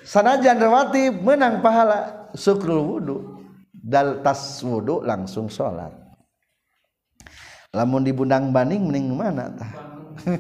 sanajan 0.05 0.61
rawatib 0.61 1.25
menang 1.25 1.65
pahala 1.65 2.29
syukrul 2.37 2.85
wudhu 2.85 3.17
dal 3.73 4.21
tas 4.21 4.61
wudhu 4.61 5.01
langsung 5.01 5.49
sholat. 5.49 5.93
Lamun 7.75 8.07
dibundang 8.07 8.55
baning 8.55 8.87
mending 8.87 9.11
mana 9.19 9.51
tah? 9.51 9.73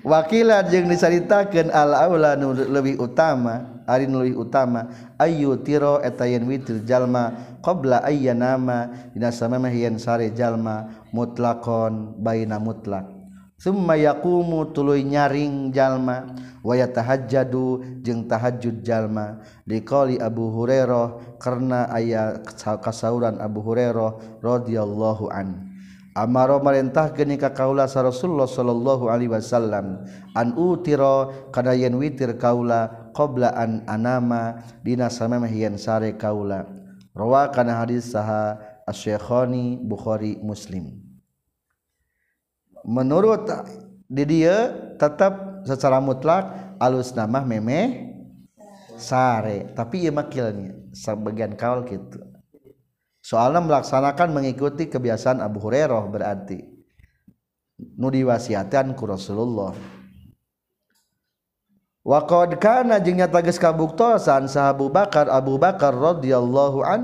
Wakila 0.00 0.64
jeung 0.64 0.88
diceritakan 0.88 1.68
al 1.68 1.92
aula 1.92 2.32
nu 2.32 2.56
lebih 2.56 2.96
utama 2.96 3.84
ari 3.84 4.08
nu 4.08 4.24
lebih 4.24 4.48
utama 4.48 4.88
ayu 5.20 5.60
tiro 5.60 6.00
eta 6.00 6.24
yen 6.24 6.48
witir 6.48 6.80
jalma 6.88 7.36
qabla 7.60 8.00
ayyana 8.08 8.56
nama 8.56 8.88
dina 9.12 9.28
samemeh 9.28 9.74
yen 9.76 10.00
sare 10.00 10.32
jalma 10.32 11.04
mutlakon 11.12 12.16
baina 12.16 12.56
mutlak. 12.56 13.19
summa 13.60 14.00
yaqumu 14.00 14.72
tuluy 14.72 15.04
nyaring 15.04 15.68
jalma 15.68 16.32
wa 16.64 16.72
yatahajjadu 16.72 18.00
jeung 18.00 18.24
tahajud 18.24 18.80
jalma. 18.80 19.44
Liqali 19.68 20.16
Abu 20.16 20.48
Hurairah 20.48 21.36
karena 21.36 21.92
aya 21.92 22.40
kasauran 22.80 23.36
Abu 23.36 23.60
Hurairah 23.60 24.40
radhiyallahu 24.40 25.28
an. 25.28 25.68
Amaro 26.10 26.58
marintah 26.58 27.14
geni 27.14 27.38
ka 27.38 27.54
kaula 27.54 27.86
sa 27.86 28.02
Rasulullah 28.02 28.50
sallallahu 28.50 29.06
alaihi 29.06 29.30
wasallam 29.30 30.02
an 30.34 30.58
utira 30.58 31.30
kana 31.54 31.70
yen 31.78 31.94
witir 31.94 32.34
kaula 32.34 33.12
qabla 33.14 33.54
an 33.54 33.86
anama 33.86 34.58
dina 34.82 35.06
samemeh 35.06 35.52
yen 35.54 35.78
sare 35.78 36.18
kaula. 36.18 36.66
Rawa 37.14 37.54
kana 37.54 37.78
hadis 37.78 38.10
saha 38.10 38.58
asy-Syekhani 38.90 39.78
Bukhari 39.86 40.38
Muslim. 40.42 40.99
menurut 42.86 43.48
di 44.10 44.24
dia 44.26 44.72
tetap 44.96 45.64
secara 45.66 46.00
mutlak 46.02 46.76
alus 46.80 47.12
nama 47.14 47.44
meme 47.44 48.12
sare. 48.96 49.72
Tapi 49.72 50.08
ia 50.08 50.12
makilnya 50.12 50.76
sebagian 50.90 51.54
kaul 51.54 51.86
gitu 51.86 52.30
soalnya 53.20 53.60
melaksanakan 53.62 54.32
mengikuti 54.32 54.88
kebiasaan 54.88 55.44
Abu 55.44 55.60
Hurairah 55.60 56.04
berarti. 56.08 56.58
Nu 57.96 58.12
diwasiatan 58.12 58.92
ku 58.96 59.08
Rasulullah. 59.08 59.72
Wa 62.00 62.24
qad 62.24 62.56
kana 62.60 62.96
jeung 63.00 63.20
nyata 63.20 63.44
geus 63.44 63.60
kabuktosan 63.60 64.48
sahabu 64.48 64.88
Bakar 64.88 65.28
Abu 65.28 65.60
Bakar 65.60 65.92
radhiyallahu 65.92 66.80
an 66.80 67.00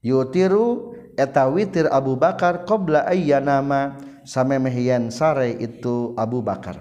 yutiru 0.00 0.96
eta 1.20 1.48
witir 1.52 1.88
Abu 1.92 2.16
Bakar 2.16 2.64
qabla 2.64 3.04
ayyanama 3.08 3.92
nama 3.92 4.11
samemehian 4.24 5.10
sare 5.10 5.54
itu 5.58 6.14
Abu 6.14 6.42
Bakar. 6.42 6.78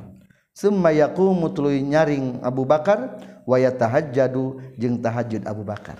Summa 0.51 0.91
yaqumu 0.91 1.47
tuluy 1.55 1.79
nyaring 1.79 2.43
Abu 2.43 2.67
Bakar 2.67 3.17
waya 3.47 3.71
tahajjadu 3.71 4.59
jeung 4.77 4.99
tahajud 4.99 5.47
Abu 5.47 5.63
Bakar. 5.63 5.97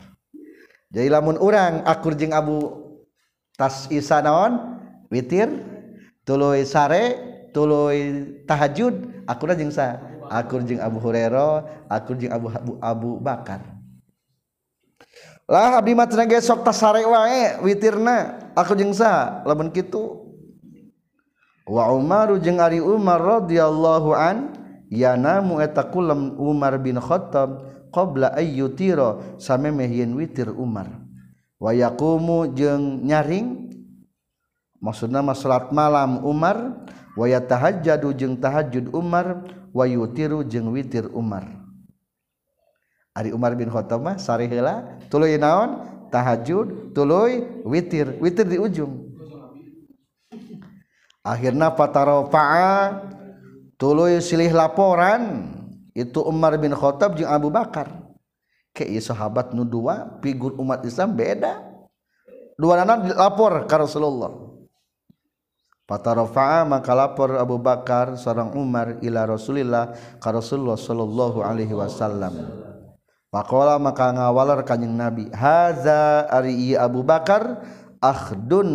Jadi 0.91 1.07
lamun 1.07 1.39
orang 1.39 1.87
akur 1.87 2.13
jeung 2.19 2.35
Abu 2.35 2.69
tas 3.55 3.87
isanaon 3.87 4.77
witir 5.07 5.47
tuluy 6.27 6.67
sare 6.67 7.15
tuluy 7.55 8.27
tahajud 8.43 9.23
akur 9.23 9.55
jeung 9.55 9.71
sa? 9.71 10.03
Akur 10.31 10.63
jeung 10.63 10.79
Abu 10.79 10.99
Hurairah 11.03 11.87
akur 11.91 12.15
jeung 12.15 12.31
Abu, 12.31 12.47
Abu 12.51 12.71
Abu 12.79 13.09
Bakar. 13.23 13.63
Lah 15.47 15.79
abdi 15.79 15.91
mah 15.91 16.07
teu 16.07 16.23
sok 16.39 16.63
tasare 16.63 17.03
wae 17.03 17.59
witirna 17.63 18.51
aku 18.55 18.75
jeung 18.75 18.95
sa? 18.95 19.43
Lamun 19.47 19.71
kitu. 19.71 20.20
wa 21.71 21.87
Umaru 21.95 22.35
jeung 22.43 22.59
Ari 22.59 22.83
Umar 22.83 23.23
radhiyallahu 23.23 24.11
an 24.11 24.51
yanamu 24.91 25.63
eta 25.63 25.87
kulam 25.87 26.35
Umar 26.35 26.75
bin 26.83 26.99
Khattab 26.99 27.63
qabla 27.95 28.35
ayyutira 28.35 29.39
samemehieun 29.39 30.11
witir 30.19 30.51
Umar. 30.51 30.91
Wa 31.55 31.71
yaqumu 31.71 32.51
jeung 32.51 33.07
nyaring 33.07 33.71
maksudna 34.83 35.23
mah 35.23 35.37
salat 35.37 35.71
malam 35.71 36.19
Umar. 36.27 36.83
Wa 37.15 37.27
yatahajjadu 37.27 38.11
jeung 38.19 38.35
tahajjud 38.35 38.91
Umar. 38.91 39.47
Wa 39.71 39.87
yutiru 39.87 40.43
jeung 40.43 40.75
witir 40.75 41.07
Umar. 41.15 41.47
Ari 43.15 43.31
Umar 43.31 43.55
bin 43.55 43.71
Khattab 43.71 44.03
mah 44.03 44.19
sari 44.19 44.51
heula 44.51 44.99
tuluy 45.07 45.39
naon? 45.39 45.87
Tahajud 46.11 46.91
tuluy 46.91 47.63
witir 47.63 48.19
witir 48.19 48.43
di 48.43 48.59
ujung. 48.59 49.10
Akhirna 51.21 51.73
fatarafa'a 51.73 53.01
tuluy 53.77 54.21
silih 54.21 54.53
laporan. 54.53 55.53
Itu 55.91 56.23
Umar 56.23 56.55
bin 56.55 56.71
Khattab 56.71 57.19
jeung 57.19 57.27
Abu 57.27 57.51
Bakar. 57.51 57.91
Ke 58.71 58.87
sahabat 59.03 59.51
nu 59.51 59.67
dua 59.67 60.19
figur 60.23 60.55
umat 60.55 60.87
Islam 60.87 61.19
beda. 61.19 61.59
Dua 62.55 62.79
anak 62.79 63.11
lapor 63.11 63.67
ke 63.67 63.75
Rasulullah. 63.75 64.31
Fatarafa'a 65.83 66.63
maka 66.63 66.95
lapor 66.95 67.35
Abu 67.35 67.59
Bakar 67.59 68.15
seorang 68.15 68.55
Umar 68.55 69.03
ila 69.03 69.27
Rasulillah 69.27 69.91
ka 70.23 70.31
Rasulullah 70.31 70.79
sallallahu 70.79 71.43
alaihi 71.43 71.75
wasallam. 71.75 72.31
Faqala 73.27 73.75
maka 73.75 74.15
ngawalar 74.15 74.63
kanjing 74.63 74.95
Nabi 74.95 75.27
haza 75.35 76.31
ari 76.31 76.79
Abu 76.79 77.03
Bakar 77.03 77.59
akhdun 77.99 78.69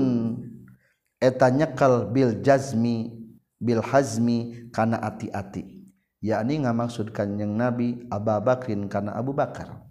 eta 1.23 1.49
nyekal 1.51 2.11
Bil 2.11 2.41
jazmi 2.41 3.13
Bil 3.57 3.81
Hazmi 3.81 4.69
kana 4.73 5.01
ati-ati. 5.01 5.81
Yakni 6.21 6.65
ngamaksudkan 6.65 7.39
yang 7.39 7.57
nabi 7.57 8.05
Abu 8.09 8.37
Bakrin 8.45 8.89
kana 8.89 9.17
Abu 9.17 9.33
Bakar. 9.33 9.85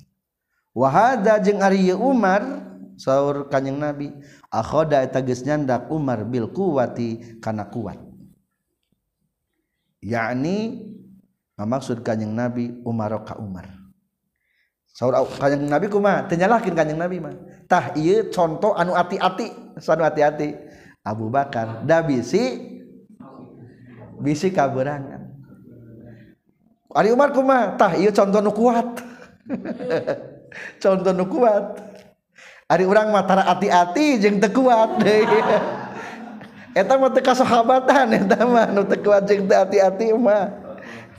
Wahada 0.75 1.39
jeung 1.39 1.63
Ari 1.63 1.95
Umar 1.95 2.43
saur 2.99 3.47
kanyang 3.47 3.79
nabi 3.79 4.07
akhoda 4.51 5.03
eta 5.03 5.23
geus 5.23 5.43
nyandak 5.43 5.87
Umar 5.91 6.23
bil 6.27 6.47
kuwati 6.51 7.39
kana 7.43 7.67
kuat 7.67 7.99
yakni 10.05 10.85
ngamaksud 11.57 12.05
kanyang 12.05 12.35
nabi 12.35 12.77
Umar 12.85 13.25
ka 13.25 13.39
Umar. 13.41 13.65
Saur 14.95 15.11
kanyang 15.35 15.67
nabi 15.67 15.91
kumaha 15.91 16.29
teu 16.29 16.39
nyalahkeun 16.39 16.75
kanyang 16.77 16.99
nabi 17.01 17.17
mah. 17.19 17.35
Tah 17.67 17.91
ieu 17.99 18.31
contoh 18.31 18.77
anu 18.77 18.95
ati-ati 18.95 19.79
sanu 19.81 20.07
ati-ati. 20.07 20.55
Abu 21.05 21.29
Bakar. 21.29 21.85
Da 21.85 22.01
bisi 22.01 22.57
bisi 24.17 24.49
kaberangan. 24.49 25.29
Ari 26.95 27.13
Umar 27.13 27.29
kumaha? 27.29 27.77
Tah 27.77 27.93
ieu 27.93 28.09
contoh 28.09 28.41
nu 28.41 28.49
kuat. 28.49 29.03
Contoh 30.81 31.11
nu 31.11 31.27
kuat. 31.27 31.83
Ari 32.71 32.87
urang 32.87 33.11
mah 33.11 33.27
tara 33.27 33.43
ati-ati 33.45 34.17
jeung 34.23 34.39
teu 34.39 34.63
kuat 34.63 35.03
deui. 35.03 35.39
Eta 36.79 36.95
mah 36.95 37.11
teu 37.11 37.21
kasahabatan 37.21 38.15
eta 38.15 38.47
mah 38.47 38.71
nu 38.71 38.87
teu 38.87 39.03
kuat 39.03 39.27
jeung 39.27 39.45
teu 39.45 39.59
ati-ati 39.59 40.15
mah. 40.15 40.49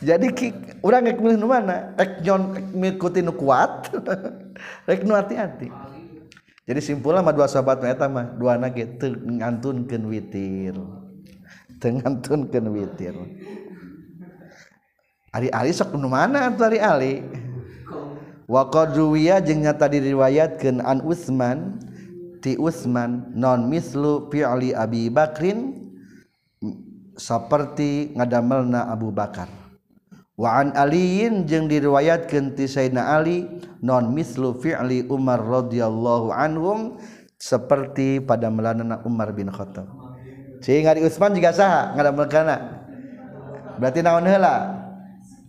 Jadi 0.01 0.33
urang 0.81 1.05
rek 1.05 1.21
milih 1.21 1.37
nu 1.37 1.53
mana? 1.53 1.93
Rek 2.01 2.25
nyon 2.25 2.57
ngikutin 2.73 3.29
nu 3.29 3.37
kuat 3.37 3.93
rek 4.89 5.05
nu 5.05 5.13
ati-ati 5.13 5.69
jadi 6.67 6.83
simpullah 6.83 7.23
mah 7.23 7.31
dua 7.31 7.47
sahabat 7.47 7.79
eta 7.87 8.11
mah 8.11 8.35
dua 8.35 8.59
anak 8.59 8.99
teu 8.99 9.15
ngantunkeun 9.15 10.03
witir. 10.11 10.75
Teu 11.79 11.91
ngantunkeun 11.95 12.67
witir. 12.75 13.15
Ari 15.31 15.47
ari 15.55 15.71
sok 15.71 15.95
nu 15.95 16.11
mana 16.11 16.51
atuh 16.51 16.67
ari 16.67 16.83
ali? 16.83 17.15
Wa 18.51 18.67
qad 18.67 18.99
ruwiya 18.99 19.39
jeung 19.47 19.63
nyata 19.63 19.87
diriwayatkeun 19.87 20.83
an 20.83 21.07
Utsman. 21.07 21.79
Ti 22.43 22.59
Utsman 22.59 23.31
non 23.39 23.71
mislu 23.71 24.27
fi'li 24.27 24.75
Abi 24.75 25.07
Bakrin. 25.07 25.87
Seperti 27.15 28.11
ngadamelna 28.19 28.91
Abu 28.91 29.15
Bakar. 29.15 29.66
Waan 30.37 30.77
Aliin 30.77 31.49
jeung 31.49 31.65
diriwayat 31.65 32.29
kenti 32.29 32.69
Sayyidina 32.69 33.17
Ali 33.17 33.49
non 33.81 34.13
mislu 34.13 34.53
fi'li 34.61 35.09
Umar 35.09 35.41
radhiyallahu 35.41 36.29
anhum 36.29 37.01
seperti 37.41 38.21
pada 38.21 38.53
melanana 38.53 39.01
Umar 39.09 39.33
bin 39.33 39.49
Khattab. 39.49 39.89
Cing 40.61 40.85
di 40.85 41.01
Utsman 41.05 41.33
juga 41.33 41.57
saha 41.57 41.97
ngaramel 41.97 42.29
kana. 42.29 42.57
Berarti 43.81 44.01
naon 44.05 44.29
heula? 44.29 44.77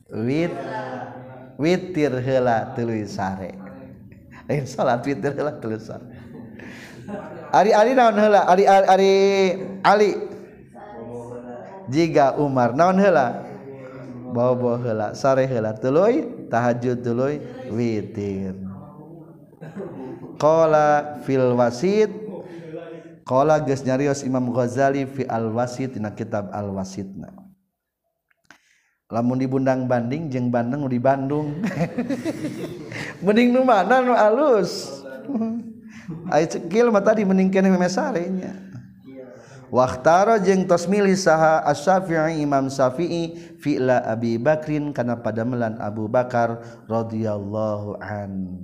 Wit 0.08 0.56
witir 1.60 2.16
heula 2.24 2.72
tuluy 2.72 3.04
sare. 3.12 3.60
Lain 4.48 4.64
salat 4.64 5.04
witir 5.04 5.36
heula 5.36 5.52
tuluy 5.60 5.84
sare. 5.84 6.08
Ari 7.52 7.76
Ali 7.76 7.92
naon 7.92 8.16
heula? 8.16 8.48
Ari 8.48 8.64
Ari 8.68 9.14
Ali 9.84 10.12
jika 11.92 12.40
Umar 12.40 12.72
naon 12.72 13.00
heula? 13.00 13.47
bobo 14.32 14.78
hela 14.80 15.16
sare 15.16 15.48
hela 15.48 15.74
teloy 15.76 16.48
tahajud 16.52 17.02
teloy 17.04 17.40
witir. 17.72 18.56
Qala 20.38 21.18
fil 21.26 21.58
wasit 21.58 22.12
qala 23.28 23.60
geus 23.60 23.84
nyarios 23.84 24.24
Imam 24.24 24.48
Ghazali 24.56 25.04
fi 25.04 25.28
al 25.28 25.52
wasit 25.52 26.00
dina 26.00 26.16
kitab 26.16 26.48
al 26.56 26.72
wasitna 26.72 27.28
lamun 29.12 29.40
di 29.40 29.48
Bundang 29.48 29.88
Banding 29.88 30.32
jeung 30.32 30.48
Bandeng 30.48 30.88
di 30.88 31.00
Bandung 31.00 31.60
mending 33.26 33.52
nu 33.52 33.68
mana 33.68 34.04
nu 34.04 34.16
alus? 34.16 35.04
Ai 36.32 36.48
cekil 36.48 36.88
mah 36.88 37.04
tadi 37.04 37.28
mending 37.28 37.52
kene 37.52 37.68
memesarenya 37.68 38.67
waktara 39.74 40.40
jeng 40.42 40.66
tos 40.66 40.86
milih 40.86 41.16
saha 41.16 41.64
as-Syafi'i 41.68 42.44
Imam 42.44 42.72
Syafi'i 42.72 43.56
fi'la 43.60 44.08
Abi 44.08 44.40
Bakrin 44.40 44.96
kana 44.96 45.20
padamelan 45.20 45.76
Abu 45.82 46.08
Bakar 46.08 46.64
radhiyallahu 46.88 48.00
an. 48.00 48.64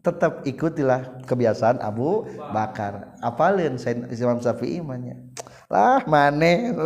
Tetap 0.00 0.46
ikutilah 0.46 1.26
kebiasaan 1.26 1.82
Abu 1.82 2.22
Bakar. 2.54 3.18
Apalin 3.18 3.74
Imam 4.14 4.38
Syafi'i 4.38 4.78
mannya 4.78 5.18
lah 5.66 6.06
maneh 6.06 6.70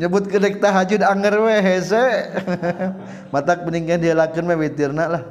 nyebut 0.00 0.26
kedek 0.26 0.58
tahajud 0.58 1.06
anger 1.06 1.46
we 1.46 1.56
hese. 1.62 2.34
Matak 3.32 3.62
peningkan 3.62 4.02
dia 4.02 4.18
lakukan 4.18 4.50
witirna 4.58 5.06
lah. 5.06 5.22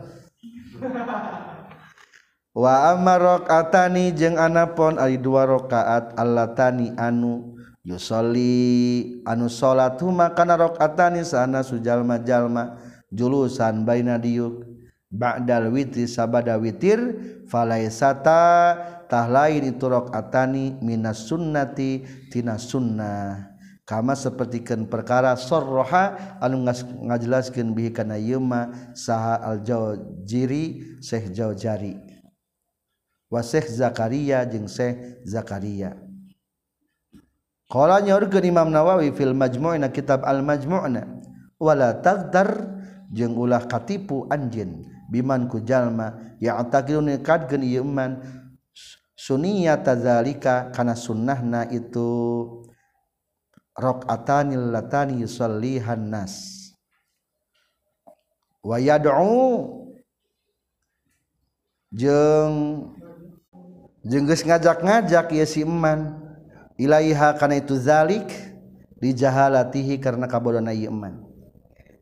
wa 2.54 2.94
amma 2.94 3.18
rakaatani 3.18 4.14
jeung 4.14 4.38
anapon 4.38 5.02
ari 5.02 5.18
dua 5.18 5.50
rakaat 5.50 6.14
allatani 6.14 6.94
anu 6.96 7.58
yusolli 7.82 9.20
anu 9.26 9.50
salat 9.50 9.98
huma 10.00 10.32
kana 10.38 10.56
rakaatani 10.56 11.26
sana 11.26 11.66
sujalma-jalma 11.66 12.78
julusan 13.10 13.84
baina 13.84 14.22
diuk. 14.22 14.70
Ba'dal 15.14 15.70
witri 15.70 16.10
sabada 16.10 16.58
witir 16.58 16.98
falaisata 17.46 18.74
tahlain 19.06 19.62
itu 19.62 19.86
rakaatani 19.86 20.82
minas 20.82 21.30
sunnati 21.30 22.02
tina 22.34 22.58
sunnah. 22.58 23.54
Kama 23.86 24.18
sapertikeun 24.18 24.90
perkara 24.90 25.38
sarraha 25.38 26.38
anu 26.42 26.66
ngajelaskeun 26.66 27.78
bihi 27.78 27.94
kana 27.94 28.18
yema 28.18 28.74
saha 28.98 29.38
al-jawjiri 29.44 30.98
Syekh 31.04 31.30
jawjari 31.36 32.13
wasih 33.34 33.66
Zakaria 33.66 34.46
jeung 34.46 34.70
Syekh 34.70 35.26
Zakaria. 35.26 35.98
Qala 37.66 37.98
nyaurkeun 38.06 38.46
Imam 38.46 38.70
Nawawi 38.70 39.10
fil 39.18 39.34
Majmu'na 39.34 39.90
kitab 39.90 40.22
Al 40.22 40.46
Majmu'na 40.46 41.10
wala 41.58 41.98
tagdar 41.98 42.70
jeung 43.10 43.34
ulah 43.34 43.66
katipu 43.66 44.30
anjeun 44.30 44.86
biman 45.10 45.50
ku 45.50 45.58
jalma 45.66 46.38
ya 46.38 46.62
ataqilun 46.62 47.18
kadkeun 47.26 47.66
ieu 47.66 47.82
man 47.82 48.22
sunniyat 49.18 49.90
zalika 49.98 50.70
kana 50.70 50.94
sunnahna 50.94 51.66
itu 51.74 52.06
raqatanil 53.74 54.70
latani 54.70 55.26
yusallihan 55.26 55.98
nas. 55.98 56.62
Wa 58.62 58.78
yad'u 58.78 59.66
jeung 61.90 62.94
jengges 64.04 64.44
ngajak-ngajak 64.44 65.32
ya 65.32 65.46
si 65.48 65.64
iman 65.64 66.20
ilaiha 66.76 67.40
karena 67.40 67.64
itu 67.64 67.80
zalik 67.80 68.28
dijahalatihi 69.00 70.00
karena 70.00 70.28
kabodona 70.28 70.76
ieu 70.76 70.92
iman 70.92 71.24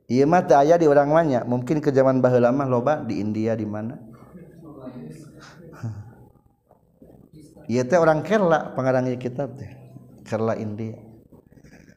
ieu 0.09 0.27
mah 0.27 0.43
aya 0.57 0.75
di 0.75 0.89
urang 0.89 1.13
mah 1.13 1.45
mungkin 1.45 1.79
ke 1.79 1.93
zaman 1.93 2.19
baheula 2.19 2.51
mah 2.51 2.67
loba 2.67 2.99
di 2.99 3.23
India 3.23 3.55
di 3.55 3.63
mana? 3.63 3.95
Ieu 7.71 7.87
teh 7.87 7.95
orang 7.95 8.19
Kerala 8.19 8.75
pengarangnya 8.75 9.15
kitab 9.15 9.55
teh. 9.55 9.71
Kerala 10.27 10.59
India. 10.59 10.99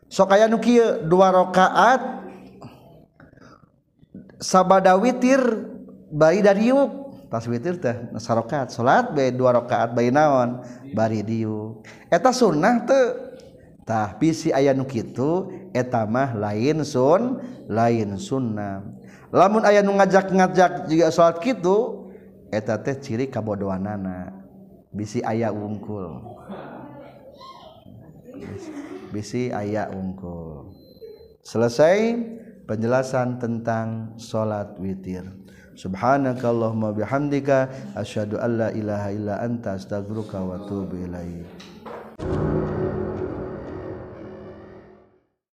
Sok 0.06 0.30
aya 0.30 0.46
nu 0.46 0.62
kieu 0.62 1.02
dua 1.10 1.34
rakaat 1.34 2.22
sabada 4.38 4.94
witir 4.94 5.42
bari 6.14 6.38
dariuk 6.38 7.03
tas 7.34 7.50
witir 7.50 7.82
teh 7.82 8.14
sarokat 8.22 8.70
salat 8.70 9.10
bae 9.10 9.34
dua 9.34 9.58
rakaat 9.58 9.90
bae 9.90 10.06
naon? 10.14 10.62
Bari 10.94 11.26
diu. 11.26 11.82
Eta 12.06 12.30
sunnah 12.30 12.86
teu 12.86 13.34
tah 13.82 14.14
bisi 14.14 14.54
aya 14.54 14.70
nu 14.70 14.86
kitu 14.86 15.50
eta 15.74 16.06
mah 16.06 16.30
lain 16.38 16.86
sun 16.86 17.42
lain 17.66 18.14
sunnah. 18.22 18.86
Lamun 19.34 19.66
aya 19.66 19.82
nu 19.82 19.98
ngajak-ngajak 19.98 20.86
juga 20.86 21.10
salat 21.10 21.42
kitu 21.42 22.06
eta 22.54 22.78
teh 22.78 23.02
ciri 23.02 23.26
kabodoanana 23.26 24.30
bisi 24.94 25.18
aya 25.26 25.50
wungkul 25.50 26.38
bisi 29.10 29.50
aya 29.50 29.90
wungkul 29.90 30.70
selesai 31.42 32.14
penjelasan 32.70 33.42
tentang 33.42 34.14
salat 34.22 34.78
witir. 34.78 35.43
subhanakallahumma 35.74 36.92
bihamdika 36.94 37.68
asyhadu 37.94 38.38
alla 38.38 38.72
ilaha 38.72 39.08
illa 39.12 39.34
anta 39.42 39.76
astaghfiruka 39.78 40.40
wa 40.40 40.56
atubu 40.56 40.96
ilaik. 40.96 42.63